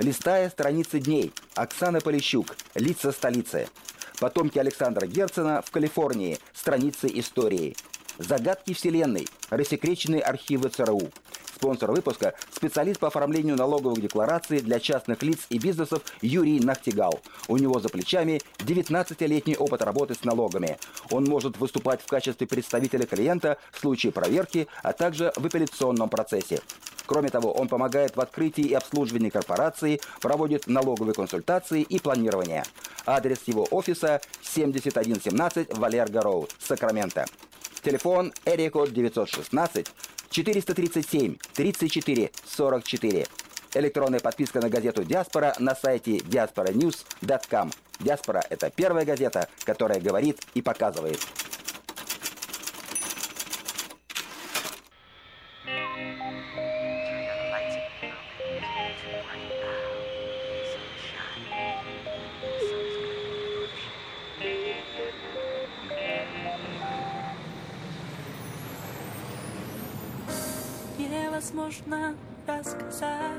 Листая 0.00 0.50
страницы 0.50 0.98
дней. 0.98 1.32
Оксана 1.54 2.00
Полищук. 2.00 2.56
Лица 2.74 3.12
столицы. 3.12 3.68
Потомки 4.18 4.58
Александра 4.58 5.06
Герцена 5.06 5.62
в 5.64 5.70
Калифорнии. 5.70 6.40
Страницы 6.54 7.08
истории. 7.14 7.76
Загадки 8.18 8.74
Вселенной. 8.74 9.28
Рассекреченные 9.50 10.22
архивы 10.22 10.70
ЦРУ. 10.70 11.12
Спонсор 11.54 11.92
выпуска– 11.92 12.34
специалист 12.52 12.98
по 12.98 13.08
оформлению 13.08 13.56
налоговых 13.56 14.00
деклараций 14.00 14.60
для 14.60 14.80
частных 14.80 15.22
лиц 15.22 15.38
и 15.50 15.58
бизнесов 15.58 16.02
Юрий 16.20 16.58
Нахтигал. 16.58 17.20
У 17.46 17.56
него 17.56 17.78
за 17.78 17.88
плечами 17.88 18.40
19-летний 18.58 19.56
опыт 19.56 19.82
работы 19.82 20.14
с 20.14 20.24
налогами. 20.24 20.78
Он 21.10 21.24
может 21.24 21.56
выступать 21.58 22.02
в 22.02 22.06
качестве 22.06 22.46
представителя 22.46 23.06
клиента 23.06 23.58
в 23.70 23.78
случае 23.78 24.10
проверки, 24.10 24.66
а 24.82 24.92
также 24.92 25.32
в 25.36 25.46
апелляционном 25.46 26.08
процессе. 26.08 26.60
Кроме 27.06 27.28
того, 27.28 27.52
он 27.52 27.68
помогает 27.68 28.16
в 28.16 28.20
открытии 28.20 28.64
и 28.64 28.74
обслуживании 28.74 29.30
корпорации, 29.30 30.00
проводит 30.20 30.66
налоговые 30.66 31.14
консультации 31.14 31.82
и 31.82 32.00
планирование. 32.00 32.64
Адрес 33.06 33.42
его 33.46 33.68
офиса 33.70 34.20
7117 34.42 35.76
Валерго 35.76 36.22
Роуд, 36.22 36.50
Сакраменто. 36.58 37.26
Телефон 37.82 38.32
Эрикод 38.46 38.92
916 38.92 39.86
437 40.34 41.38
34 41.54 42.30
44. 42.44 43.26
Электронная 43.74 44.18
подписка 44.18 44.60
на 44.60 44.68
газету 44.68 45.04
«Диаспора» 45.04 45.54
на 45.60 45.76
сайте 45.76 46.16
diasporanews.com. 46.16 47.70
«Диаспора»— 48.00 48.42
это 48.50 48.68
первая 48.70 49.04
газета, 49.04 49.48
которая 49.64 50.00
говорит 50.00 50.40
и 50.54 50.62
показывает. 50.62 51.20
Невозможно 71.54 72.16
рассказать 72.48 73.30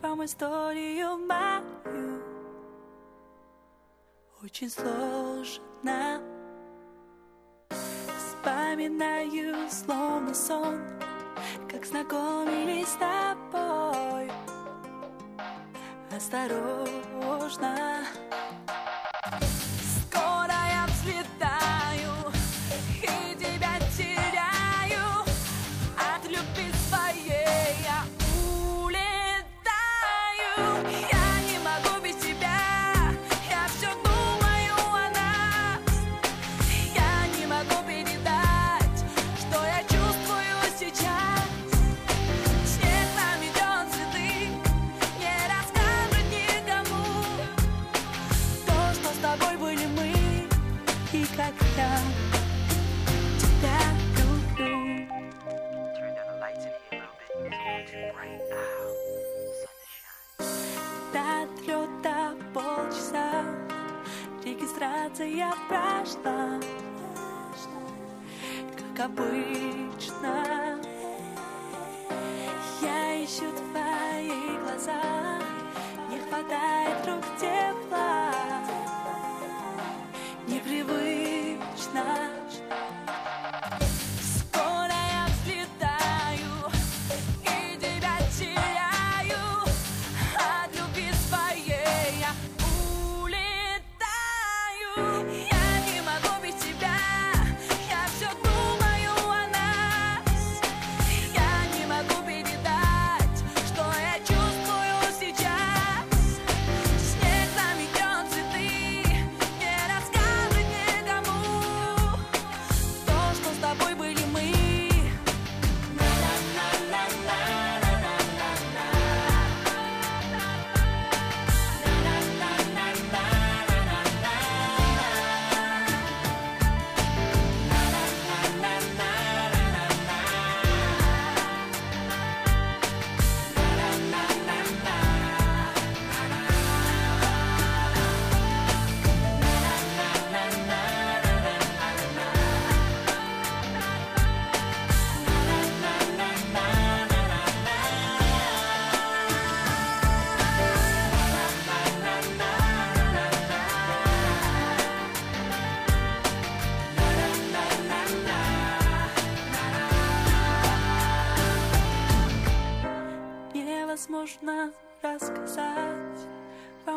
вам 0.00 0.24
историю 0.24 1.18
мою? 1.26 2.22
Очень 4.44 4.70
сложно. 4.70 6.20
Вспоминаю 8.16 9.68
словно 9.68 10.32
сон 10.34 10.80
Как 11.68 11.84
знакомились 11.84 12.86
с 12.86 12.96
тобой. 12.96 14.30
Осторожно 16.16 18.06
Регистрация 65.18 65.54
прошла 65.68 66.60
Как 68.76 69.06
обычно. 69.06 70.78
Я 72.82 73.24
ищу 73.24 73.50
твои 73.52 74.58
глаза 74.62 75.38
Не 76.10 76.18
хватает 76.18 77.06
рук 77.06 77.24
тепла 77.40 78.25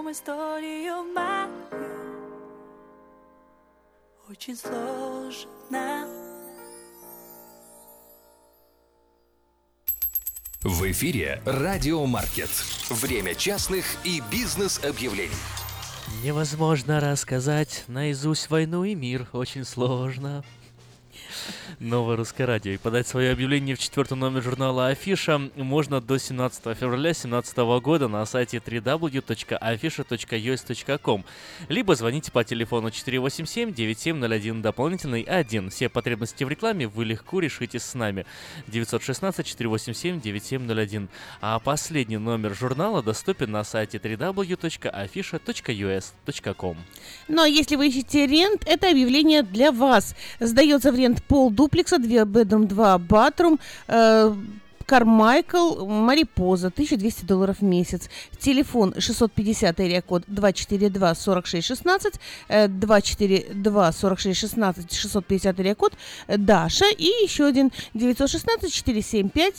вам 0.10 0.11
историю 0.11 1.03
мою 1.14 1.49
Очень 4.30 4.56
сложно 4.56 6.07
В 10.61 10.91
эфире 10.91 11.41
Радиомаркет. 11.45 12.49
Время 12.90 13.34
частных 13.36 13.86
и 14.03 14.22
бизнес-объявлений. 14.31 15.31
Невозможно 16.23 16.99
рассказать 16.99 17.86
наизусть 17.88 18.49
войну 18.49 18.84
и 18.84 18.95
мир. 18.95 19.27
Очень 19.31 19.64
сложно. 19.64 20.44
Новое 21.80 22.16
русское 22.16 22.45
радио. 22.45 22.72
И 22.74 22.78
подать 22.78 23.07
свое 23.07 23.32
объявление 23.32 23.76
в 23.76 23.80
четвертый 23.80 24.18
номер 24.18 24.41
журнала 24.41 24.88
Афиша 24.88 25.38
можно 25.56 26.02
до 26.02 26.18
17 26.18 26.78
февраля 26.78 27.14
2017 27.14 27.57
года 27.82 28.07
на 28.07 28.26
сайте 28.26 28.57
www.afisha.us.com 28.57 31.24
либо 31.70 31.95
звоните 31.95 32.32
по 32.32 32.44
телефону 32.44 32.90
487-9701 32.90 34.61
дополнительный 34.61 35.22
1. 35.22 35.70
Все 35.70 35.88
потребности 35.90 36.44
в 36.44 36.49
рекламе 36.49 36.88
вы 36.88 37.06
легко 37.06 37.40
решите 37.40 37.80
с 37.80 37.94
нами. 37.94 38.26
916-487-9701. 38.68 41.07
А 41.41 41.60
последний 41.60 42.18
номер 42.18 42.56
журнала 42.56 43.03
доступен 43.03 43.52
на 43.52 43.64
сайте 43.64 43.98
www.afisha.us.com 43.98 46.78
Ну 47.28 47.41
а 47.41 47.48
если 47.48 47.76
вы 47.76 47.88
ищете 47.88 48.28
рент, 48.28 48.64
это 48.66 48.90
объявление 48.90 49.44
для 49.44 49.72
вас. 49.72 50.16
Сдается 50.40 50.91
в 50.91 50.95
рент 50.95 51.24
пол 51.30 51.51
дуплекса, 51.51 51.97
2 51.99 52.26
бедрум, 52.26 52.68
2 52.68 52.97
батрум, 52.97 53.60
э, 53.88 54.34
Кармайкл, 54.85 55.85
Марипоза, 55.85 56.72
1200 56.72 57.23
долларов 57.26 57.57
в 57.60 57.64
месяц. 57.64 58.10
Телефон 58.39 58.95
650 58.97 59.80
эрия 59.80 60.01
код 60.01 60.23
242 60.27 61.15
46 61.15 61.68
16, 61.68 62.19
э, 62.47 62.68
242 62.68 63.91
46 63.91 64.39
16, 64.39 64.91
650 64.91 65.60
эрия 65.60 65.76
код 65.76 65.93
Даша 66.27 66.89
и 66.89 67.06
еще 67.23 67.45
один 67.45 67.72
916 67.93 68.73
475 68.73 69.56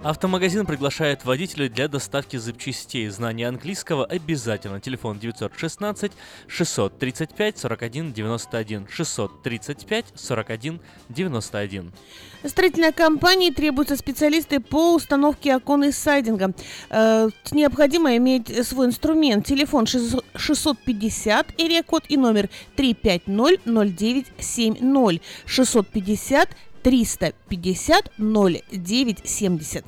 475 0.00 0.02
70 0.02 0.02
70. 0.02 0.02
Автомагазин 0.02 0.64
приглашает 0.64 1.26
водителей 1.26 1.68
для 1.68 1.86
доставки 1.86 2.38
запчастей. 2.38 3.06
Знание 3.08 3.48
английского 3.48 4.06
обязательно. 4.06 4.80
Телефон 4.80 5.18
916 5.18 6.12
635 6.48 7.58
41 7.58 8.14
91 8.14 8.88
635 8.88 10.06
41 10.14 10.80
91. 11.10 11.92
Строительной 12.44 12.92
компании 12.92 13.50
требуются 13.50 13.96
специалисты 13.96 14.60
по 14.60 14.94
установке 14.94 15.56
окон 15.56 15.84
и 15.84 15.92
сайдинга. 15.92 16.54
Э, 16.88 17.28
необходимо 17.50 18.16
иметь 18.16 18.66
свой 18.66 18.86
инструмент. 18.86 19.44
Телефон 19.44 19.84
650, 19.84 21.52
эрия-код 21.58 22.04
и 22.08 22.16
номер 22.16 22.48
3500970. 22.76 25.20
650 25.44 26.48
350 26.82 28.12
0970. 28.18 29.84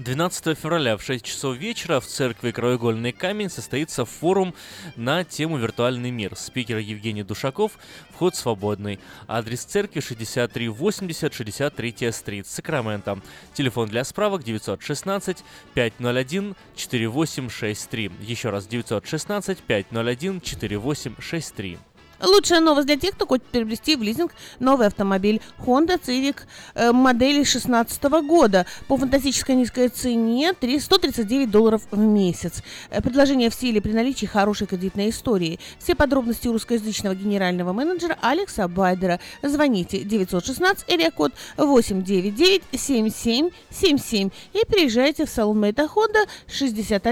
12 0.00 0.56
февраля 0.58 0.96
в 0.96 1.02
6 1.02 1.22
часов 1.22 1.58
вечера 1.58 2.00
в 2.00 2.06
церкви 2.06 2.52
Краеугольный 2.52 3.12
камень 3.12 3.50
состоится 3.50 4.06
форум 4.06 4.54
на 4.96 5.24
тему 5.24 5.58
«Виртуальный 5.58 6.10
мир». 6.10 6.36
Спикер 6.36 6.78
Евгений 6.78 7.22
Душаков. 7.22 7.72
Вход 8.14 8.34
свободный. 8.34 8.98
Адрес 9.28 9.62
церкви 9.62 10.00
6380 10.00 11.34
63 11.34 12.12
стрит, 12.12 12.46
Сакраменто. 12.46 13.20
Телефон 13.52 13.90
для 13.90 14.04
справок 14.04 14.42
916 14.42 15.44
501 15.74 16.56
4863. 16.76 18.10
Еще 18.22 18.48
раз 18.48 18.66
916 18.66 19.58
501 19.58 20.40
4863. 20.40 21.78
Лучшая 22.22 22.60
новость 22.60 22.86
для 22.86 22.96
тех, 22.96 23.12
кто 23.12 23.26
хочет 23.26 23.46
приобрести 23.46 23.96
в 23.96 24.02
лизинг 24.02 24.32
новый 24.58 24.86
автомобиль 24.86 25.40
Honda 25.58 26.00
Civic 26.00 26.40
э, 26.74 26.92
модели 26.92 27.36
2016 27.36 28.02
года 28.26 28.66
по 28.88 28.96
фантастической 28.96 29.54
низкой 29.54 29.88
цене 29.88 30.52
3 30.52 30.80
139 30.80 31.50
долларов 31.50 31.82
в 31.90 31.98
месяц. 31.98 32.62
Э, 32.90 33.00
предложение 33.00 33.48
в 33.48 33.54
силе 33.54 33.80
при 33.80 33.92
наличии 33.92 34.26
хорошей 34.26 34.66
кредитной 34.66 35.10
истории. 35.10 35.58
Все 35.78 35.94
подробности 35.94 36.48
у 36.48 36.52
русскоязычного 36.52 37.14
генерального 37.14 37.72
менеджера 37.72 38.18
Алекса 38.20 38.68
Байдера. 38.68 39.18
Звоните 39.42 40.00
916 40.00 40.84
эрия 40.88 41.10
код 41.10 41.32
899 41.56 42.62
7777 42.72 44.30
и 44.52 44.58
приезжайте 44.66 45.24
в 45.24 45.30
салон 45.30 45.60
Мэйта 45.60 45.88
Honda 45.94 46.28
6100 46.48 47.10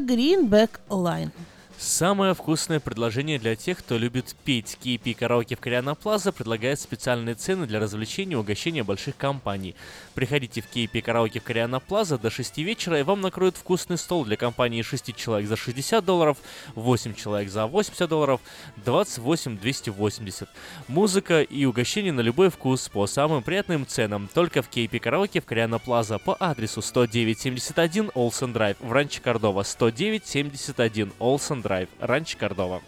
Greenback 0.00 0.70
Line. 0.90 1.30
Самое 1.76 2.34
вкусное 2.34 2.78
предложение 2.78 3.38
для 3.38 3.56
тех, 3.56 3.78
кто 3.78 3.98
любит 3.98 4.36
петь. 4.44 4.78
KP 4.82 5.14
Караоке 5.14 5.56
в 5.56 5.60
Кориана 5.60 5.94
Плаза 5.94 6.30
предлагает 6.30 6.80
специальные 6.80 7.34
цены 7.34 7.66
для 7.66 7.80
развлечения 7.80 8.34
и 8.34 8.36
угощения 8.36 8.84
больших 8.84 9.16
компаний. 9.16 9.74
Приходите 10.14 10.60
в 10.62 10.72
KP 10.72 11.02
Караоке 11.02 11.40
в 11.40 11.42
Кориана 11.42 11.80
Плаза 11.80 12.16
до 12.16 12.30
6 12.30 12.58
вечера, 12.58 13.00
и 13.00 13.02
вам 13.02 13.20
накроют 13.20 13.56
вкусный 13.56 13.98
стол 13.98 14.24
для 14.24 14.36
компании 14.36 14.82
6 14.82 15.14
человек 15.16 15.48
за 15.48 15.56
60 15.56 16.04
долларов, 16.04 16.38
8 16.76 17.14
человек 17.14 17.50
за 17.50 17.66
80 17.66 18.08
долларов, 18.08 18.40
28 18.76 19.58
280. 19.58 20.48
Музыка 20.86 21.42
и 21.42 21.64
угощение 21.64 22.12
на 22.12 22.20
любой 22.20 22.50
вкус 22.50 22.88
по 22.88 23.06
самым 23.06 23.42
приятным 23.42 23.84
ценам 23.86 24.28
только 24.32 24.62
в 24.62 24.70
KP 24.70 25.00
Караоке 25.00 25.40
в 25.40 25.44
Кориана 25.44 25.80
Плаза 25.80 26.18
по 26.18 26.36
адресу 26.38 26.82
10971 26.82 28.12
Олсен 28.14 28.52
Драйв 28.52 28.76
в 28.80 28.92
Ранче 28.92 29.20
Кордова 29.20 29.64
10971 29.64 31.12
Олсен 31.18 31.63
Драйв, 31.64 31.88
Ранч 31.98 32.34
Кордова. 32.36 32.80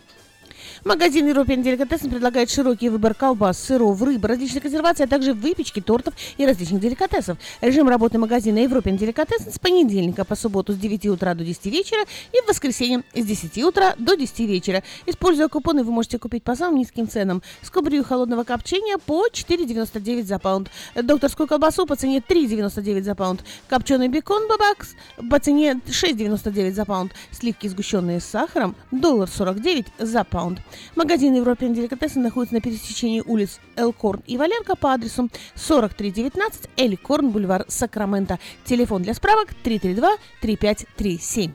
Магазин 0.86 1.26
European 1.26 1.64
Delicatessen 1.64 2.10
предлагает 2.10 2.48
широкий 2.48 2.88
выбор 2.90 3.12
колбас, 3.12 3.58
сыров, 3.58 4.00
рыбы, 4.00 4.28
различных 4.28 4.62
консерваций, 4.62 5.04
а 5.04 5.08
также 5.08 5.34
выпечки, 5.34 5.80
тортов 5.80 6.14
и 6.36 6.46
различных 6.46 6.80
деликатесов. 6.80 7.38
Режим 7.60 7.88
работы 7.88 8.18
магазина 8.18 8.58
European 8.58 8.96
Delicatessen 8.96 9.52
с 9.52 9.58
понедельника 9.58 10.24
по 10.24 10.36
субботу 10.36 10.72
с 10.72 10.76
9 10.76 11.06
утра 11.06 11.34
до 11.34 11.44
10 11.44 11.66
вечера 11.66 12.02
и 12.32 12.40
в 12.40 12.48
воскресенье 12.48 13.02
с 13.16 13.24
10 13.24 13.64
утра 13.64 13.96
до 13.98 14.14
10 14.14 14.38
вечера. 14.38 14.84
Используя 15.06 15.48
купоны, 15.48 15.82
вы 15.82 15.90
можете 15.90 16.20
купить 16.20 16.44
по 16.44 16.54
самым 16.54 16.78
низким 16.78 17.08
ценам. 17.08 17.42
Скумбрию 17.62 18.04
холодного 18.04 18.44
копчения 18.44 18.96
по 18.98 19.26
4,99 19.26 20.22
за 20.22 20.38
паунд. 20.38 20.70
Докторскую 20.94 21.48
колбасу 21.48 21.84
по 21.86 21.96
цене 21.96 22.18
3,99 22.18 23.02
за 23.02 23.16
паунд. 23.16 23.42
Копченый 23.68 24.06
бекон 24.06 24.46
бабакс 24.46 24.94
по 25.28 25.40
цене 25.40 25.80
6,99 25.88 26.70
за 26.74 26.84
паунд. 26.84 27.10
Сливки 27.32 27.66
сгущенные 27.66 28.20
с 28.20 28.24
сахаром 28.26 28.76
доллар 28.92 29.28
49 29.28 29.86
за 29.98 30.22
паунд. 30.22 30.60
Магазин 30.94 31.34
European 31.34 31.74
Delicatessen 31.74 32.20
находится 32.20 32.54
на 32.54 32.60
пересечении 32.60 33.22
улиц 33.24 33.60
Элкорн 33.76 34.22
и 34.26 34.36
Валенко 34.36 34.76
по 34.76 34.92
адресу 34.92 35.28
4319 35.54 36.68
Элькорн, 36.76 37.30
бульвар 37.30 37.64
Сакраменто. 37.68 38.38
Телефон 38.64 39.02
для 39.02 39.14
справок 39.14 39.48
332-3537. 39.64 41.52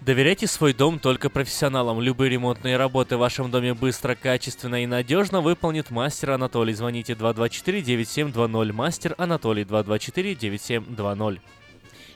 Доверяйте 0.00 0.46
свой 0.46 0.72
дом 0.72 0.98
только 0.98 1.28
профессионалам. 1.28 2.00
Любые 2.00 2.30
ремонтные 2.30 2.78
работы 2.78 3.16
в 3.16 3.20
вашем 3.20 3.50
доме 3.50 3.74
быстро, 3.74 4.14
качественно 4.14 4.82
и 4.82 4.86
надежно 4.86 5.42
выполнит 5.42 5.90
мастер 5.90 6.30
Анатолий. 6.30 6.72
Звоните 6.72 7.12
224-9720. 7.12 8.72
Мастер 8.72 9.14
Анатолий 9.18 9.64
224-9720. 9.64 11.40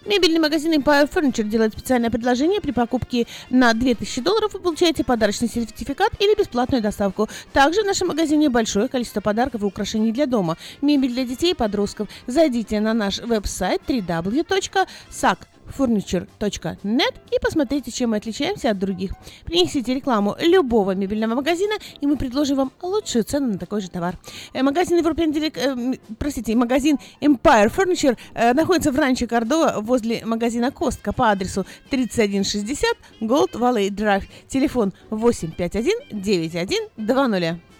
Мебельный 0.06 0.38
магазин 0.38 0.74
Empire 0.74 1.10
Furniture 1.10 1.44
делает 1.44 1.72
специальное 1.72 2.10
предложение. 2.10 2.60
При 2.60 2.72
покупке 2.72 3.26
на 3.48 3.72
2000 3.72 4.20
долларов 4.20 4.52
вы 4.52 4.60
получаете 4.60 5.02
подарочный 5.02 5.48
сертификат 5.48 6.12
или 6.20 6.34
бесплатную 6.34 6.82
доставку. 6.82 7.28
Также 7.52 7.82
в 7.82 7.86
нашем 7.86 8.08
магазине 8.08 8.50
большое 8.50 8.88
количество 8.88 9.20
подарков 9.20 9.62
и 9.62 9.64
украшений 9.64 10.12
для 10.12 10.26
дома. 10.26 10.58
Мебель 10.82 11.12
для 11.12 11.24
детей 11.24 11.52
и 11.52 11.54
подростков. 11.54 12.08
Зайдите 12.26 12.80
на 12.80 12.92
наш 12.92 13.18
веб-сайт 13.20 13.80
www.sac 13.86 15.38
furniture.net 15.66 17.14
и 17.30 17.40
посмотрите, 17.40 17.90
чем 17.90 18.10
мы 18.10 18.16
отличаемся 18.16 18.70
от 18.70 18.78
других. 18.78 19.12
Принесите 19.44 19.94
рекламу 19.94 20.36
любого 20.40 20.94
мебельного 20.94 21.36
магазина, 21.36 21.74
и 22.00 22.06
мы 22.06 22.16
предложим 22.16 22.56
вам 22.56 22.72
лучшую 22.82 23.24
цену 23.24 23.52
на 23.52 23.58
такой 23.58 23.80
же 23.80 23.90
товар. 23.90 24.16
Э, 24.52 24.62
Магазин 24.62 24.98
European 24.98 25.32
Direct, 25.32 25.58
э, 25.58 25.98
простите, 26.18 26.54
магазин 26.54 26.98
Empire 27.20 27.72
Furniture 27.74 28.16
э, 28.34 28.52
находится 28.54 28.92
в 28.92 28.98
Ранчо 28.98 29.26
Кордова 29.26 29.80
возле 29.80 30.24
магазина 30.24 30.70
Костка 30.70 31.12
по 31.12 31.30
адресу 31.30 31.66
3160 31.90 32.96
Gold 33.20 33.52
Valley 33.52 33.88
Drive. 33.90 34.24
Телефон 34.48 34.92
851 35.10 35.92
9120. 36.10 37.73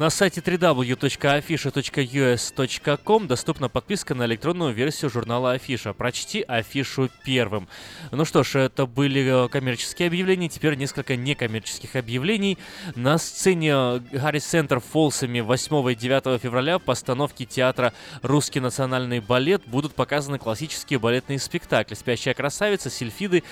На 0.00 0.08
сайте 0.08 0.40
www.afisha.us.com 0.40 3.26
доступна 3.26 3.68
подписка 3.68 4.14
на 4.14 4.24
электронную 4.24 4.72
версию 4.72 5.10
журнала 5.10 5.52
Афиша. 5.52 5.92
Прочти 5.92 6.40
афишу 6.40 7.10
первым. 7.22 7.68
Ну 8.10 8.24
что 8.24 8.42
ж, 8.42 8.60
это 8.60 8.86
были 8.86 9.44
э, 9.44 9.48
коммерческие 9.48 10.08
объявления, 10.08 10.48
теперь 10.48 10.76
несколько 10.76 11.16
некоммерческих 11.16 11.96
объявлений. 11.96 12.56
На 12.96 13.18
сцене 13.18 13.98
Гарри 14.10 14.38
Центр 14.38 14.80
Фолсами 14.80 15.40
8 15.40 15.92
и 15.92 15.94
9 15.94 16.40
февраля 16.40 16.78
в 16.78 16.82
постановке 16.82 17.44
театра 17.44 17.92
«Русский 18.22 18.60
национальный 18.60 19.20
балет» 19.20 19.64
будут 19.66 19.94
показаны 19.94 20.38
классические 20.38 20.98
балетные 20.98 21.38
спектакли 21.38 21.92
«Спящая 21.92 22.32
красавица», 22.32 22.88
«Сильфиды» 22.88 23.44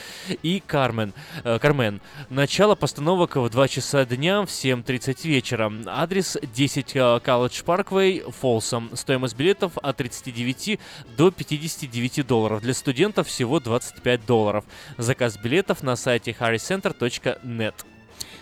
и 0.42 0.62
«Кармен». 0.66 1.12
Э, 1.44 1.58
«Кармен». 1.58 2.00
Начало 2.30 2.74
постановок 2.74 3.36
в 3.36 3.50
2 3.50 3.68
часа 3.68 4.06
дня 4.06 4.40
в 4.40 4.46
7.30 4.46 5.28
вечера. 5.28 5.70
Адрес 5.84 6.37
10 6.42 6.96
College 6.96 7.64
Parkway, 7.64 8.30
Фолсом. 8.30 8.90
Стоимость 8.94 9.36
билетов 9.36 9.72
от 9.76 9.96
39 9.96 10.78
до 11.16 11.30
59 11.30 12.26
долларов. 12.26 12.60
Для 12.60 12.74
студентов 12.74 13.28
всего 13.28 13.60
25 13.60 14.26
долларов. 14.26 14.64
Заказ 14.96 15.36
билетов 15.36 15.82
на 15.82 15.96
сайте 15.96 16.36
harrycenter.net. 16.38 17.74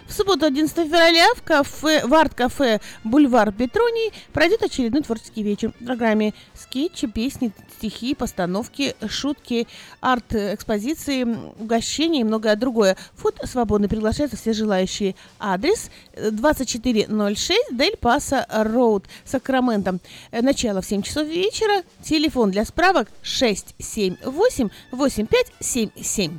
В 0.09 0.13
субботу 0.13 0.47
11 0.47 0.77
февраля 0.87 1.27
в 1.35 1.43
кафе, 1.43 2.07
в 2.07 2.15
арт-кафе 2.15 2.81
«Бульвар 3.03 3.53
Петроний» 3.53 4.13
пройдет 4.33 4.63
очередной 4.63 5.03
творческий 5.03 5.43
вечер. 5.43 5.73
В 5.81 5.85
программе 5.85 6.33
скетчи, 6.55 7.09
песни, 7.09 7.53
стихи, 7.77 8.15
постановки, 8.15 8.95
шутки, 9.09 9.67
арт-экспозиции, 10.01 11.25
угощения 11.59 12.21
и 12.21 12.25
многое 12.25 12.55
другое. 12.55 12.97
Вход 13.15 13.41
свободно 13.45 13.89
приглашаются 13.89 14.37
все 14.37 14.53
желающие. 14.53 15.17
Адрес 15.41 15.91
2406 16.15 17.61
Дель 17.73 17.97
Паса 17.97 18.47
Роуд, 18.49 19.07
Сакраменто. 19.25 19.99
Начало 20.31 20.83
в 20.83 20.87
7 20.87 21.03
часов 21.03 21.27
вечера. 21.27 21.83
Телефон 22.03 22.53
для 22.53 22.65
справок 22.65 23.09
678 23.23 24.69
8577. 24.93 26.39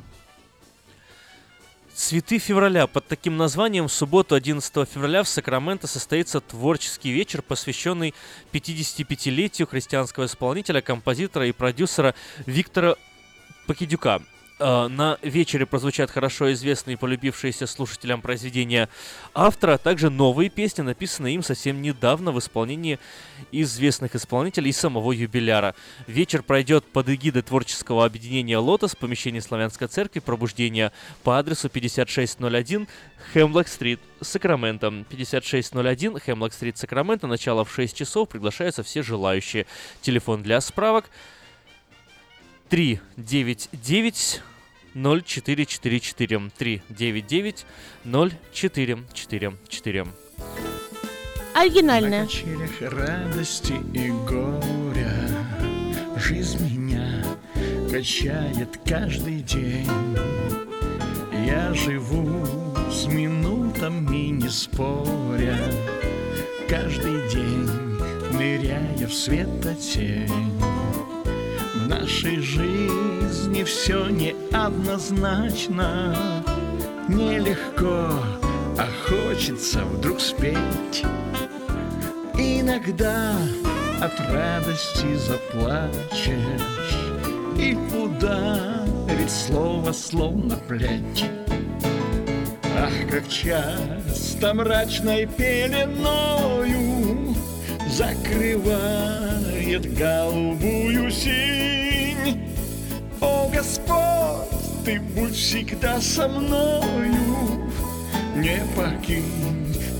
Цветы 1.98 2.38
февраля. 2.38 2.86
Под 2.86 3.08
таким 3.08 3.36
названием 3.36 3.88
в 3.88 3.92
субботу 3.92 4.36
11 4.36 4.88
февраля 4.88 5.24
в 5.24 5.28
Сакраменто 5.28 5.88
состоится 5.88 6.40
творческий 6.40 7.10
вечер, 7.10 7.42
посвященный 7.42 8.14
55-летию 8.52 9.66
христианского 9.66 10.26
исполнителя, 10.26 10.80
композитора 10.80 11.48
и 11.48 11.52
продюсера 11.52 12.14
Виктора 12.46 12.94
Покидюка. 13.66 14.22
Э, 14.58 14.88
На 14.88 15.18
вечере 15.22 15.66
прозвучат 15.66 16.10
хорошо 16.10 16.52
известные 16.52 16.94
и 16.94 16.96
полюбившиеся 16.96 17.66
слушателям 17.66 18.20
произведения 18.20 18.88
автора, 19.34 19.74
а 19.74 19.78
также 19.78 20.10
новые 20.10 20.50
песни, 20.50 20.82
написанные 20.82 21.36
им 21.36 21.42
совсем 21.42 21.80
недавно 21.80 22.32
в 22.32 22.38
исполнении 22.38 22.98
известных 23.52 24.16
исполнителей 24.16 24.70
и 24.70 24.72
самого 24.72 25.12
юбиляра. 25.12 25.74
Вечер 26.06 26.42
пройдет 26.42 26.84
под 26.84 27.08
эгидой 27.08 27.42
творческого 27.42 28.04
объединения 28.04 28.58
«Лотос» 28.58 28.94
в 28.94 28.98
помещении 28.98 29.40
Славянской 29.40 29.86
церкви 29.86 30.20
пробуждения 30.20 30.92
по 31.22 31.38
адресу 31.38 31.68
5601 31.68 32.88
Хемлок-стрит, 33.32 34.00
Сакраменто. 34.20 35.04
5601 35.08 36.18
Хемлок-стрит, 36.18 36.76
Сакраменто. 36.78 37.26
Начало 37.26 37.64
в 37.64 37.72
6 37.72 37.96
часов. 37.96 38.28
Приглашаются 38.28 38.82
все 38.82 39.02
желающие. 39.02 39.66
Телефон 40.02 40.42
для 40.42 40.60
справок 40.60 41.10
399 42.68 44.40
0444 45.02 46.50
399 46.56 47.66
0444 48.04 50.06
Оригинальная. 51.54 52.20
На 52.20 52.26
качелях 52.26 52.80
радости 52.80 53.74
и 53.94 54.10
горя 54.10 55.28
Жизнь 56.16 56.64
меня 56.64 57.24
качает 57.90 58.78
каждый 58.84 59.42
день. 59.42 59.88
Я 61.46 61.72
живу 61.74 62.44
с 62.90 63.06
минутами 63.06 64.30
не 64.30 64.48
споря. 64.48 65.58
Каждый 66.68 67.28
день 67.30 67.68
ныряя 68.32 69.06
в 69.06 69.14
светотень 69.14 70.28
В 71.74 71.88
нашей 71.88 72.40
жизни 72.40 73.64
все 73.64 74.08
неоднозначно. 74.08 76.14
Нелегко, 77.08 78.12
а 78.78 78.86
хочется 79.08 79.84
вдруг 79.84 80.20
спеть. 80.20 81.04
Иногда 82.34 83.32
от 84.00 84.20
радости 84.30 85.16
заплачешь. 85.16 86.38
И 87.58 87.74
ударит 87.74 89.30
слово 89.30 89.92
словно 89.92 90.56
плеть. 90.56 91.26
Ах, 92.78 92.92
как 93.10 93.28
часто 93.28 94.54
мрачной 94.54 95.26
пеленою 95.26 97.34
Закрывает 97.90 99.27
голубую 99.76 101.10
синь. 101.10 102.40
О, 103.20 103.50
Господь, 103.52 104.84
Ты 104.84 105.00
будь 105.00 105.34
всегда 105.34 106.00
со 106.00 106.28
мною. 106.28 107.70
Не 108.36 108.60
покинь 108.76 109.48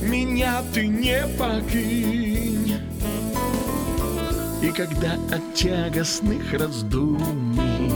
меня 0.08 0.62
ты 0.72 0.86
не 0.86 1.26
покинь. 1.38 2.76
И 4.62 4.72
когда 4.72 5.14
от 5.30 5.54
тягостных 5.54 6.52
раздумий 6.52 7.92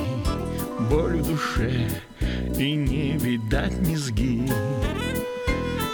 Боль 0.90 1.16
в 1.16 1.26
душе 1.26 1.88
и 2.56 2.74
не 2.74 3.18
видать 3.18 3.80
низги 3.80 4.48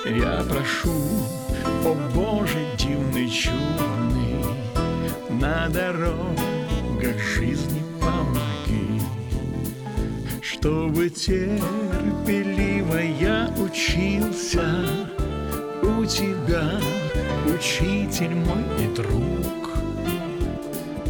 Я 0.04 0.44
прошу, 0.48 0.92
о 1.84 1.94
Боже 2.14 2.58
дивный 2.76 3.30
чудный 3.30 4.47
На 5.48 5.66
дорогах 5.70 7.18
жизни 7.18 7.82
помоги 7.98 9.00
чтобы 10.42 11.08
терпеливо 11.08 12.98
я 13.18 13.50
учился 13.56 14.84
у 15.80 16.04
тебя, 16.04 16.78
учитель 17.46 18.34
мой 18.34 18.62
и 18.78 18.94
друг, 18.94 19.70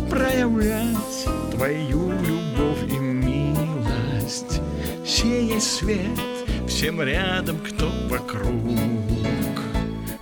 проявлять 0.08 1.26
твою 1.50 2.12
любовь 2.12 2.84
и 2.92 2.96
милость, 2.96 4.60
сеять 5.04 5.64
свет 5.64 6.16
всем 6.68 7.02
рядом, 7.02 7.58
кто 7.58 7.90
вокруг. 8.08 9.07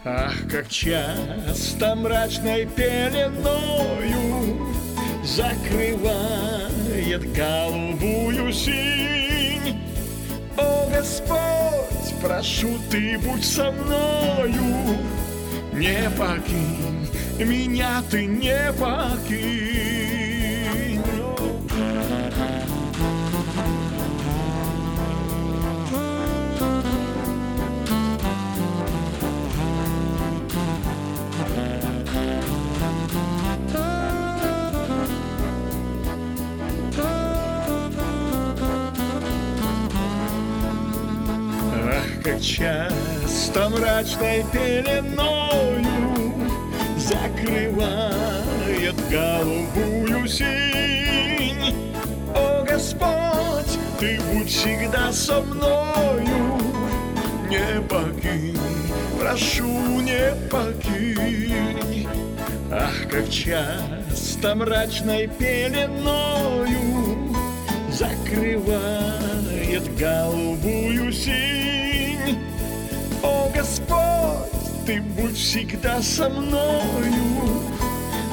Ах, 0.09 0.37
как 0.49 0.69
часто 0.69 1.97
мрачной 1.97 2.65
пеленою 2.67 4.73
Закрывает 5.25 7.33
голубую 7.35 8.53
синь. 8.53 9.81
О, 10.57 10.89
Господь, 10.95 12.15
прошу, 12.23 12.79
Ты 12.89 13.19
будь 13.19 13.45
со 13.45 13.73
мною. 13.73 14.97
Не 15.73 16.09
покинь, 16.17 17.09
меня 17.41 18.01
Ты 18.09 18.27
не 18.27 18.73
покинь 18.79 19.86
часто 43.57 43.71
мрачной 43.71 44.45
пеленою 44.53 46.35
Закрывает 46.99 48.95
голубую 49.11 50.29
синь. 50.29 51.75
О, 52.35 52.63
Господь, 52.65 53.79
Ты 53.99 54.21
будь 54.31 54.49
всегда 54.49 55.11
со 55.13 55.41
мною. 55.41 56.61
Не 57.49 57.81
покинь, 57.89 58.59
прошу, 59.19 60.01
не 60.01 60.35
покинь. 60.51 62.07
Ах, 62.71 63.09
как 63.11 63.31
часто 63.31 64.55
мрачной 64.55 65.29
пеленою 65.29 66.77
Закрывает 67.91 69.97
голубую 69.97 71.11
синь 71.13 71.96
О, 73.23 73.51
Господь, 73.55 74.87
Ты 74.87 75.01
будь 75.01 75.37
всегда 75.37 76.01
со 76.03 76.29
мною. 76.29 77.63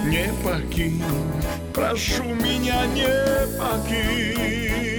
Не 0.05 0.29
покинь, 0.43 1.03
прошу 1.73 2.23
меня, 2.23 2.85
не 2.87 3.57
покинь 3.57 4.92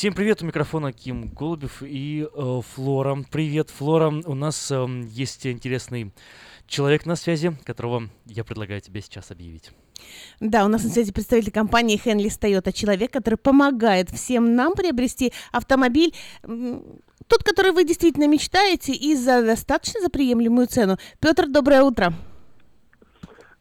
Всем 0.00 0.14
привет, 0.14 0.42
у 0.42 0.46
микрофона 0.46 0.94
Ким 0.94 1.28
Голубев 1.28 1.82
и 1.82 2.26
э, 2.26 2.60
Флора. 2.72 3.18
Привет, 3.30 3.68
Флора. 3.68 4.10
У 4.24 4.34
нас 4.34 4.70
э, 4.70 4.86
есть 5.10 5.46
интересный 5.46 6.14
человек 6.66 7.04
на 7.04 7.16
связи, 7.16 7.52
которого 7.66 8.04
я 8.24 8.42
предлагаю 8.42 8.80
тебе 8.80 9.02
сейчас 9.02 9.30
объявить. 9.30 9.72
Да, 10.40 10.64
у 10.64 10.68
нас 10.68 10.84
на 10.84 10.88
связи 10.88 11.12
представитель 11.12 11.52
компании 11.52 11.98
Хенли 11.98 12.30
Toyota, 12.30 12.72
человек, 12.72 13.12
который 13.12 13.34
помогает 13.34 14.08
всем 14.08 14.54
нам 14.54 14.72
приобрести 14.72 15.34
автомобиль, 15.52 16.14
тот, 16.40 17.44
который 17.44 17.72
вы 17.72 17.84
действительно 17.84 18.26
мечтаете, 18.26 18.94
и 18.94 19.14
за 19.14 19.44
достаточно 19.44 20.00
за 20.00 20.08
приемлемую 20.08 20.66
цену. 20.66 20.96
Петр, 21.18 21.46
доброе 21.46 21.82
утро. 21.82 22.14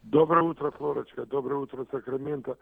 Доброе 0.03 0.43
утро, 0.43 0.71
Флорочка. 0.71 1.25
Доброе 1.25 1.59
утро, 1.59 1.85
Сакраменто. 1.91 2.55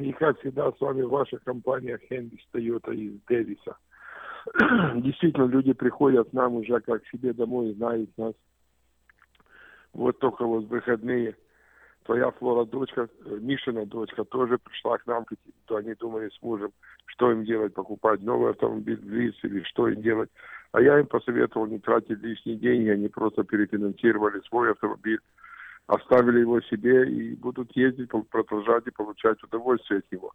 И, 0.00 0.12
как 0.12 0.38
всегда, 0.40 0.70
с 0.72 0.80
вами 0.80 1.02
ваша 1.02 1.38
компания 1.38 1.98
Хенрис 2.08 2.46
Тойота 2.50 2.92
из 2.92 3.20
Дэвиса. 3.28 3.76
Действительно, 4.96 5.46
люди 5.46 5.72
приходят 5.72 6.28
к 6.30 6.32
нам 6.32 6.54
уже 6.54 6.80
как 6.80 7.02
к 7.02 7.08
себе 7.08 7.32
домой, 7.32 7.72
знают 7.74 8.10
нас. 8.18 8.34
Вот 9.92 10.18
только 10.18 10.44
вот 10.44 10.64
выходные 10.66 11.36
твоя 12.04 12.30
Флора 12.32 12.64
дочка, 12.64 13.08
э, 13.24 13.38
Мишина 13.40 13.84
дочка 13.84 14.24
тоже 14.24 14.58
пришла 14.58 14.98
к 14.98 15.06
нам, 15.06 15.24
то 15.66 15.76
они 15.76 15.94
думали 15.94 16.28
с 16.28 16.42
мужем, 16.42 16.72
что 17.06 17.30
им 17.30 17.44
делать, 17.44 17.74
покупать 17.74 18.20
новый 18.22 18.50
автомобиль 18.50 19.00
в 19.00 19.44
или 19.46 19.62
что 19.64 19.88
им 19.88 20.02
делать. 20.02 20.30
А 20.72 20.80
я 20.80 20.98
им 20.98 21.06
посоветовал 21.06 21.66
не 21.66 21.78
тратить 21.78 22.22
лишние 22.22 22.56
деньги, 22.56 22.88
они 22.88 23.08
просто 23.08 23.44
перефинансировали 23.44 24.40
свой 24.48 24.72
автомобиль, 24.72 25.20
оставили 25.86 26.40
его 26.40 26.60
себе 26.62 27.08
и 27.10 27.34
будут 27.34 27.74
ездить, 27.76 28.10
продолжать 28.30 28.86
и 28.86 28.90
получать 28.90 29.42
удовольствие 29.42 30.00
от 30.00 30.12
него. 30.12 30.32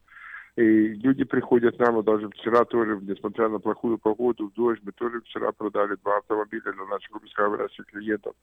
И 0.58 0.62
люди 0.62 1.24
приходят 1.24 1.78
к 1.78 1.80
нам, 1.80 2.00
а 2.00 2.04
даже 2.04 2.30
вчера 2.30 2.66
тоже, 2.66 3.00
несмотря 3.02 3.48
на 3.48 3.60
плохую 3.60 4.00
погоду, 4.00 4.48
в 4.48 4.54
дождь, 4.54 4.82
мы 4.84 4.92
тоже 4.92 5.22
вчера 5.22 5.52
продали 5.52 5.96
два 6.04 6.18
автомобиля 6.18 6.74
для 6.74 6.86
наших 6.86 7.12
русскоговорящих 7.12 7.86
клиентов. 7.86 8.34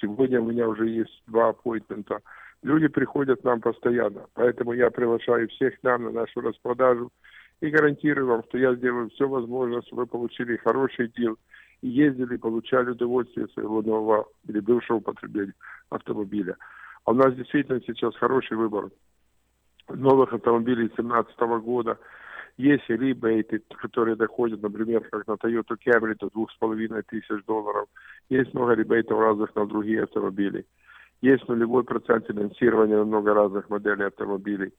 Сегодня 0.00 0.40
у 0.40 0.46
меня 0.46 0.68
уже 0.68 0.88
есть 0.88 1.22
два 1.26 1.48
аппоинтмента. 1.48 2.20
Люди 2.62 2.86
приходят 2.86 3.40
к 3.40 3.44
нам 3.44 3.60
постоянно, 3.60 4.26
поэтому 4.34 4.74
я 4.74 4.90
приглашаю 4.90 5.48
всех 5.48 5.80
к 5.80 5.82
нам 5.82 6.04
на 6.04 6.10
нашу 6.12 6.40
распродажу 6.40 7.10
и 7.60 7.68
гарантирую 7.68 8.28
вам, 8.28 8.44
что 8.48 8.58
я 8.58 8.74
сделаю 8.76 9.10
все 9.10 9.28
возможное, 9.28 9.82
чтобы 9.82 10.02
вы 10.02 10.06
получили 10.06 10.56
хороший 10.58 11.08
дел 11.16 11.36
и 11.82 11.88
ездили, 11.88 12.36
получали 12.36 12.90
удовольствие 12.90 13.48
своего 13.48 13.82
нового 13.82 14.26
или 14.48 14.60
бывшего 14.60 14.98
употребления 14.98 15.54
автомобиля. 15.90 16.56
А 17.04 17.12
у 17.12 17.14
нас 17.14 17.34
действительно 17.34 17.80
сейчас 17.86 18.16
хороший 18.16 18.56
выбор 18.56 18.90
новых 19.88 20.32
автомобилей 20.32 20.88
2017 20.88 21.38
года. 21.62 21.98
Есть 22.56 22.88
ребейты, 22.88 23.62
которые 23.82 24.16
доходят, 24.16 24.62
например, 24.62 25.06
как 25.10 25.26
на 25.26 25.32
Toyota 25.32 25.76
Camry 25.86 26.16
до 26.18 26.30
двух 26.30 26.50
с 26.50 26.56
половиной 26.56 27.02
тысяч 27.02 27.44
долларов. 27.46 27.86
Есть 28.30 28.54
много 28.54 28.72
ребейтов 28.72 29.18
разных 29.18 29.54
на 29.54 29.66
другие 29.66 30.04
автомобили. 30.04 30.66
Есть 31.20 31.46
нулевой 31.48 31.84
процент 31.84 32.26
финансирования 32.26 32.96
на 32.96 33.04
много 33.04 33.34
разных 33.34 33.68
моделей 33.68 34.06
автомобилей. 34.06 34.72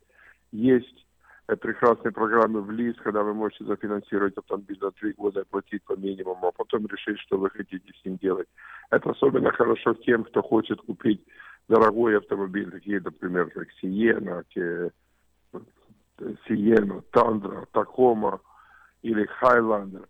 Есть 0.52 1.07
прекрасные 1.56 2.12
программы 2.12 2.62
в 2.62 2.72
лиз, 2.72 2.96
когда 2.98 3.24
вы 3.24 3.34
можете 3.34 3.64
зафинансировать 3.64 4.38
автомобиль 4.38 4.78
за 4.82 4.92
три 4.92 5.14
года 5.14 5.42
и 5.42 5.46
платить 5.46 5.84
по 5.84 5.96
минимуму, 5.96 6.48
а 6.48 6.52
потом 6.52 6.86
решить, 6.88 7.20
что 7.20 7.38
вы 7.38 7.50
хотите 7.50 7.94
с 7.94 8.06
ним 8.06 8.18
делать. 8.18 8.48
Это 8.90 9.12
особенно 9.12 9.52
хорошо 9.52 9.94
тем, 9.94 10.26
кто 10.26 10.42
хочет 10.42 10.82
купить 10.82 11.22
дорогой 11.70 12.18
автомобиль, 12.18 12.70
такие, 12.70 13.00
например, 13.00 13.50
как 13.52 13.68
Сиена, 13.82 14.44
Сиена, 16.48 17.02
Тандра, 17.12 17.66
Такома 17.72 18.42
или 19.02 19.26
Хайландер. 19.26 20.08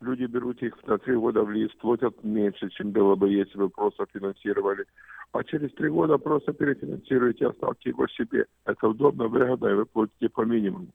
Люди 0.00 0.26
берут 0.26 0.62
их 0.62 0.74
на 0.86 0.98
три 0.98 1.16
года 1.16 1.42
в 1.42 1.50
лист, 1.50 1.76
платят 1.78 2.22
меньше, 2.22 2.68
чем 2.70 2.92
было 2.92 3.16
бы, 3.16 3.30
если 3.30 3.58
бы 3.58 3.68
просто 3.68 4.06
финансировали. 4.12 4.84
А 5.32 5.42
через 5.42 5.72
три 5.74 5.88
года 5.88 6.18
просто 6.18 6.52
перефинансируете, 6.52 7.48
оставьте 7.48 7.90
его 7.90 8.06
себе. 8.06 8.46
Это 8.64 8.88
удобно, 8.88 9.26
выгодно, 9.26 9.66
и 9.68 9.74
вы 9.74 9.86
платите 9.86 10.28
по 10.28 10.42
минимуму. 10.42 10.88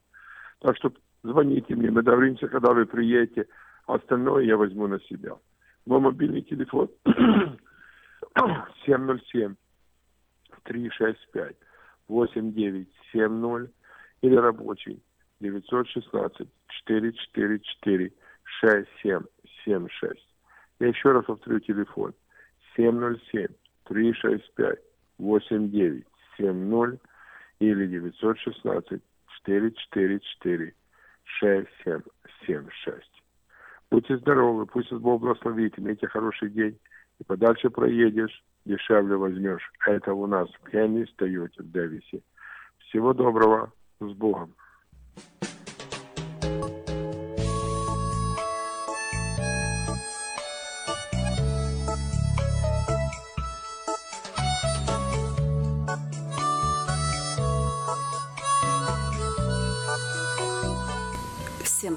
Так 0.60 0.76
что 0.76 0.90
звоните 1.22 1.74
мне, 1.74 1.90
мы 1.90 2.02
договоримся, 2.02 2.48
когда 2.48 2.72
вы 2.72 2.86
приедете. 2.86 3.46
Остальное 3.86 4.44
я 4.44 4.56
возьму 4.56 4.86
на 4.86 4.98
себя. 5.00 5.36
Мой 5.84 6.00
мобильный 6.00 6.40
телефон 6.40 6.88
707 8.86 9.54
365 10.62 11.56
8970 12.08 13.70
или 14.22 14.36
рабочий 14.36 15.02
916 15.40 16.48
444 16.68 18.12
6776. 18.60 20.28
Я 20.80 20.88
еще 20.88 21.12
раз 21.12 21.24
повторю 21.24 21.60
телефон 21.60 22.12
707 22.76 23.46
365 23.84 24.78
8970 25.18 27.00
или 27.60 27.86
916 27.86 29.02
444 29.44 30.74
6776. 31.40 33.10
Будьте 33.90 34.16
здоровы, 34.18 34.66
пусть 34.66 34.90
Бог 34.92 35.20
благословит, 35.20 35.78
имейте 35.78 36.08
хороший 36.08 36.50
день 36.50 36.78
и 37.18 37.24
подальше 37.24 37.70
проедешь, 37.70 38.44
дешевле 38.64 39.16
возьмешь. 39.16 39.70
Это 39.86 40.12
у 40.14 40.26
нас 40.26 40.48
в 40.50 40.68
Хенни, 40.70 41.04
Тойоте, 41.16 41.62
в 41.62 41.70
Дэвисе. 41.70 42.22
Всего 42.78 43.12
доброго, 43.12 43.72
с 44.00 44.12
Богом. 44.12 44.54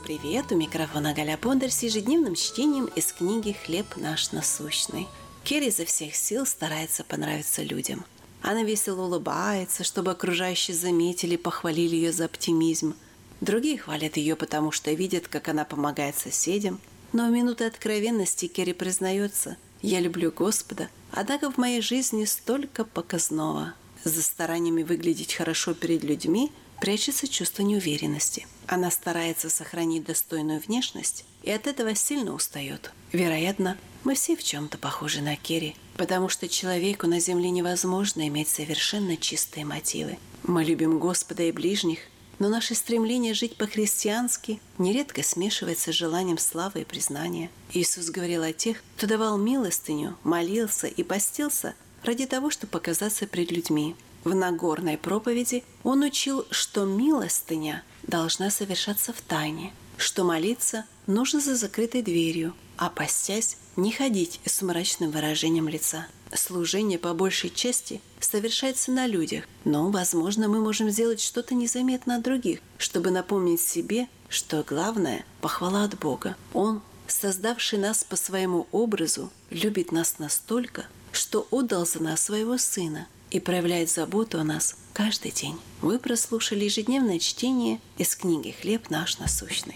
Привет! 0.07 0.53
У 0.53 0.55
микрофона 0.55 1.13
Галя 1.13 1.37
Бондарь 1.37 1.69
с 1.69 1.83
ежедневным 1.83 2.35
чтением 2.35 2.85
из 2.85 3.11
книги 3.11 3.51
«Хлеб 3.65 3.97
наш 3.97 4.31
насущный». 4.31 5.05
Керри 5.43 5.67
изо 5.67 5.83
всех 5.83 6.15
сил 6.15 6.45
старается 6.45 7.03
понравиться 7.03 7.61
людям. 7.61 8.05
Она 8.41 8.63
весело 8.63 9.01
улыбается, 9.01 9.83
чтобы 9.83 10.11
окружающие 10.11 10.77
заметили 10.77 11.35
похвалили 11.35 11.97
ее 11.97 12.13
за 12.13 12.23
оптимизм. 12.23 12.95
Другие 13.41 13.77
хвалят 13.77 14.15
ее, 14.15 14.37
потому 14.37 14.71
что 14.71 14.93
видят, 14.93 15.27
как 15.27 15.49
она 15.49 15.65
помогает 15.65 16.17
соседям. 16.17 16.79
Но 17.11 17.27
в 17.27 17.31
минуты 17.31 17.65
откровенности 17.65 18.47
Керри 18.47 18.71
признается 18.71 19.57
«Я 19.81 19.99
люблю 19.99 20.31
Господа, 20.31 20.87
однако 21.11 21.51
в 21.51 21.57
моей 21.57 21.81
жизни 21.81 22.23
столько 22.23 22.85
показного». 22.85 23.73
За 24.05 24.23
стараниями 24.23 24.83
выглядеть 24.83 25.33
хорошо 25.33 25.73
перед 25.73 26.05
людьми 26.05 26.53
прячется 26.79 27.27
чувство 27.27 27.61
неуверенности. 27.63 28.47
Она 28.67 28.91
старается 28.91 29.49
сохранить 29.49 30.03
достойную 30.03 30.59
внешность 30.59 31.25
и 31.43 31.51
от 31.51 31.67
этого 31.67 31.95
сильно 31.95 32.33
устает. 32.33 32.91
Вероятно, 33.13 33.77
мы 34.03 34.13
все 34.15 34.35
в 34.35 34.43
чем-то 34.43 34.77
похожи 34.77 35.21
на 35.21 35.35
Керри, 35.37 35.75
потому 35.95 36.27
что 36.27 36.49
человеку 36.49 37.07
на 37.07 37.19
земле 37.19 37.49
невозможно 37.49 38.27
иметь 38.27 38.49
совершенно 38.49 39.15
чистые 39.15 39.65
мотивы. 39.65 40.17
Мы 40.43 40.65
любим 40.65 40.99
Господа 40.99 41.43
и 41.43 41.51
ближних, 41.51 41.99
но 42.39 42.49
наше 42.49 42.75
стремление 42.75 43.33
жить 43.33 43.55
по-христиански 43.55 44.59
нередко 44.77 45.23
смешивается 45.23 45.91
с 45.91 45.95
желанием 45.95 46.37
славы 46.37 46.81
и 46.81 46.85
признания. 46.85 47.49
Иисус 47.73 48.09
говорил 48.09 48.43
о 48.43 48.53
тех, 48.53 48.83
кто 48.97 49.07
давал 49.07 49.37
милостыню, 49.37 50.17
молился 50.23 50.87
и 50.87 51.03
постился 51.03 51.73
ради 52.03 52.25
того, 52.25 52.49
чтобы 52.49 52.71
показаться 52.71 53.27
пред 53.27 53.51
людьми. 53.51 53.95
В 54.27 54.35
Нагорной 54.35 54.97
проповеди 54.97 55.63
он 55.83 56.03
учил, 56.03 56.45
что 56.51 56.83
милостыня 56.83 57.81
должна 58.03 58.49
совершаться 58.51 59.13
в 59.13 59.21
тайне, 59.21 59.71
что 59.95 60.25
молиться 60.25 60.83
нужно 61.05 61.39
за 61.39 61.55
закрытой 61.55 62.01
дверью, 62.01 62.53
а 62.75 62.89
постясь 62.89 63.55
не 63.77 63.89
ходить 63.89 64.41
с 64.43 64.61
мрачным 64.61 65.11
выражением 65.11 65.69
лица. 65.69 66.07
Служение 66.33 66.99
по 66.99 67.13
большей 67.13 67.49
части 67.49 68.01
совершается 68.19 68.91
на 68.91 69.07
людях, 69.07 69.45
но, 69.63 69.89
возможно, 69.91 70.49
мы 70.49 70.59
можем 70.59 70.89
сделать 70.89 71.21
что-то 71.21 71.55
незаметно 71.55 72.17
от 72.17 72.23
других, 72.23 72.59
чтобы 72.77 73.11
напомнить 73.11 73.61
себе, 73.61 74.09
что 74.27 74.61
главное– 74.67 75.23
похвала 75.39 75.85
от 75.85 75.97
Бога. 75.97 76.35
Он, 76.53 76.81
создавший 77.07 77.79
нас 77.79 78.03
по 78.03 78.17
своему 78.17 78.67
образу, 78.73 79.31
любит 79.51 79.93
нас 79.93 80.19
настолько, 80.19 80.85
что 81.13 81.47
отдал 81.49 81.85
за 81.85 82.03
нас 82.03 82.23
своего 82.23 82.57
Сына 82.57 83.07
и 83.31 83.39
проявляет 83.39 83.89
заботу 83.89 84.39
о 84.39 84.43
нас 84.43 84.77
каждый 84.93 85.31
день. 85.31 85.57
Вы 85.81 85.99
прослушали 85.99 86.65
ежедневное 86.65 87.19
чтение 87.19 87.79
из 87.97 88.15
книги 88.15 88.55
«Хлеб 88.61 88.89
наш 88.89 89.19
насущный». 89.19 89.75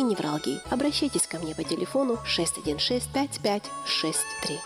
невралгии. 0.01 0.61
Обращайтесь 0.69 1.27
ко 1.27 1.39
мне 1.39 1.55
по 1.55 1.63
телефону 1.63 2.17
616 2.25 3.09
5563. 3.11 4.59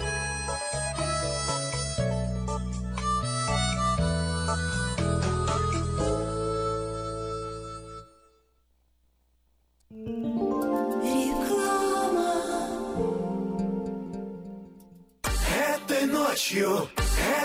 Этой 15.58 16.06
ночью, 16.08 16.90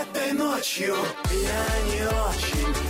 этой 0.00 0.32
ночью 0.32 0.94
я 1.30 1.66
не 1.92 2.06
очень 2.06 2.89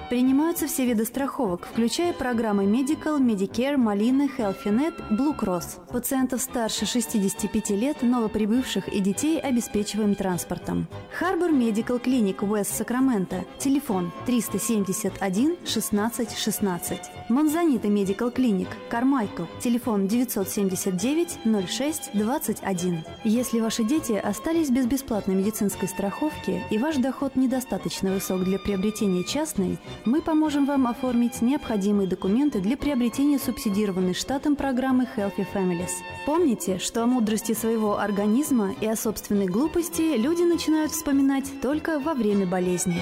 Принимаются 0.11 0.67
все 0.67 0.85
виды 0.85 1.05
страховок, 1.05 1.69
включая 1.71 2.11
программы 2.11 2.65
Medical, 2.65 3.17
Medicare, 3.21 3.77
Малина, 3.77 4.23
HealthyNet, 4.23 5.09
Blue 5.09 5.33
Cross. 5.33 5.79
Пациентов 5.89 6.41
старше 6.41 6.85
65 6.85 7.69
лет, 7.69 8.01
новоприбывших 8.01 8.89
и 8.89 8.99
детей 8.99 9.39
обеспечиваем 9.39 10.15
транспортом. 10.15 10.87
Харбор 11.17 11.53
Медикал 11.53 11.97
Клиник 11.97 12.43
Уэст 12.43 12.75
Сакраменто. 12.75 13.45
Телефон 13.57 14.11
371 14.25 15.55
16 15.65 16.37
16. 16.37 16.99
Монзанита 17.29 17.87
Медикал 17.87 18.31
Клиник 18.31 18.67
Кармайкл. 18.89 19.43
Телефон 19.61 20.09
979 20.09 21.39
06 21.69 22.09
21. 22.13 23.05
Если 23.23 23.61
ваши 23.61 23.85
дети 23.85 24.11
остались 24.11 24.71
без 24.71 24.87
бесплатной 24.87 25.35
медицинской 25.35 25.87
страховки 25.87 26.61
и 26.69 26.77
ваш 26.77 26.97
доход 26.97 27.37
недостаточно 27.37 28.11
высок 28.11 28.43
для 28.43 28.59
приобретения 28.59 29.23
частной, 29.23 29.79
мы 30.05 30.21
поможем 30.21 30.65
вам 30.65 30.87
оформить 30.87 31.41
необходимые 31.41 32.07
документы 32.07 32.59
для 32.59 32.77
приобретения 32.77 33.39
субсидированной 33.39 34.13
штатом 34.13 34.55
программы 34.55 35.07
Healthy 35.15 35.45
Families. 35.53 35.91
Помните, 36.25 36.79
что 36.79 37.03
о 37.03 37.07
мудрости 37.07 37.53
своего 37.53 37.99
организма 37.99 38.73
и 38.81 38.87
о 38.87 38.95
собственной 38.95 39.47
глупости 39.47 40.17
люди 40.17 40.43
начинают 40.43 40.91
вспоминать 40.91 41.51
только 41.61 41.99
во 41.99 42.13
время 42.13 42.45
болезни. 42.45 43.01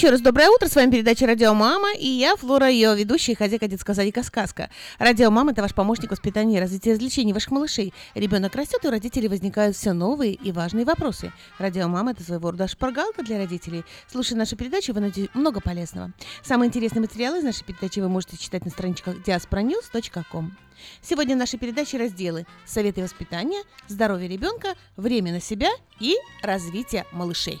Еще 0.00 0.08
раз 0.08 0.22
доброе 0.22 0.48
утро, 0.48 0.66
с 0.66 0.76
вами 0.76 0.92
передача 0.92 1.26
«Радио 1.26 1.52
Мама» 1.52 1.92
и 1.92 2.06
я, 2.06 2.34
Флора, 2.34 2.70
ее 2.70 2.96
ведущая 2.96 3.32
и 3.32 3.34
хозяйка 3.34 3.68
детского 3.68 3.94
садика 3.94 4.22
«Сказка». 4.22 4.70
«Радио 4.98 5.30
Мама»— 5.30 5.50
это 5.52 5.60
ваш 5.60 5.74
помощник 5.74 6.10
воспитания 6.10 6.56
и 6.56 6.58
развития 6.58 6.92
развлечений 6.92 7.34
ваших 7.34 7.50
малышей. 7.50 7.92
Ребенок 8.14 8.54
растет, 8.54 8.82
и 8.82 8.88
у 8.88 8.90
родителей 8.90 9.28
возникают 9.28 9.76
все 9.76 9.92
новые 9.92 10.32
и 10.32 10.52
важные 10.52 10.86
вопросы. 10.86 11.34
«Радио 11.58 11.86
Мама»— 11.86 12.10
это 12.12 12.22
своего 12.22 12.50
рода 12.50 12.66
шпаргалка 12.66 13.22
для 13.22 13.36
родителей. 13.36 13.84
Слушая 14.10 14.38
нашу 14.38 14.56
передачу, 14.56 14.94
вы 14.94 15.00
найдете 15.00 15.28
много 15.34 15.60
полезного. 15.60 16.12
Самые 16.42 16.68
интересные 16.68 17.02
материалы 17.02 17.40
из 17.40 17.44
нашей 17.44 17.64
передачи 17.64 18.00
вы 18.00 18.08
можете 18.08 18.38
читать 18.38 18.64
на 18.64 18.70
страничках 18.70 19.16
diasporanews.com. 19.16 20.56
Сегодня 21.02 21.34
в 21.34 21.38
нашей 21.38 21.58
передаче 21.58 21.98
разделы 21.98 22.46
«Советы 22.64 23.02
воспитания», 23.02 23.62
«Здоровье 23.86 24.28
ребенка», 24.28 24.76
«Время 24.96 25.30
на 25.32 25.42
себя» 25.42 25.68
и 26.00 26.16
«Развитие 26.42 27.04
малышей». 27.12 27.60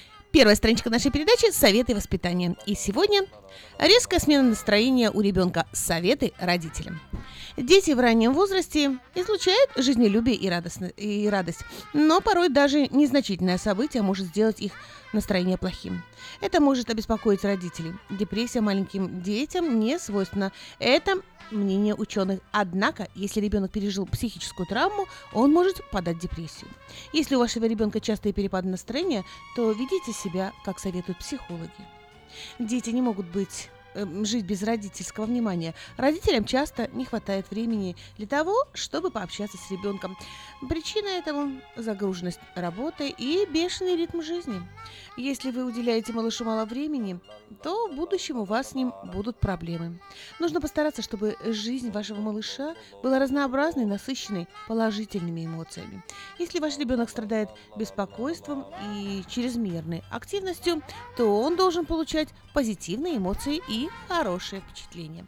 Первая 0.31 0.55
страничка 0.55 0.89
нашей 0.89 1.11
передачи– 1.11 1.51
советы 1.53 1.93
воспитания. 1.93 2.55
И 2.65 2.73
сегодня 2.73 3.23
резкая 3.79 4.21
смена 4.21 4.43
настроения 4.43 5.11
у 5.11 5.19
ребенка. 5.19 5.67
Советы 5.73 6.31
родителям. 6.39 7.01
Дети 7.57 7.91
в 7.91 7.99
раннем 7.99 8.33
возрасте 8.33 8.97
излучают 9.13 9.71
жизнелюбие 9.75 10.37
и, 10.37 10.49
радостно, 10.49 10.85
и 10.85 11.27
радость, 11.27 11.59
но 11.93 12.21
порой 12.21 12.47
даже 12.47 12.87
незначительное 12.87 13.57
событие 13.57 14.03
может 14.03 14.27
сделать 14.27 14.61
их 14.61 14.71
настроение 15.13 15.57
плохим. 15.57 16.03
Это 16.39 16.59
может 16.61 16.89
обеспокоить 16.89 17.43
родителей. 17.43 17.93
Депрессия 18.09 18.61
маленьким 18.61 19.21
детям 19.21 19.79
не 19.79 19.99
свойственна. 19.99 20.51
Это 20.79 21.21
мнение 21.51 21.95
ученых. 21.95 22.39
Однако, 22.51 23.07
если 23.15 23.41
ребенок 23.41 23.71
пережил 23.71 24.05
психическую 24.05 24.65
травму, 24.65 25.07
он 25.33 25.51
может 25.51 25.83
подать 25.91 26.19
депрессию. 26.19 26.69
Если 27.13 27.35
у 27.35 27.39
вашего 27.39 27.65
ребенка 27.65 27.99
частые 27.99 28.33
перепады 28.33 28.69
настроения, 28.69 29.23
то 29.55 29.71
ведите 29.71 30.13
себя, 30.13 30.53
как 30.63 30.79
советуют 30.79 31.19
психологи. 31.19 31.71
Дети 32.59 32.89
не 32.91 33.01
могут 33.01 33.27
быть 33.27 33.69
жить 33.93 34.45
без 34.45 34.63
родительского 34.63 35.25
внимания. 35.25 35.73
Родителям 35.97 36.45
часто 36.45 36.89
не 36.93 37.05
хватает 37.05 37.49
времени 37.51 37.95
для 38.17 38.27
того, 38.27 38.55
чтобы 38.73 39.11
пообщаться 39.11 39.57
с 39.57 39.71
ребенком. 39.71 40.17
Причина 40.69 41.07
этому– 41.07 41.61
загруженность 41.75 42.39
работы 42.55 43.09
и 43.09 43.45
бешеный 43.45 43.95
ритм 43.95 44.21
жизни. 44.21 44.61
Если 45.17 45.51
вы 45.51 45.65
уделяете 45.65 46.13
малышу 46.13 46.45
мало 46.45 46.65
времени, 46.65 47.19
то 47.63 47.87
в 47.87 47.95
будущем 47.95 48.37
у 48.37 48.43
вас 48.45 48.69
с 48.69 48.73
ним 48.73 48.93
будут 49.05 49.39
проблемы. 49.39 49.99
Нужно 50.39 50.61
постараться, 50.61 51.01
чтобы 51.01 51.35
жизнь 51.43 51.91
вашего 51.91 52.21
малыша 52.21 52.75
была 53.03 53.19
разнообразной, 53.19 53.85
насыщенной 53.85 54.47
положительными 54.67 55.45
эмоциями. 55.45 56.03
Если 56.39 56.59
ваш 56.59 56.77
ребенок 56.77 57.09
страдает 57.09 57.49
беспокойством 57.75 58.65
и 58.95 59.23
чрезмерной 59.27 60.03
активностью, 60.09 60.81
то 61.17 61.41
он 61.41 61.55
должен 61.55 61.85
получать 61.85 62.29
позитивные 62.53 63.17
эмоции 63.17 63.61
и 63.67 63.89
хорошие 64.07 64.61
впечатления. 64.61 65.25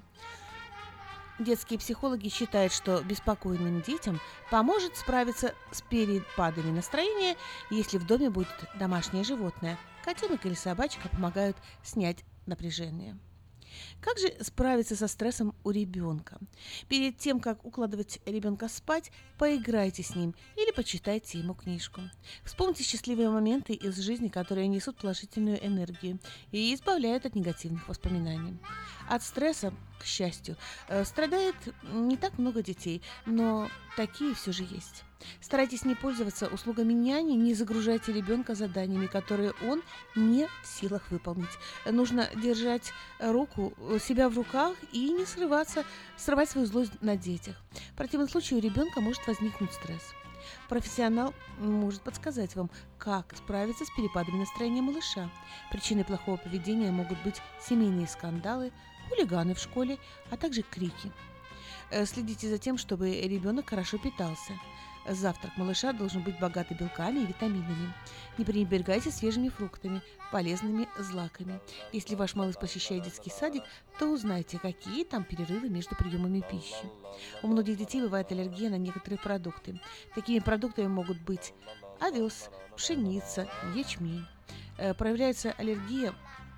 Детские 1.39 1.79
психологи 1.79 2.29
считают, 2.29 2.71
что 2.71 3.01
беспокойным 3.01 3.81
детям 3.81 4.19
поможет 4.51 4.95
справиться 4.95 5.55
с 5.71 5.81
перепадами 5.81 6.71
настроения, 6.71 7.35
если 7.71 7.97
в 7.97 8.05
доме 8.05 8.29
будет 8.29 8.53
домашнее 8.77 9.23
животное. 9.23 9.79
Котенок 10.05 10.45
или 10.45 10.53
собачка 10.53 11.09
помогают 11.09 11.57
снять 11.81 12.23
напряжение. 12.45 13.17
Как 14.01 14.17
же 14.17 14.33
справиться 14.41 14.95
со 14.95 15.07
стрессом 15.07 15.55
у 15.63 15.71
ребенка? 15.71 16.37
Перед 16.87 17.17
тем, 17.17 17.39
как 17.39 17.65
укладывать 17.65 18.19
ребенка 18.25 18.67
спать, 18.67 19.11
поиграйте 19.37 20.03
с 20.03 20.15
ним 20.15 20.35
или 20.55 20.71
почитайте 20.71 21.39
ему 21.39 21.53
книжку. 21.53 22.01
Вспомните 22.43 22.83
счастливые 22.83 23.29
моменты 23.29 23.73
из 23.73 23.97
жизни, 23.97 24.27
которые 24.27 24.67
несут 24.67 24.97
положительную 24.97 25.65
энергию 25.65 26.19
и 26.51 26.73
избавляют 26.73 27.25
от 27.25 27.35
негативных 27.35 27.87
воспоминаний. 27.87 28.57
От 29.09 29.23
стресса, 29.23 29.73
к 29.99 30.05
счастью, 30.05 30.55
э, 30.87 31.03
страдает 31.05 31.55
не 31.83 32.17
так 32.17 32.37
много 32.37 32.61
детей, 32.61 33.01
но 33.25 33.69
такие 33.95 34.33
все 34.33 34.51
же 34.51 34.63
есть. 34.63 35.03
Старайтесь 35.39 35.85
не 35.85 35.95
пользоваться 35.95 36.47
услугами 36.47 36.93
няни, 36.93 37.33
не 37.33 37.53
загружайте 37.53 38.11
ребенка 38.11 38.55
заданиями, 38.55 39.07
которые 39.07 39.53
он 39.63 39.81
не 40.15 40.47
в 40.63 40.67
силах 40.67 41.09
выполнить. 41.11 41.49
Нужно 41.85 42.29
держать 42.35 42.91
руку, 43.19 43.73
себя 43.99 44.29
в 44.29 44.35
руках 44.35 44.75
и 44.91 45.09
не 45.11 45.25
срываться, 45.25 45.85
срывать 46.17 46.49
свою 46.49 46.67
злость 46.67 47.01
на 47.01 47.15
детях. 47.15 47.55
В 47.93 47.95
противном 47.95 48.29
случае 48.29 48.59
у 48.59 48.61
ребенка 48.61 48.99
может 48.99 49.25
возникнуть 49.27 49.73
стресс. 49.73 50.13
Профессионал 50.67 51.33
может 51.57 52.01
подсказать 52.01 52.55
вам, 52.55 52.69
как 52.97 53.33
справиться 53.35 53.85
с 53.85 53.89
перепадами 53.95 54.39
настроения 54.39 54.81
малыша. 54.81 55.29
Причиной 55.71 56.03
плохого 56.03 56.37
поведения 56.37 56.91
могут 56.91 57.21
быть 57.23 57.41
семейные 57.61 58.07
скандалы, 58.07 58.71
хулиганы 59.13 59.53
в 59.53 59.59
школе, 59.59 59.97
а 60.29 60.37
также 60.37 60.61
крики. 60.61 61.11
Э, 61.91 62.05
Следите 62.05 62.47
за 62.47 62.57
тем, 62.57 62.77
чтобы 62.77 63.11
ребенок 63.21 63.69
хорошо 63.69 63.97
питался. 63.97 64.53
Завтрак 65.07 65.57
малыша 65.57 65.91
должен 65.91 66.23
быть 66.23 66.39
богатый 66.39 66.77
белками 66.77 67.19
и 67.19 67.25
витаминами. 67.25 67.93
Не 68.37 68.45
пренебрегайте 68.45 69.11
свежими 69.11 69.49
фруктами, 69.49 70.01
полезными 70.31 70.87
злаками. 70.97 71.59
Если 71.91 72.15
ваш 72.15 72.35
малыш 72.35 72.55
посещает 72.55 73.03
детский 73.03 73.29
садик, 73.29 73.63
то 73.99 74.07
узнайте, 74.07 74.59
какие 74.59 75.03
там 75.03 75.25
перерывы 75.25 75.67
между 75.67 75.95
приемами 75.95 76.41
пищи. 76.49 76.89
У 77.41 77.47
многих 77.47 77.77
детей 77.77 78.01
бывает 78.01 78.31
аллергия 78.31 78.69
на 78.69 78.77
некоторые 78.77 79.19
продукты. 79.19 79.81
Такими 80.15 80.39
продуктами 80.39 80.87
могут 80.87 81.19
быть 81.19 81.53
овес, 81.99 82.49
пшеница, 82.77 83.49
ячмень. 83.75 84.25
Э, 84.77 84.93
Проявляется 84.93 85.51
аллергия 85.57 86.13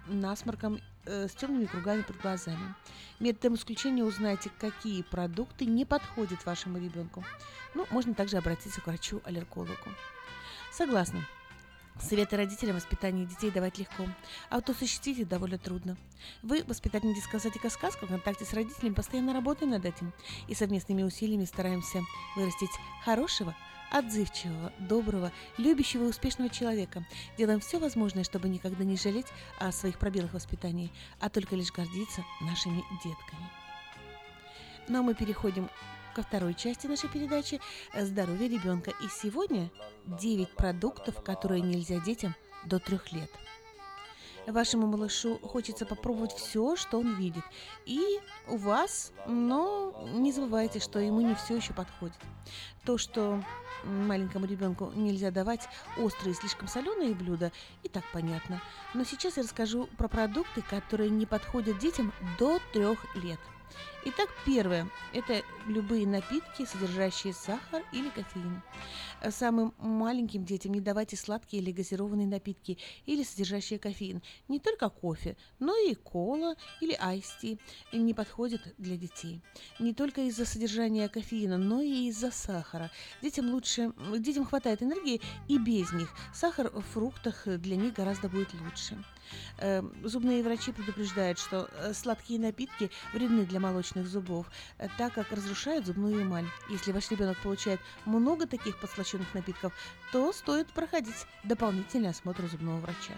насморком 0.06 0.80
с 1.06 1.32
темными 1.32 1.66
кругами 1.66 2.02
под 2.02 2.22
глазами. 2.22 2.76
Методом 3.20 3.56
исключения 3.56 4.04
узнайте, 4.04 4.50
какие 4.60 5.02
продукты 5.02 5.66
не 5.66 5.86
подходят 5.86 6.46
вашему 6.46 6.78
ребенку. 6.78 7.24
Ну, 7.74 7.86
можно 7.92 8.14
также 8.14 8.38
обратиться 8.38 8.82
к 8.82 8.88
врачу-аллергологу. 8.88 9.90
Согласна. 10.72 11.26
Советы 12.02 12.36
родителям 12.36 12.76
о 12.76 12.80
воспитании 12.80 13.26
детей 13.26 13.52
давать 13.52 13.78
легко, 13.78 14.04
а 14.50 14.56
вот 14.56 14.70
осуществить 14.70 15.18
их 15.18 15.30
довольно 15.30 15.58
трудно. 15.58 15.96
Вы, 16.44 16.64
воспитатель 16.68 17.14
детского 17.16 17.40
садика 17.40 17.70
«Сказка», 17.70 18.06
в 18.06 18.10
контакте 18.10 18.44
с 18.44 18.54
родителями 18.54 18.94
постоянно 18.94 19.34
работаем 19.34 19.72
над 19.72 19.86
этим 19.86 20.12
и 20.50 20.56
совместными 20.56 21.04
усилиями 21.04 21.46
стараемся 21.46 22.02
вырастить 22.36 22.72
хорошего, 23.06 23.56
отзывчивого, 23.92 24.72
доброго, 24.80 25.32
любящего 25.58 26.06
и 26.06 26.08
успешного 26.08 26.50
человека. 26.50 27.06
Делаем 27.38 27.60
все 27.60 27.80
возможное, 27.80 28.24
чтобы 28.24 28.50
никогда 28.50 28.84
не 28.84 28.98
жалеть 28.98 29.28
о 29.60 29.72
своих 29.72 30.00
пробелах 30.00 30.34
воспитания, 30.34 30.90
а 31.20 31.30
только 31.30 31.56
лишь 31.56 31.72
гордиться 31.72 32.24
нашими 32.42 32.84
детками. 33.04 33.50
Ну 34.88 35.00
а 35.00 35.02
мы 35.02 35.16
переходим 35.16 35.70
ко 36.14 36.24
второй 36.24 36.54
части 36.54 36.88
нашей 36.88 37.10
передачи 37.10 37.60
«Здоровье 37.94 38.48
ребенка». 38.48 38.92
И 38.92 39.08
сегодня 39.10 39.70
9 40.06 40.50
продуктов, 40.56 41.22
которые 41.24 41.62
нельзя 41.62 42.00
детям 42.00 42.36
до 42.66 42.80
трех 42.80 43.12
лет. 43.12 43.30
Вашему 44.48 44.86
малышу 44.86 45.40
хочется 45.40 45.86
попробовать 45.88 46.32
все, 46.34 46.76
что 46.76 47.00
он 47.00 47.16
видит. 47.16 47.44
И 47.86 48.00
у 48.48 48.58
вас, 48.58 49.12
но 49.26 50.08
не 50.14 50.32
забывайте, 50.32 50.80
что 50.80 51.00
ему 51.00 51.22
не 51.22 51.34
все 51.34 51.56
еще 51.56 51.74
подходит. 51.74 52.18
То, 52.86 53.00
что 53.00 53.44
маленькому 53.86 54.46
ребенку 54.46 54.92
нельзя 54.96 55.32
давать 55.32 55.68
острые, 55.98 56.34
слишком 56.34 56.68
соленые 56.68 57.14
блюда, 57.14 57.52
и 57.84 57.90
так 57.90 58.04
понятно. 58.12 58.62
Но 58.94 59.04
сейчас 59.04 59.38
я 59.38 59.44
расскажу 59.44 59.88
про 59.98 60.08
продукты, 60.08 60.62
которые 60.62 61.10
не 61.10 61.26
подходят 61.26 61.80
детям 61.80 62.12
до 62.40 62.60
трех 62.74 63.00
лет. 63.16 63.40
Итак, 64.06 64.30
первое– 64.46 64.90
это 65.14 65.42
любые 65.68 66.06
напитки, 66.06 66.66
содержащие 66.66 67.34
сахар 67.34 67.84
или 67.92 68.10
кофеин. 68.10 68.62
Самым 69.30 69.74
маленьким 69.80 70.46
детям 70.46 70.74
не 70.74 70.82
давайте 70.82 71.18
сладкие 71.18 71.64
или 71.64 71.72
газированные 71.72 72.28
напитки 72.28 72.78
или 73.06 73.24
содержащие 73.24 73.80
кофеин. 73.80 74.22
Не 74.48 74.60
только 74.60 74.90
кофе, 74.90 75.38
но 75.60 75.76
и 75.76 75.96
кола 75.96 76.56
или 76.82 76.96
айсти 77.00 77.60
не 77.92 78.14
подходят 78.14 78.62
для 78.78 78.96
детей. 78.96 79.42
Не 79.80 79.94
только 79.94 80.22
из-за 80.22 80.46
содержания 80.46 81.10
кофеина, 81.10 81.58
но 81.58 81.82
и 81.82 82.08
из-за 82.10 82.30
сахара. 82.32 82.92
Детям 83.22 83.50
лучше, 83.50 83.92
детям 84.20 84.46
хватает 84.46 84.84
энергии 84.84 85.22
и 85.48 85.58
без 85.58 85.92
них. 85.94 86.14
Сахар 86.34 86.70
в 86.70 86.82
фруктах 86.82 87.48
для 87.48 87.76
них 87.76 87.94
гораздо 87.94 88.30
будет 88.30 88.54
лучше. 88.54 89.04
Э, 89.58 89.82
Зубные 90.04 90.44
врачи 90.44 90.72
предупреждают, 90.72 91.40
что 91.40 91.70
э, 91.72 91.94
сладкие 91.94 92.40
напитки 92.40 92.92
вредны 93.14 93.46
для 93.46 93.60
молочных 93.60 94.08
зубов, 94.08 94.48
э, 94.78 94.88
так 94.98 95.14
как 95.14 95.32
разрушают 95.32 95.86
зубную 95.86 96.24
эмаль. 96.24 96.46
Если 96.70 96.92
ваш 96.92 97.10
ребенок 97.12 97.38
получает 97.42 97.80
много 98.06 98.48
таких 98.48 98.80
подслащенных 98.80 99.34
напитков, 99.34 99.74
то 100.12 100.32
стоит 100.34 100.68
проходить 100.68 101.26
дополнительный 101.44 102.10
осмотр 102.10 102.48
зубного 102.48 102.80
врача. 102.80 103.14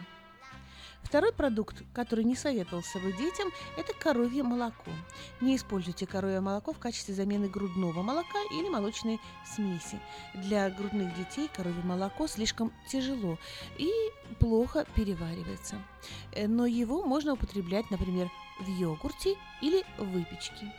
Второй 1.04 1.32
продукт, 1.32 1.84
который 1.94 2.26
не 2.26 2.36
советовался 2.36 3.00
бы 3.00 3.14
детям, 3.14 3.50
это 3.78 3.94
коровье 3.94 4.44
молоко. 4.44 4.92
Не 5.40 5.56
используйте 5.56 6.06
коровье 6.06 6.42
молоко 6.42 6.74
в 6.74 6.80
качестве 6.80 7.14
замены 7.14 7.48
грудного 7.48 8.02
молока 8.02 8.40
или 8.52 8.68
молочной 8.68 9.20
смеси. 9.46 10.00
Для 10.34 10.70
грудных 10.70 11.16
детей 11.16 11.50
коровье 11.56 11.82
молоко 11.84 12.28
слишком 12.28 12.74
тяжело 12.90 13.38
и 13.78 13.90
плохо 14.40 14.86
переваривается. 14.96 15.78
Э, 16.34 16.48
Но 16.48 16.66
его 16.66 17.04
можно 17.04 17.34
употреблять, 17.34 17.90
например, 17.90 18.30
в 18.60 18.68
йогурте 18.68 19.36
или 19.62 19.86
выпечке. 19.98 20.74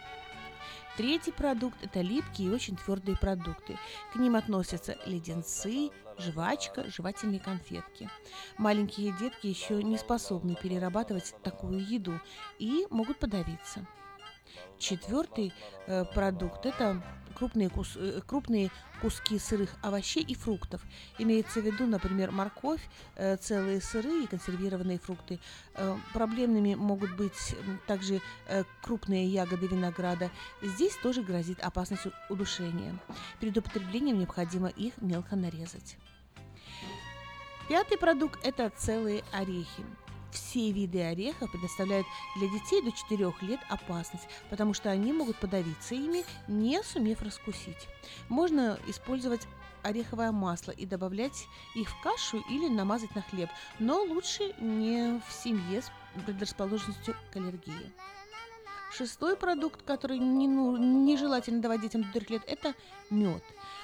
Третий 0.98 1.30
продукт– 1.30 1.76
это 1.82 2.00
липкие 2.00 2.48
и 2.48 2.50
очень 2.50 2.76
твердые 2.76 3.16
продукты. 3.16 3.78
К 4.12 4.16
ним 4.16 4.34
относятся 4.34 4.98
леденцы, 5.06 5.90
жвачка, 6.18 6.88
жевательные 6.90 7.40
конфетки. 7.40 8.10
Маленькие 8.56 9.12
детки 9.18 9.46
еще 9.46 9.82
не 9.82 9.96
способны 9.96 10.54
перерабатывать 10.54 11.34
такую 11.42 11.84
еду 11.84 12.20
и 12.58 12.86
могут 12.90 13.18
подавиться. 13.18 13.86
Четвертый 14.78 15.52
э, 15.86 16.04
продукт– 16.14 16.64
это 16.66 17.02
крупные, 17.38 17.68
кус, 17.68 17.96
э, 17.96 18.20
крупные 18.26 18.70
куски 19.00 19.38
сырых 19.38 19.76
овощей 19.82 20.22
и 20.22 20.34
фруктов. 20.34 20.82
Имеется 21.18 21.60
в 21.60 21.64
виду, 21.64 21.86
например, 21.86 22.30
морковь, 22.30 22.80
э, 23.16 23.36
целые 23.36 23.80
сыры 23.80 24.24
и 24.24 24.26
консервированные 24.26 24.98
фрукты. 24.98 25.40
Э, 25.74 25.96
проблемными 26.12 26.74
могут 26.74 27.16
быть 27.16 27.56
также 27.86 28.20
э, 28.46 28.64
крупные 28.82 29.26
ягоды 29.26 29.66
винограда. 29.66 30.30
Здесь 30.62 30.96
тоже 30.96 31.22
грозит 31.22 31.60
опасность 31.60 32.06
удушения. 32.28 32.98
Перед 33.40 33.56
употреблением 33.56 34.18
необходимо 34.18 34.68
их 34.68 34.94
мелко 35.00 35.36
нарезать. 35.36 35.96
Пятый 37.68 37.98
продукт– 37.98 38.40
это 38.44 38.72
целые 38.74 39.22
орехи. 39.30 39.84
Все 40.32 40.72
виды 40.72 41.02
орехов 41.02 41.52
предоставляют 41.52 42.06
для 42.36 42.48
детей 42.48 42.80
до 42.80 42.92
4 42.92 43.34
лет 43.42 43.60
опасность, 43.68 44.26
потому 44.48 44.72
что 44.72 44.90
они 44.90 45.12
могут 45.12 45.36
подавиться 45.36 45.94
ими, 45.94 46.24
не 46.48 46.82
сумев 46.82 47.20
раскусить. 47.20 47.86
Можно 48.30 48.78
использовать 48.86 49.46
ореховое 49.82 50.32
масло 50.32 50.70
и 50.70 50.86
добавлять 50.86 51.46
их 51.74 51.90
в 51.90 52.02
кашу 52.02 52.42
или 52.48 52.68
намазать 52.68 53.14
на 53.14 53.20
хлеб, 53.20 53.50
но 53.78 54.02
лучше 54.02 54.54
не 54.58 55.20
в 55.28 55.30
семье 55.30 55.82
с 55.82 55.92
предрасположенностью 56.24 57.14
к 57.30 57.36
аллергии. 57.36 57.92
Шестой 58.92 59.36
продукт, 59.36 59.82
который 59.82 60.18
не, 60.18 60.48
ну, 60.48 60.74
нежелательно 60.78 61.60
давать 61.60 61.82
детям 61.82 62.02
до 62.02 62.12
3 62.18 62.26
лет, 62.30 62.42
это 62.46 62.72
мед. 63.10 63.42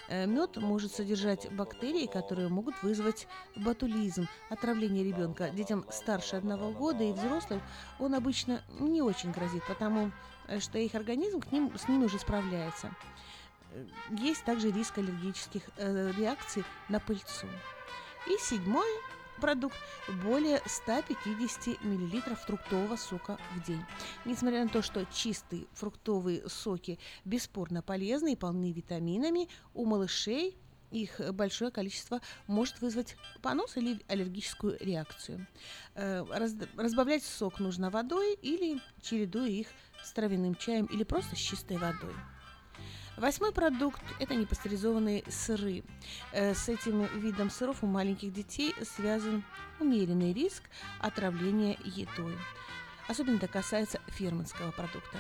Мед 0.08 0.56
может 0.56 0.92
содержать 0.92 1.50
бактерии, 1.52 2.06
которые 2.06 2.48
могут 2.48 2.82
вызвать 2.82 3.26
ботулизм, 3.56 4.28
отравление 4.50 5.04
ребенка. 5.04 5.50
Детям 5.50 5.84
старше 5.90 6.36
одного 6.36 6.70
года 6.70 7.04
и 7.04 7.12
взрослым 7.12 7.62
он 7.98 8.14
обычно 8.14 8.62
не 8.80 9.02
очень 9.02 9.32
грозит, 9.32 9.62
потому 9.66 10.10
э, 10.46 10.60
что 10.60 10.78
их 10.78 10.94
организм 10.94 11.40
к 11.40 11.50
ним, 11.52 11.76
с 11.76 11.88
ними 11.88 12.04
уже 12.04 12.18
справляется. 12.18 12.94
Э, 13.72 13.84
Есть 14.10 14.44
также 14.44 14.70
риск 14.70 14.98
аллергических 14.98 15.62
э, 15.76 16.12
реакций 16.18 16.64
на 16.88 17.00
пыльцу. 17.00 17.46
И 18.26 18.36
седьмой 18.38 18.88
продукт 19.40 19.76
более 20.22 20.60
150 20.66 21.82
мл 21.82 22.20
фруктового 22.46 22.96
сока 22.96 23.38
в 23.54 23.62
день. 23.66 23.82
Несмотря 24.24 24.64
на 24.64 24.68
то, 24.68 24.82
что 24.82 25.04
чистые 25.06 25.66
фруктовые 25.72 26.48
соки 26.48 26.98
бесспорно 27.24 27.82
полезны 27.82 28.32
и 28.32 28.36
полны 28.36 28.72
витаминами, 28.72 29.48
у 29.74 29.84
малышей 29.84 30.56
их 30.90 31.20
большое 31.32 31.70
количество 31.70 32.20
может 32.46 32.80
вызвать 32.80 33.16
понос 33.42 33.76
или 33.76 34.00
аллергическую 34.08 34.76
реакцию. 34.80 35.46
Э, 35.94 36.24
раз- 36.30 36.54
разбавлять 36.76 37.24
сок 37.24 37.58
нужно 37.58 37.90
водой 37.90 38.34
или 38.34 38.80
чередуя 39.02 39.48
их 39.48 39.66
с 40.02 40.12
травяным 40.12 40.54
чаем 40.54 40.86
или 40.86 41.02
просто 41.02 41.34
с 41.34 41.38
чистой 41.38 41.78
водой. 41.78 42.14
Восьмой 43.16 43.52
продукт– 43.52 44.02
это 44.18 44.34
непастеризованные 44.34 45.22
сыры. 45.28 45.84
Э, 46.32 46.52
С 46.52 46.68
этим 46.68 47.04
видом 47.18 47.48
сыров 47.48 47.84
у 47.84 47.86
маленьких 47.86 48.32
детей 48.32 48.74
связан 48.82 49.44
умеренный 49.78 50.32
риск 50.32 50.64
отравления 50.98 51.76
едой. 51.84 52.36
Особенно 53.06 53.36
это 53.36 53.46
касается 53.46 54.00
фермерского 54.08 54.72
продукта. 54.72 55.18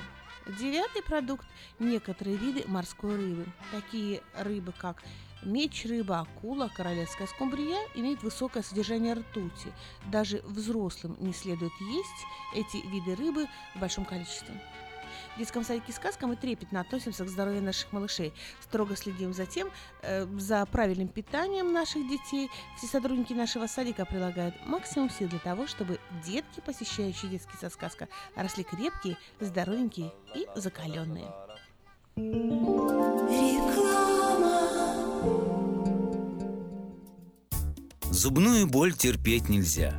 Девятый 0.58 1.02
продукт– 1.02 1.46
некоторые 1.78 2.36
виды 2.36 2.64
морской 2.66 3.14
рыбы. 3.14 3.46
Такие 3.70 4.22
рыбы, 4.36 4.72
как 4.76 5.02
меч 5.44 5.84
рыба, 5.84 6.18
акула, 6.20 6.70
королевская 6.74 7.28
скумбрия 7.28 7.78
имеют 7.94 8.24
высокое 8.24 8.64
содержание 8.64 9.14
ртути. 9.14 9.72
Даже 10.10 10.40
взрослым 10.44 11.16
не 11.20 11.32
следует 11.32 11.72
есть 11.80 12.26
эти 12.54 12.84
виды 12.88 13.14
рыбы 13.14 13.46
в 13.76 13.80
большом 13.80 14.04
количестве. 14.04 14.60
В 15.34 15.38
детском 15.38 15.64
садике 15.64 15.92
«Сказка» 15.92 16.28
мы 16.28 16.36
трепетно 16.36 16.80
относимся 16.80 17.24
к 17.24 17.28
здоровью 17.28 17.60
наших 17.60 17.92
малышей, 17.92 18.32
строго 18.60 18.94
следим 18.94 19.32
за 19.32 19.46
тем, 19.46 19.68
э, 20.02 20.26
за 20.38 20.64
правильным 20.66 21.08
питанием 21.08 21.72
наших 21.72 22.08
детей. 22.08 22.48
Все 22.76 22.86
сотрудники 22.86 23.32
нашего 23.32 23.66
садика 23.66 24.04
прилагают 24.04 24.54
максимум 24.64 25.10
сил 25.10 25.28
для 25.28 25.40
того, 25.40 25.66
чтобы 25.66 25.98
детки, 26.24 26.60
посещающие 26.64 27.32
детский 27.32 27.56
сад 27.60 27.72
«Сказка», 27.72 28.08
росли 28.36 28.62
крепкие, 28.62 29.16
здоровенькие 29.40 30.12
и 30.36 30.46
закаленные. 30.54 31.32
Зубную 38.04 38.68
боль 38.68 38.94
терпеть 38.94 39.48
нельзя. 39.48 39.98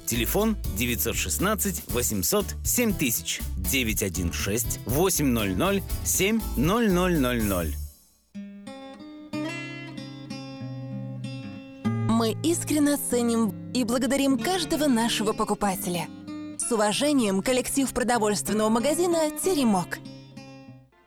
Телефон 0.11 0.57
916 0.77 1.83
800 1.87 2.45
7000 2.65 3.41
916 3.55 4.79
800 4.85 5.83
7000. 6.03 7.77
Мы 12.09 12.35
искренне 12.43 12.97
ценим 12.97 13.53
и 13.73 13.85
благодарим 13.85 14.37
каждого 14.37 14.87
нашего 14.87 15.31
покупателя. 15.31 16.09
С 16.57 16.69
уважением, 16.73 17.41
коллектив 17.41 17.89
продовольственного 17.93 18.67
магазина 18.67 19.31
«Теремок». 19.41 19.99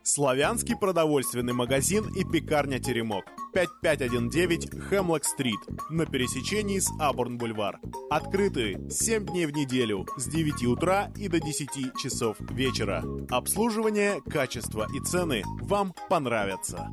Славянский 0.05 0.77
продовольственный 0.77 1.55
магазин 1.55 2.13
и 2.15 2.25
пекарня 2.25 2.79
«Теремок». 2.79 3.25
5519 3.55 4.79
Хемлок-стрит 4.91 5.59
на 5.89 6.05
пересечении 6.05 6.79
с 6.79 6.91
Абурн-бульвар. 7.01 7.81
Открыты 8.11 8.79
7 8.91 9.25
дней 9.25 9.47
в 9.47 9.53
неделю 9.53 10.07
с 10.19 10.27
9 10.27 10.67
утра 10.67 11.11
и 11.17 11.29
до 11.29 11.41
10 11.41 11.97
часов 11.97 12.37
вечера. 12.41 13.03
Обслуживание, 13.31 14.21
качество 14.31 14.87
и 14.95 15.01
цены 15.01 15.43
вам 15.63 15.95
понравятся. 16.11 16.93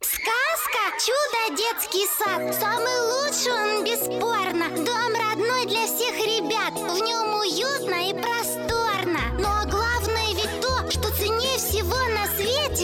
Сказка 0.00 0.84
«Чудо 0.98 1.56
детский 1.56 2.06
сад» 2.18 2.52
Самый 2.52 2.98
лучший 3.12 3.52
он 3.52 3.84
бесспорно 3.84 4.70
Дом 4.84 5.12
родной 5.14 5.66
для 5.66 5.86
всех 5.86 6.14
ребят 6.16 6.72
В 6.74 6.98
нем 7.00 7.34
уютно 7.38 8.10
и 8.10 8.12
просторно 8.12 9.20
Но 9.38 9.63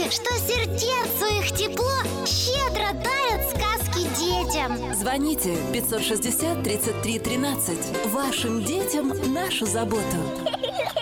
свете 0.00 0.10
Что 0.10 0.34
сердцу 0.38 1.26
их 1.38 1.52
тепло 1.56 2.26
Щедро 2.26 2.92
дарят 3.02 3.48
сказки 3.50 4.02
детям 4.18 4.94
Звоните 4.94 5.56
560 5.72 6.62
33 6.62 7.18
13. 7.18 8.06
Вашим 8.06 8.64
детям 8.64 9.08
нашу 9.32 9.66
заботу. 9.66 10.16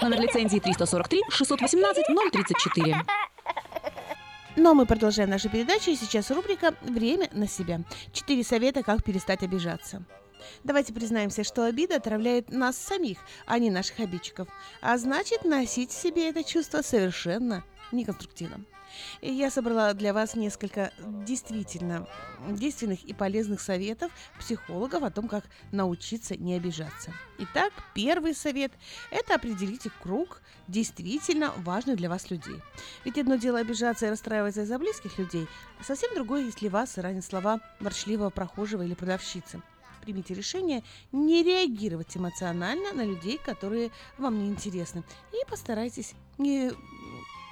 Номер 0.03 0.21
лицензии 0.21 0.59
343 0.59 1.23
618 1.31 2.05
034. 2.33 3.03
Но 4.57 4.75
мы 4.75 4.87
продолжаем 4.87 5.31
нашу 5.31 5.49
передачу, 5.51 5.91
и 5.91 5.97
сейчас 5.97 6.33
рубрика 6.33 6.75
«Время 6.83 7.29
на 7.33 7.47
себя». 7.47 7.81
Четыре 8.13 8.43
совета, 8.43 8.83
как 8.83 9.05
перестать 9.05 9.45
обижаться. 9.45 10.03
Давайте 10.65 10.93
признаемся, 10.93 11.45
что 11.45 11.65
обида 11.65 11.97
отравляет 11.97 12.51
нас 12.51 12.77
самих, 12.77 13.19
а 13.47 13.59
не 13.61 13.71
наших 13.71 14.01
обидчиков. 14.01 14.49
А 14.81 14.99
значит, 14.99 15.45
носить 15.45 15.91
в 15.91 16.01
себе 16.01 16.31
это 16.31 16.43
чувство 16.43 16.83
совершенно 16.83 17.63
неконструктивно. 17.93 18.65
И 19.21 19.33
я 19.33 19.51
собрала 19.51 19.93
для 19.95 20.13
вас 20.13 20.35
несколько 20.35 20.93
действительно 20.99 22.07
действенных 22.49 23.05
и 23.05 23.13
полезных 23.13 23.61
советов 23.61 24.13
психологов 24.39 25.03
о 25.03 25.11
том, 25.11 25.29
как 25.29 25.45
научиться 25.73 26.37
не 26.37 26.55
обижаться. 26.55 27.13
Итак, 27.39 27.73
первый 27.95 28.35
совет– 28.35 28.73
это 29.11 29.35
определите 29.35 29.91
круг 30.03 30.41
действительно 30.67 31.53
важных 31.59 31.97
для 31.97 32.09
вас 32.09 32.31
людей. 32.31 32.61
Ведь 33.05 33.19
одно 33.19 33.37
дело 33.37 33.59
обижаться 33.59 34.07
и 34.07 34.11
расстраиваться 34.11 34.63
из-за 34.63 34.79
близких 34.79 35.19
людей, 35.19 35.47
а 35.81 35.85
совсем 35.85 36.15
другое, 36.15 36.45
если 36.45 36.69
вас 36.69 36.99
ранят 36.99 37.25
слова 37.25 37.61
ворчливого 37.81 38.31
прохожего 38.31 38.83
или 38.83 38.95
продавщицы. 38.95 39.63
Примите 40.03 40.33
решение 40.33 40.85
не 41.13 41.43
реагировать 41.43 42.17
эмоционально 42.17 42.93
на 42.93 43.05
людей, 43.05 43.39
которые 43.39 43.91
вам 44.17 44.39
не 44.39 44.49
интересны, 44.49 45.03
и 45.33 45.51
постарайтесь 45.51 46.15
не 46.39 46.73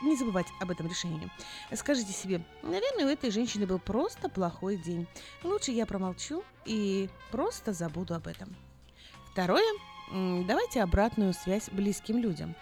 не 0.03 0.17
забывать 0.17 0.47
об 0.61 0.71
этом 0.71 0.89
решении. 0.89 1.31
Скажите 1.75 2.13
себе, 2.13 2.43
наверное, 2.63 3.07
у 3.07 3.09
этой 3.09 3.31
женщины 3.31 3.67
был 3.67 3.79
просто 3.79 4.29
плохой 4.29 4.77
день. 4.77 5.07
Лучше 5.43 5.71
я 5.73 5.87
промолчу 5.87 6.45
и 6.65 7.09
просто 7.31 7.73
забуду 7.73 8.15
об 8.15 8.27
этом. 8.27 8.55
Второе. 9.33 9.65
Давайте 10.11 10.83
обратную 10.83 11.35
связь 11.35 11.69
близким 11.71 12.19
людям. 12.19 12.55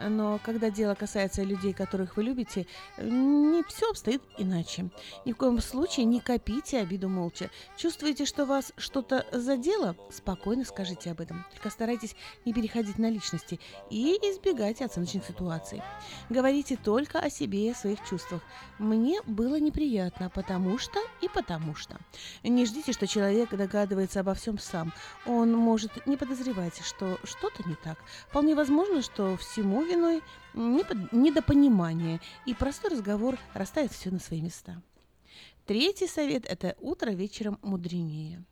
Но 0.00 0.40
когда 0.44 0.70
дело 0.70 0.94
касается 0.94 1.42
людей, 1.42 1.72
которых 1.72 2.16
вы 2.16 2.24
любите, 2.24 2.66
не 2.98 3.62
все 3.64 3.90
обстоит 3.90 4.22
иначе. 4.38 4.90
Ни 5.24 5.32
в 5.32 5.36
коем 5.36 5.60
случае 5.60 6.06
не 6.06 6.20
копите 6.20 6.80
обиду 6.80 7.08
молча. 7.08 7.50
Чувствуете, 7.76 8.24
что 8.24 8.44
вас 8.44 8.72
что-то 8.76 9.26
задело? 9.32 9.96
Спокойно 10.10 10.64
скажите 10.64 11.10
об 11.10 11.20
этом. 11.20 11.44
Только 11.52 11.70
старайтесь 11.70 12.16
не 12.44 12.52
переходить 12.52 12.98
на 12.98 13.08
личности 13.10 13.60
и 13.90 14.18
избегайте 14.22 14.84
оценочных 14.84 15.24
ситуаций. 15.24 15.82
Говорите 16.28 16.76
только 16.76 17.20
о 17.20 17.30
себе 17.30 17.66
и 17.66 17.70
о 17.70 17.74
своих 17.74 18.04
чувствах. 18.08 18.42
Мне 18.78 19.20
было 19.22 19.60
неприятно, 19.60 20.30
потому 20.30 20.78
что 20.78 20.98
и 21.20 21.28
потому 21.28 21.74
что. 21.74 21.98
Не 22.42 22.66
ждите, 22.66 22.92
что 22.92 23.06
человек 23.06 23.50
догадывается 23.50 24.20
обо 24.20 24.34
всем 24.34 24.58
сам. 24.58 24.92
Он 25.26 25.52
может 25.52 26.06
не 26.06 26.16
подозревать, 26.16 26.80
что 26.84 27.18
что-то 27.24 27.68
не 27.68 27.76
так. 27.76 27.98
Вполне 28.28 28.54
возможно, 28.54 29.02
что 29.02 29.36
всему 29.36 29.83
виной 29.84 30.22
непод- 30.54 31.12
недопонимание, 31.12 32.20
и 32.46 32.54
простой 32.54 32.90
разговор 32.90 33.38
расставит 33.52 33.92
все 33.92 34.10
на 34.10 34.18
свои 34.18 34.40
места. 34.40 34.82
Третий 35.66 36.06
совет– 36.06 36.44
это 36.48 36.76
утро 36.80 37.10
вечером 37.10 37.58
мудренее. 37.62 38.44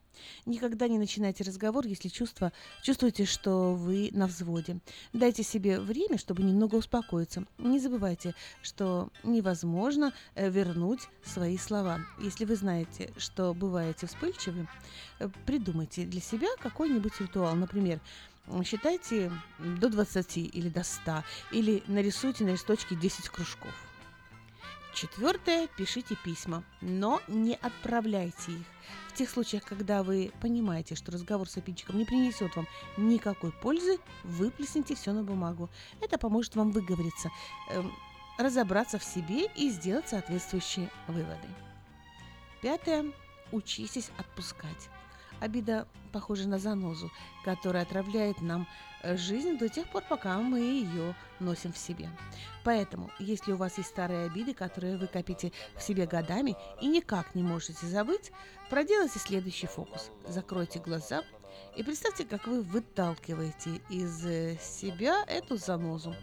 Никогда 0.46 0.88
не 0.88 0.98
начинайте 0.98 1.44
разговор, 1.44 1.86
если 1.86 2.08
чувство, 2.08 2.52
чувствуете, 2.82 3.24
что 3.24 3.74
вы 3.74 4.10
на 4.12 4.26
взводе. 4.26 4.78
Дайте 5.12 5.42
себе 5.42 5.80
время, 5.80 6.18
чтобы 6.18 6.42
немного 6.42 6.76
успокоиться. 6.76 7.44
Не 7.58 7.78
забывайте, 7.78 8.34
что 8.62 9.10
невозможно 9.22 10.12
э, 10.34 10.50
вернуть 10.50 11.00
свои 11.24 11.56
слова. 11.56 12.00
Если 12.20 12.44
вы 12.44 12.56
знаете, 12.56 13.12
что 13.16 13.54
бываете 13.54 14.06
вспыльчивы, 14.06 14.68
э, 15.18 15.28
придумайте 15.46 16.04
для 16.04 16.20
себя 16.20 16.48
какой-нибудь 16.60 17.20
ритуал. 17.20 17.54
Например, 17.54 18.00
считайте 18.64 19.30
до 19.58 19.88
20 19.88 20.36
или 20.36 20.68
до 20.68 20.82
100, 20.82 21.24
или 21.52 21.82
нарисуйте 21.86 22.44
на 22.44 22.50
листочке 22.50 22.94
10 22.94 23.28
кружков. 23.28 23.74
Четвертое. 24.94 25.68
Пишите 25.68 26.16
письма, 26.22 26.64
но 26.80 27.20
не 27.26 27.54
отправляйте 27.54 28.52
их. 28.52 28.66
В 29.08 29.14
тех 29.14 29.30
случаях, 29.30 29.64
когда 29.64 30.02
вы 30.02 30.32
понимаете, 30.40 30.94
что 30.94 31.12
разговор 31.12 31.48
с 31.48 31.56
обидчиком 31.56 31.98
не 31.98 32.04
принесет 32.04 32.54
вам 32.56 32.66
никакой 32.96 33.52
пользы, 33.52 33.98
выплесните 34.22 34.94
все 34.94 35.12
на 35.12 35.22
бумагу. 35.22 35.70
Это 36.00 36.18
поможет 36.18 36.56
вам 36.56 36.72
выговориться, 36.72 37.30
эм, 37.70 37.92
разобраться 38.38 38.98
в 38.98 39.04
себе 39.04 39.46
и 39.56 39.70
сделать 39.70 40.08
соответствующие 40.08 40.90
выводы. 41.08 41.48
Пятое. 42.60 43.12
Учитесь 43.50 44.10
отпускать. 44.18 44.88
Обида 45.42 45.88
похожа 46.12 46.48
на 46.48 46.58
занозу, 46.58 47.10
которая 47.44 47.82
отравляет 47.82 48.40
нам 48.40 48.68
э, 49.02 49.16
жизнь 49.16 49.58
до 49.58 49.68
тех 49.68 49.88
пор, 49.88 50.04
пока 50.08 50.38
мы 50.38 50.60
ее 50.60 51.16
носим 51.40 51.72
в 51.72 51.78
себе. 51.78 52.08
Поэтому, 52.62 53.10
если 53.18 53.50
у 53.50 53.56
вас 53.56 53.76
есть 53.76 53.88
старые 53.88 54.26
обиды, 54.26 54.54
которые 54.54 54.96
вы 54.96 55.08
копите 55.08 55.50
в 55.74 55.82
себе 55.82 56.06
годами 56.06 56.56
и 56.80 56.86
никак 56.86 57.34
не 57.34 57.42
можете 57.42 57.86
забыть, 57.86 58.30
проделайте 58.70 59.18
следующий 59.18 59.66
фокус. 59.66 60.12
Закройте 60.28 60.78
глаза 60.78 61.24
и 61.74 61.82
представьте, 61.82 62.24
как 62.24 62.46
вы 62.46 62.62
выталкиваете 62.62 63.80
из 63.90 64.24
э, 64.24 64.56
себя 64.60 65.24
эту 65.26 65.56
занозу. 65.56 66.14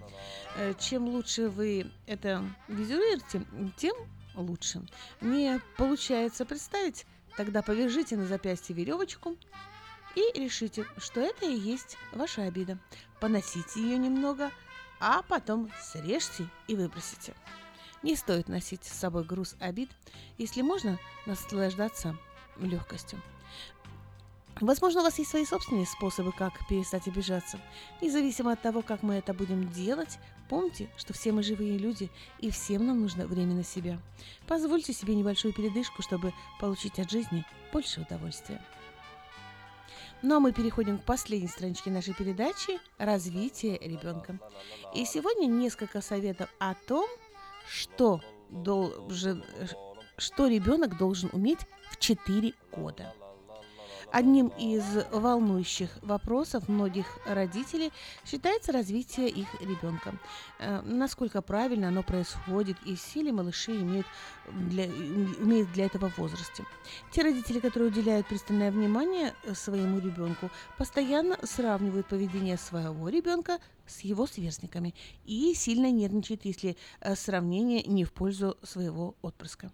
Э, 0.55 0.73
Чем 0.79 1.09
лучше 1.09 1.49
вы 1.49 1.91
это 2.07 2.45
визуируете, 2.69 3.45
тем 3.75 3.95
лучше. 4.35 4.81
Не 5.19 5.59
получается 5.75 6.45
представить, 6.45 7.05
тогда 7.39 7.61
повяжите 7.61 8.17
на 8.17 8.25
запястье 8.25 8.75
веревочку 8.75 9.37
и 10.13 10.37
решите, 10.37 10.85
что 10.97 11.21
это 11.21 11.45
и 11.45 11.57
есть 11.57 11.97
ваша 12.11 12.43
обида. 12.43 12.77
Поносите 13.21 13.81
ее 13.81 13.97
немного, 13.97 14.51
а 14.99 15.21
потом 15.21 15.71
срежьте 15.81 16.49
и 16.67 16.75
выбросите. 16.75 17.33
Не 18.03 18.17
стоит 18.17 18.49
носить 18.49 18.83
с 18.83 18.91
собой 18.91 19.23
груз 19.23 19.55
обид, 19.61 19.89
если 20.37 20.61
можно 20.61 20.99
наслаждаться 21.25 22.17
легкостью. 22.57 23.21
Возможно, 24.59 24.99
у 24.99 25.03
вас 25.05 25.17
есть 25.17 25.31
свои 25.31 25.45
собственные 25.45 25.85
способы, 25.85 26.33
как 26.33 26.67
перестать 26.67 27.07
обижаться. 27.07 27.57
Независимо 28.01 28.51
от 28.51 28.61
того, 28.61 28.81
как 28.81 29.01
мы 29.01 29.13
это 29.13 29.33
будем 29.33 29.71
делать, 29.71 30.19
помните, 30.49 30.89
что 30.97 31.13
все 31.13 31.31
мы 31.31 31.43
живые 31.43 31.77
люди, 31.77 32.09
и 32.39 32.49
всем 32.49 32.85
нам 32.85 33.01
нужно 33.01 33.27
время 33.27 33.53
на 33.53 33.63
себя. 33.63 33.99
Позвольте 34.47 34.91
себе 34.93 35.15
небольшую 35.15 35.53
передышку, 35.53 36.01
чтобы 36.01 36.33
получить 36.59 36.99
от 36.99 37.09
жизни 37.09 37.45
больше 37.71 38.01
удовольствия. 38.01 38.61
Ну 40.21 40.35
а 40.35 40.39
мы 40.41 40.51
переходим 40.51 40.97
к 40.97 41.05
последней 41.05 41.47
страничке 41.47 41.91
нашей 41.91 42.13
передачи 42.13 42.79
«Развитие 42.97 43.77
ребенка». 43.77 44.37
И 44.93 45.05
сегодня 45.05 45.45
несколько 45.45 46.01
советов 46.01 46.49
о 46.59 46.73
том, 46.73 47.07
что, 47.69 48.21
должен, 48.49 49.45
что 50.17 50.47
ребенок 50.47 50.97
должен 50.97 51.29
уметь 51.31 51.59
в 51.89 51.97
4 51.99 52.53
года. 52.71 53.13
Одним 54.11 54.47
из 54.57 54.83
волнующих 55.11 55.91
вопросов 56.01 56.67
многих 56.67 57.05
родителей 57.27 57.91
считается 58.25 58.71
развитие 58.71 59.29
их 59.29 59.47
ребенка. 59.61 60.17
Э, 60.57 60.81
насколько 60.81 61.43
правильно 61.43 61.89
оно 61.89 62.01
происходит 62.01 62.77
и 62.85 62.97
ли 63.19 63.31
малыши 63.31 63.71
имеют 63.75 64.07
для, 64.51 64.87
имеют 64.87 65.71
для 65.73 65.85
этого 65.85 66.11
возрасте. 66.17 66.65
Те 67.11 67.21
родители, 67.21 67.59
которые 67.59 67.91
уделяют 67.91 68.27
пристальное 68.27 68.71
внимание 68.71 69.35
своему 69.53 69.99
ребенку, 69.99 70.49
постоянно 70.77 71.37
сравнивают 71.43 72.07
поведение 72.07 72.57
своего 72.57 73.09
ребенка 73.09 73.59
с 73.85 73.99
его 74.01 74.25
сверстниками 74.25 74.95
и 75.25 75.53
сильно 75.53 75.91
нервничают, 75.91 76.45
если 76.45 76.77
э, 77.01 77.15
сравнение 77.15 77.83
не 77.83 78.05
в 78.05 78.11
пользу 78.11 78.57
своего 78.63 79.15
отпрыска. 79.21 79.71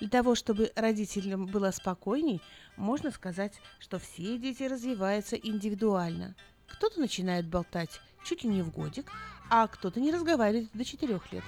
Для 0.00 0.08
того, 0.08 0.34
чтобы 0.34 0.72
родителям 0.76 1.46
было 1.46 1.70
спокойней, 1.70 2.40
можно 2.80 3.10
сказать, 3.10 3.60
что 3.78 3.98
все 3.98 4.38
дети 4.38 4.64
развиваются 4.64 5.36
индивидуально. 5.36 6.34
Кто-то 6.66 6.98
начинает 6.98 7.46
болтать 7.46 8.00
чуть 8.24 8.42
ли 8.42 8.50
не 8.50 8.62
в 8.62 8.70
годик, 8.70 9.10
а 9.48 9.66
кто-то 9.66 10.00
не 10.00 10.10
разговаривает 10.10 10.70
до 10.72 10.84
4 10.84 11.20
лет. 11.30 11.44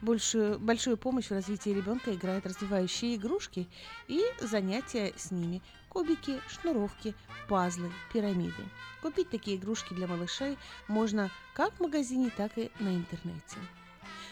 Большую, 0.00 0.58
большую 0.58 0.96
помощь 0.96 1.26
в 1.26 1.32
развитии 1.32 1.70
ребенка 1.70 2.14
играют 2.14 2.46
развивающие 2.46 3.16
игрушки 3.16 3.68
и 4.08 4.22
занятия 4.40 5.12
с 5.16 5.30
ними. 5.30 5.60
Кубики, 5.88 6.40
шнуровки, 6.48 7.14
пазлы, 7.48 7.90
пирамиды. 8.12 8.64
Купить 9.02 9.28
такие 9.28 9.56
игрушки 9.56 9.92
для 9.92 10.06
малышей 10.06 10.56
можно 10.88 11.30
как 11.52 11.74
в 11.74 11.80
магазине, 11.80 12.30
так 12.34 12.56
и 12.56 12.70
на 12.78 12.94
интернете. 12.94 13.58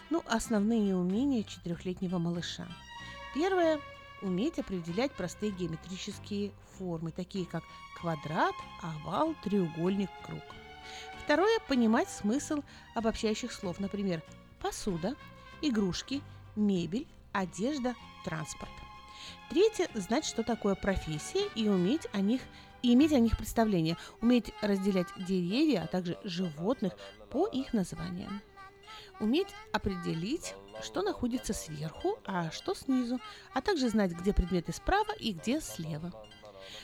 Ну, 0.09 0.23
основные 0.27 0.97
умения 0.97 1.43
четырехлетнего 1.43 2.19
малыша– 2.19 2.67
Первое– 3.35 3.79
уметь 4.23 4.59
определять 4.59 5.13
простые 5.13 5.53
геометрические 5.53 6.53
формы, 6.79 7.11
такие 7.11 7.47
как 7.47 7.65
квадрат, 7.99 8.55
овал, 8.83 9.35
треугольник, 9.43 10.11
круг. 10.25 10.43
Второе– 11.25 11.59
понимать 11.69 12.09
смысл 12.09 12.63
обобщающих 12.95 13.53
слов, 13.53 13.81
например, 13.81 14.23
посуда, 14.61 15.15
игрушки, 15.61 16.23
мебель, 16.57 17.07
одежда, 17.33 17.95
транспорт. 18.25 18.71
Третье– 19.51 19.89
знать, 19.95 20.25
что 20.25 20.43
такое 20.43 20.75
профессия 20.75 21.49
и 21.55 21.69
уметь 21.69 22.07
о 22.13 22.21
них 22.21 22.41
и 22.83 22.95
иметь 22.95 23.13
о 23.13 23.19
них 23.19 23.37
представление, 23.37 23.97
уметь 24.21 24.53
разделять 24.63 25.09
деревья, 25.17 25.83
а 25.83 25.87
также 25.89 26.17
животных 26.23 26.93
по 27.31 27.47
их 27.47 27.73
названиям. 27.73 28.41
Уметь 29.21 29.49
определить 29.73 30.55
что 30.83 31.03
находится 31.03 31.53
сверху, 31.53 32.19
а 32.25 32.51
что 32.51 32.75
снизу, 32.75 33.21
а 33.55 33.61
также 33.61 33.89
знать, 33.89 34.13
где 34.13 34.33
предметы 34.33 34.73
справа 34.73 35.13
и 35.19 35.33
где 35.33 35.61
слева. 35.61 36.13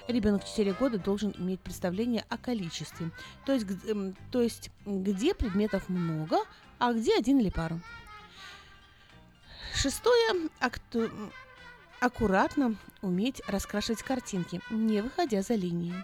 Ребенок 0.09 0.44
в 0.44 0.48
4 0.48 0.73
года 0.73 0.98
должен 0.98 1.35
иметь 1.39 1.61
представление 1.61 2.24
о 2.28 2.39
количестве, 2.39 3.11
то 3.44 3.52
есть, 3.52 3.66
эм, 3.86 4.16
то 4.31 4.40
есть 4.40 4.70
где 4.86 5.35
предметов 5.35 5.89
много, 5.89 6.39
а 6.78 6.93
где 6.93 7.16
один 7.16 7.39
или 7.39 7.51
пару. 7.51 7.81
Шестое. 9.74 10.48
Акту... 10.61 11.11
Аккуратно 12.01 12.77
уметь 13.02 13.40
раскрашивать 13.47 14.02
картинки, 14.02 14.61
не 14.70 15.01
выходя 15.01 15.43
за 15.43 15.55
линии. 15.55 15.94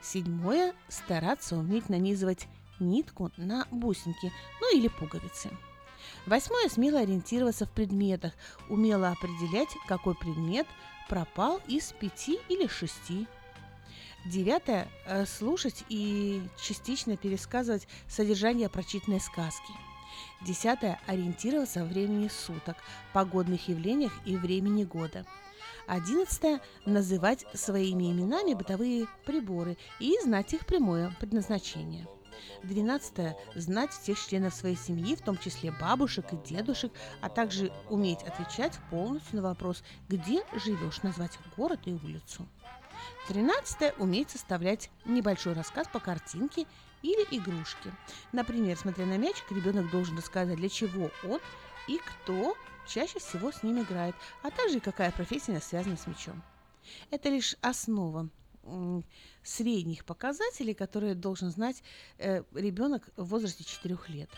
Седьмое. 0.00 0.74
Стараться 0.88 1.56
уметь 1.56 1.88
нанизывать 1.88 2.46
нитку 2.80 3.30
на 3.36 3.66
бусинки, 3.70 4.32
ну 4.60 4.76
или 4.76 4.88
пуговицы. 4.88 5.50
Восьмое– 6.26 6.68
смело 6.70 7.00
ориентироваться 7.00 7.66
в 7.66 7.70
предметах, 7.70 8.32
умело 8.68 9.10
определять, 9.10 9.70
какой 9.88 10.14
предмет 10.14 10.66
пропал 11.08 11.60
из 11.66 11.92
пяти 11.92 12.38
или 12.48 12.66
шести. 12.66 13.26
Девятое– 14.26 14.88
слушать 15.26 15.84
и 15.88 16.42
частично 16.60 17.16
пересказывать 17.16 17.86
содержание 18.08 18.68
прочитанной 18.68 19.20
сказки. 19.20 19.72
Десятое– 20.42 21.00
ориентироваться 21.06 21.84
в 21.84 21.88
времени 21.88 22.28
суток, 22.28 22.76
погодных 23.12 23.68
явлениях 23.68 24.12
и 24.24 24.36
времени 24.36 24.84
года. 24.84 25.26
Одиннадцатое– 25.86 26.60
называть 26.86 27.44
своими 27.52 28.10
именами 28.10 28.54
бытовые 28.54 29.06
приборы 29.26 29.76
и 30.00 30.18
знать 30.22 30.54
их 30.54 30.64
прямое 30.64 31.14
предназначение. 31.20 32.06
Двенадцатое– 32.62 33.36
знать 33.54 33.92
всех 33.92 34.18
членов 34.18 34.54
своей 34.54 34.76
семьи, 34.76 35.14
в 35.14 35.22
том 35.22 35.38
числе 35.38 35.70
бабушек 35.70 36.32
и 36.32 36.36
дедушек, 36.36 36.92
а 37.20 37.28
также 37.28 37.72
уметь 37.88 38.22
отвечать 38.22 38.78
полностью 38.90 39.36
на 39.36 39.42
вопрос 39.42 39.82
«Где 40.08 40.44
живешь?» 40.52 41.02
назвать 41.02 41.38
город 41.56 41.80
и 41.84 41.92
улицу. 41.92 42.46
Тринадцатое– 43.28 43.94
уметь 43.98 44.30
составлять 44.30 44.90
небольшой 45.04 45.54
рассказ 45.54 45.88
по 45.88 46.00
картинке 46.00 46.66
или 47.02 47.26
игрушке. 47.36 47.92
Например, 48.32 48.76
смотря 48.76 49.06
на 49.06 49.18
мячик, 49.18 49.50
ребенок 49.50 49.90
должен 49.90 50.16
рассказать, 50.16 50.56
для 50.56 50.68
чего 50.68 51.10
он 51.22 51.40
и 51.86 51.98
кто 51.98 52.56
чаще 52.86 53.18
всего 53.18 53.52
с 53.52 53.62
ним 53.62 53.82
играет, 53.82 54.14
а 54.42 54.50
также 54.50 54.80
какая 54.80 55.10
профессия 55.10 55.60
связана 55.60 55.96
с 55.96 56.06
мячом. 56.06 56.42
Это 57.10 57.28
лишь 57.28 57.56
основа 57.60 58.28
средних 59.42 60.04
показателей, 60.04 60.74
которые 60.74 61.14
должен 61.14 61.50
знать 61.50 61.82
э, 62.18 62.42
ребенок 62.54 63.08
в 63.16 63.24
возрасте 63.24 63.62
4 63.64 63.98
лет. 64.08 64.30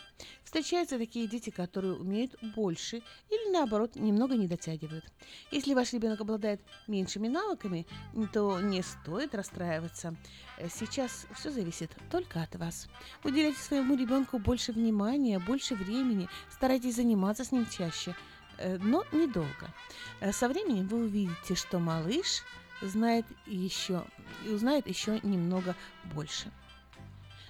Встречаются 0.42 0.98
такие 0.98 1.28
дети, 1.28 1.50
которые 1.50 1.94
умеют 1.94 2.34
больше 2.54 3.02
или 3.30 3.52
наоборот 3.52 3.94
немного 3.94 4.34
не 4.36 4.48
дотягивают. 4.48 5.04
Если 5.52 5.74
ваш 5.74 5.92
ребенок 5.92 6.20
обладает 6.20 6.60
меньшими 6.88 7.28
навыками, 7.28 7.86
то 8.32 8.60
не 8.60 8.82
стоит 8.82 9.34
расстраиваться. 9.34 10.16
Э, 10.58 10.68
Сейчас 10.68 11.26
все 11.34 11.50
зависит 11.50 11.90
только 12.10 12.42
от 12.42 12.56
вас. 12.56 12.88
Уделяйте 13.22 13.58
своему 13.60 13.96
ребенку 13.96 14.38
больше 14.38 14.72
внимания, 14.72 15.38
больше 15.38 15.74
времени, 15.74 16.28
старайтесь 16.50 16.96
заниматься 16.96 17.44
с 17.44 17.52
ним 17.52 17.66
чаще, 17.66 18.16
э, 18.58 18.76
но 18.78 19.04
недолго. 19.12 19.72
Э, 20.20 20.32
Со 20.32 20.48
временем 20.48 20.88
вы 20.88 21.04
увидите, 21.04 21.54
что 21.54 21.78
малыш 21.78 22.42
знает 22.82 23.26
еще 23.46 24.04
и 24.44 24.50
узнает 24.50 24.86
еще 24.86 25.20
немного 25.22 25.74
больше. 26.14 26.50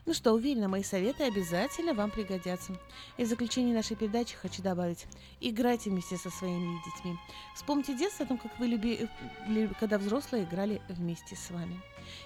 Ну 0.07 0.15
что, 0.15 0.33
уверена, 0.35 0.69
мои 0.69 0.85
советы 0.85 1.25
обязательно 1.25 1.93
вам 1.93 2.13
пригодятся. 2.13 2.79
И 3.17 3.25
в 3.25 3.27
заключение 3.27 3.75
нашей 3.75 3.97
передачи 3.97 4.37
хочу 4.37 4.63
добавить. 4.63 5.05
Играйте 5.41 5.91
вместе 5.91 6.17
со 6.17 6.31
своими 6.31 6.79
детьми. 6.87 7.17
Вспомните 7.57 7.97
детство 7.97 8.25
о 8.25 8.29
том, 8.29 8.39
как 8.39 8.57
вы 8.61 8.69
люби... 8.69 9.09
лю- 9.49 9.75
когда 9.81 9.99
взрослые 9.99 10.45
играли 10.45 10.81
вместе 10.89 11.35
с 11.35 11.51
вами. 11.51 11.81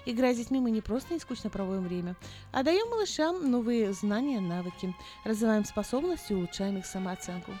Играя 0.05 0.35
с 0.35 0.37
детьми, 0.37 0.59
мы 0.59 0.69
не 0.69 0.81
просто 0.81 1.15
не 1.15 1.19
скучно 1.19 1.49
проводим 1.49 1.87
время, 1.87 2.15
а 2.51 2.61
даем 2.61 2.87
малышам 2.91 3.49
новые 3.49 3.93
знания, 3.93 4.39
навыки, 4.39 4.93
развиваем 5.23 5.65
способности 5.65 6.33
и 6.33 6.35
улучшаем 6.35 6.77
их 6.77 6.85
самооценку. 6.85 7.51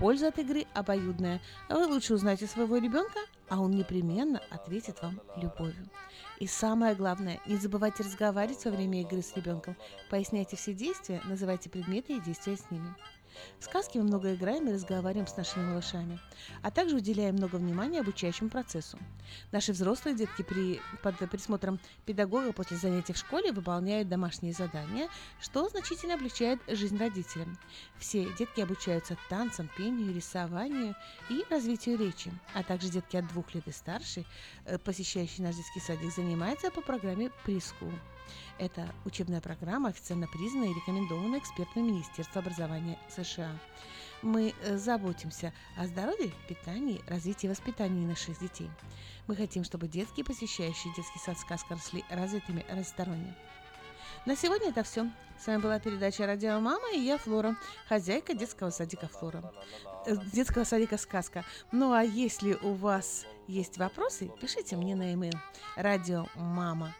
Польза 0.00 0.28
от 0.28 0.38
игры 0.38 0.64
обоюдная. 0.72 1.42
Вы 1.68 1.84
лучше 1.84 2.14
узнаете 2.14 2.46
своего 2.46 2.78
ребенка, 2.78 3.20
а 3.50 3.60
он 3.60 3.72
непременно 3.72 4.40
ответит 4.48 5.02
вам 5.02 5.20
любовью. 5.36 5.90
И 6.38 6.46
самое 6.46 6.94
главное, 6.94 7.38
не 7.44 7.56
забывайте 7.56 8.02
разговаривать 8.02 8.64
во 8.64 8.70
время 8.70 9.02
игры 9.02 9.20
с 9.20 9.36
ребенком. 9.36 9.76
Поясняйте 10.08 10.56
все 10.56 10.72
действия, 10.72 11.20
называйте 11.26 11.68
предметы 11.68 12.14
и 12.14 12.20
действия 12.20 12.56
с 12.56 12.70
ними. 12.70 12.94
В 13.58 13.64
сказке 13.64 13.98
мы 13.98 14.06
много 14.06 14.34
играем 14.34 14.68
и 14.68 14.72
разговариваем 14.72 15.26
с 15.26 15.36
нашими 15.36 15.64
малышами, 15.64 16.18
а 16.62 16.70
также 16.70 16.96
уделяем 16.96 17.36
много 17.36 17.56
внимания 17.56 18.00
обучающему 18.00 18.48
процессу. 18.48 18.98
Наши 19.52 19.72
взрослые 19.72 20.16
детки 20.16 20.42
при, 20.42 20.80
под 21.02 21.16
присмотром 21.30 21.78
педагога 22.06 22.52
после 22.52 22.76
занятий 22.76 23.12
в 23.12 23.18
школе 23.18 23.52
выполняют 23.52 24.08
домашние 24.08 24.52
задания, 24.52 25.08
что 25.40 25.68
значительно 25.68 26.14
облегчает 26.14 26.60
жизнь 26.68 26.98
родителям. 26.98 27.58
Все 27.98 28.32
детки 28.36 28.60
обучаются 28.60 29.16
танцам, 29.28 29.70
пению, 29.76 30.14
рисованию 30.14 30.94
и 31.28 31.44
развитию 31.50 31.98
речи, 31.98 32.32
а 32.54 32.62
также 32.62 32.88
детки 32.88 33.16
от 33.16 33.28
двух 33.28 33.54
лет 33.54 33.66
и 33.68 33.72
старше, 33.72 34.24
э, 34.64 34.78
посещающие 34.78 35.46
наш 35.46 35.56
детский 35.56 35.80
садик, 35.80 36.12
занимаются 36.12 36.70
по 36.70 36.80
программе 36.80 37.30
«Прискул». 37.44 37.90
Это 38.58 38.88
учебная 39.04 39.40
программа, 39.40 39.88
официально 39.88 40.26
признанная 40.26 40.70
и 40.70 40.74
рекомендована 40.74 41.38
экспертами 41.38 41.90
Министерства 41.90 42.42
образования 42.42 42.98
США. 43.08 43.50
Мы 44.22 44.54
э, 44.62 44.76
заботимся 44.76 45.52
о 45.76 45.86
здоровье, 45.86 46.30
питании, 46.48 47.00
развитии 47.06 47.46
и 47.46 47.50
воспитании 47.50 48.04
наших 48.04 48.38
детей. 48.38 48.70
Мы 49.26 49.36
хотим, 49.36 49.64
чтобы 49.64 49.88
детки, 49.88 50.22
посещающие 50.22 50.92
детский 50.94 51.18
сад 51.18 51.38
«Сказка» 51.38 51.74
росли 51.74 52.04
развитыми 52.10 52.64
разносторонне. 52.68 53.34
На 54.26 54.36
сегодня 54.36 54.68
это 54.68 54.82
все. 54.82 55.10
С 55.38 55.46
вами 55.46 55.62
была 55.62 55.78
передача 55.78 56.26
«Радио 56.26 56.60
Мама» 56.60 56.92
и 56.94 56.98
я, 56.98 57.16
Флора, 57.16 57.56
хозяйка 57.88 58.34
детского 58.34 58.68
садика 58.68 59.08
«Флора». 59.08 59.54
Э, 60.06 60.16
Детского 60.34 60.64
садика 60.64 60.98
«Сказка». 60.98 61.44
Ну 61.72 61.92
а 61.92 62.02
если 62.02 62.52
у 62.54 62.74
вас 62.74 63.24
есть 63.48 63.78
вопросы, 63.78 64.30
пишите 64.40 64.76
мне 64.76 64.94
на 64.94 65.12
e-mail 65.12 65.36
радио 65.76 66.26
мама 66.34 66.94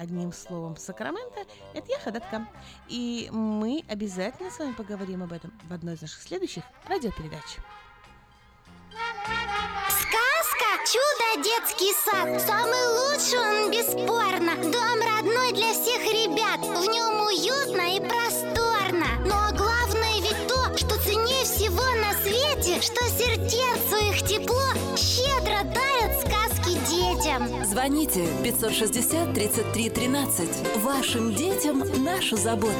одним 0.00 0.32
словом 0.32 0.76
Сакраменто, 0.76 1.44
это 1.74 1.86
я 1.92 1.98
Ходатка. 1.98 2.46
И 2.88 3.28
мы 3.32 3.84
обязательно 3.88 4.50
с 4.50 4.58
вами 4.58 4.72
поговорим 4.72 5.22
об 5.22 5.32
этом 5.32 5.52
в 5.68 5.72
одной 5.72 5.94
из 5.94 6.02
наших 6.02 6.22
следующих 6.22 6.64
радиопередач. 6.88 7.58
Сказка 9.88 10.68
«Чудо 10.86 11.44
детский 11.44 11.92
сад» 12.04 12.40
Самый 12.40 12.86
лучший 12.98 13.38
он 13.38 13.70
бесспорно 13.70 14.56
Дом 14.72 15.00
родной 15.00 15.52
для 15.52 15.72
всех 15.72 16.02
ребят 16.02 16.60
В 16.60 16.86
нем 16.88 17.20
уютно 17.26 17.96
и 17.96 18.00
просторно 18.00 19.06
Но 19.20 19.56
главное 19.56 20.20
ведь 20.20 20.48
то, 20.48 20.76
что 20.76 20.98
ценнее 21.02 21.44
всего 21.44 21.84
на 22.00 22.12
свете 22.22 22.80
Что 22.80 23.04
сердцу 23.10 23.96
их 24.10 24.26
тепло 24.26 24.69
Звоните 27.40 28.26
560 28.42 29.32
33 29.32 29.90
13. 29.90 30.48
Вашим 30.82 31.34
детям 31.34 31.82
нашу 32.04 32.36
заботу. 32.36 32.74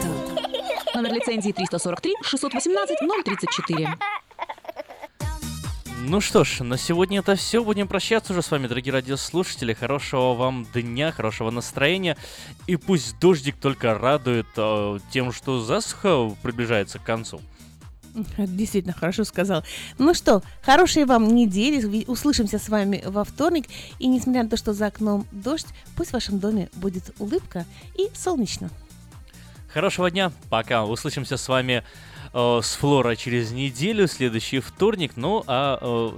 Номер 0.95 1.15
лицензии 1.15 1.51
343 1.53 2.15
618 2.23 2.99
034. 3.25 3.89
Ну 6.03 6.21
что 6.21 6.45
ж, 6.45 6.61
на 6.61 6.77
сегодня 6.77 7.21
это 7.21 7.37
все. 7.37 7.65
Будем 7.65 7.89
прощаться 7.89 8.35
уже 8.35 8.43
с 8.43 8.51
вами, 8.51 8.67
дорогие 8.67 8.93
радиослушатели. 8.93 9.73
Хорошего 9.73 10.35
вам 10.35 10.67
дня, 10.75 11.11
хорошего 11.11 11.51
настроения. 11.51 12.19
И 12.67 12.77
пусть 12.77 13.19
дождик 13.19 13.57
только 13.57 13.95
радует 13.95 14.47
э, 14.57 14.99
тем, 15.11 15.33
что 15.33 15.61
засуха 15.61 16.31
приближается 16.43 16.99
к 16.99 17.03
концу. 17.03 17.41
Действительно, 18.39 18.95
хорошо 18.95 19.25
сказал. 19.25 19.65
Ну 19.99 20.15
что, 20.15 20.43
хорошей 20.63 21.05
вам 21.05 21.35
недели. 21.35 22.05
Услышимся 22.07 22.59
с 22.59 22.69
вами 22.69 23.03
во 23.07 23.25
вторник. 23.25 23.67
И 23.99 24.07
несмотря 24.07 24.43
на 24.43 24.49
то, 24.49 24.57
что 24.57 24.73
за 24.73 24.87
окном 24.87 25.27
дождь, 25.31 25.69
пусть 25.97 26.11
в 26.11 26.15
вашем 26.15 26.39
доме 26.39 26.69
будет 26.75 27.15
улыбка 27.19 27.65
и 27.97 28.09
солнечно. 28.15 28.71
Хорошего 29.73 30.11
дня, 30.11 30.33
пока. 30.49 30.85
Услышимся 30.85 31.37
с 31.37 31.49
вами 31.49 31.85
э, 32.33 32.61
с 32.63 32.75
Флора 32.75 33.15
через 33.15 33.53
неделю, 33.53 34.09
следующий 34.09 34.61
вторник. 34.61 35.13
Ну 35.17 35.45
а 35.47 35.79
э, 35.81 36.11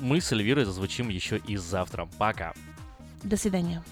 мы 0.00 0.20
с 0.20 0.30
Эльвирой 0.32 0.64
зазвучим 0.64 1.08
еще 1.08 1.38
и 1.38 1.56
завтра. 1.56 2.08
Пока. 2.18 2.52
До 3.22 3.36
свидания. 3.36 3.82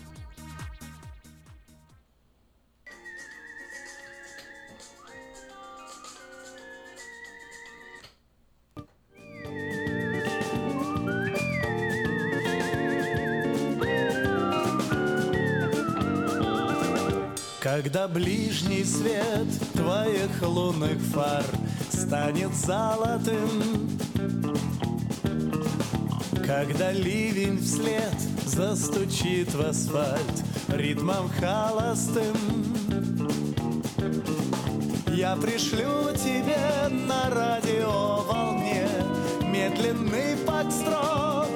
Когда 17.72 18.08
ближний 18.08 18.82
свет 18.82 19.46
твоих 19.74 20.42
лунных 20.42 20.98
фар 21.12 21.44
станет 21.88 22.52
золотым, 22.52 23.48
Когда 26.44 26.90
ливень 26.90 27.60
вслед 27.60 28.12
застучит 28.44 29.54
в 29.54 29.60
асфальт 29.60 30.44
ритмом 30.66 31.30
холостым, 31.38 32.36
Я 35.06 35.36
пришлю 35.36 36.12
тебе 36.16 36.88
на 36.90 37.30
радиоволне 37.30 38.88
медленный 39.44 40.36
подстрот. 40.44 41.46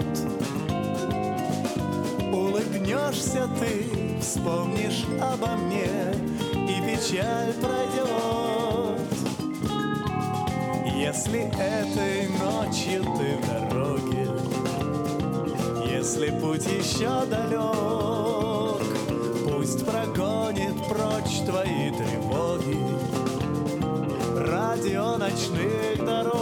Улыбнешься 2.32 3.49
ты, 3.59 4.04
вспомнишь 4.25 5.05
обо 5.21 5.49
мне, 5.57 6.15
и 6.55 6.81
печаль 6.81 7.53
пройдет. 7.61 9.01
Если 10.97 11.41
этой 11.59 12.29
ночью 12.39 13.05
ты 13.19 13.37
в 13.37 13.47
дороге, 13.47 14.29
если 15.87 16.31
путь 16.41 16.67
еще 16.67 17.27
далек, 17.27 18.83
пусть 19.45 19.85
прогонит 19.85 20.77
прочь 20.89 21.43
твои 21.45 21.91
тревоги 21.91 22.79
радио 24.35 25.17
ночных 25.19 26.05
дорог. 26.05 26.34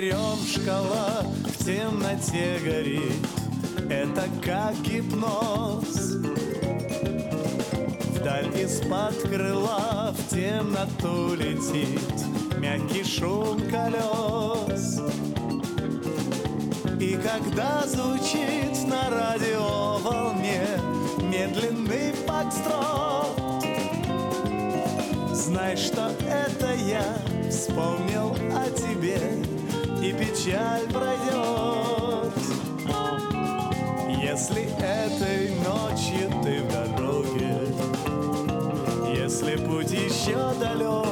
фонарем 0.00 0.38
шкала 0.46 1.22
в 1.44 1.64
темноте 1.64 2.58
горит. 2.64 3.26
Это 3.90 4.24
как 4.42 4.74
гипноз. 4.82 6.14
Вдаль 8.14 8.48
из-под 8.60 9.14
крыла 9.22 10.14
в 10.16 10.28
темноту 10.28 11.34
летит 11.34 12.00
Мягкий 12.58 13.04
шум 13.04 13.60
колес. 13.70 15.00
И 17.00 17.16
когда 17.16 17.86
звучит 17.86 18.86
на 18.86 19.10
радио 19.10 19.98
волне 19.98 20.66
Медленный 21.22 22.12
фокстрот 22.26 23.64
Знай, 25.32 25.76
что 25.76 26.12
это 26.28 26.74
я 26.74 27.04
вспомнил 27.50 28.36
о 28.54 28.70
тебе 28.70 29.39
печаль 30.20 30.86
пройдет. 30.92 32.34
Если 34.22 34.64
этой 34.78 35.50
ночью 35.64 36.30
ты 36.42 36.62
в 36.62 36.68
дороге 36.70 37.56
Если 39.14 39.56
путь 39.56 39.90
еще 39.90 40.52
далек 40.60 41.09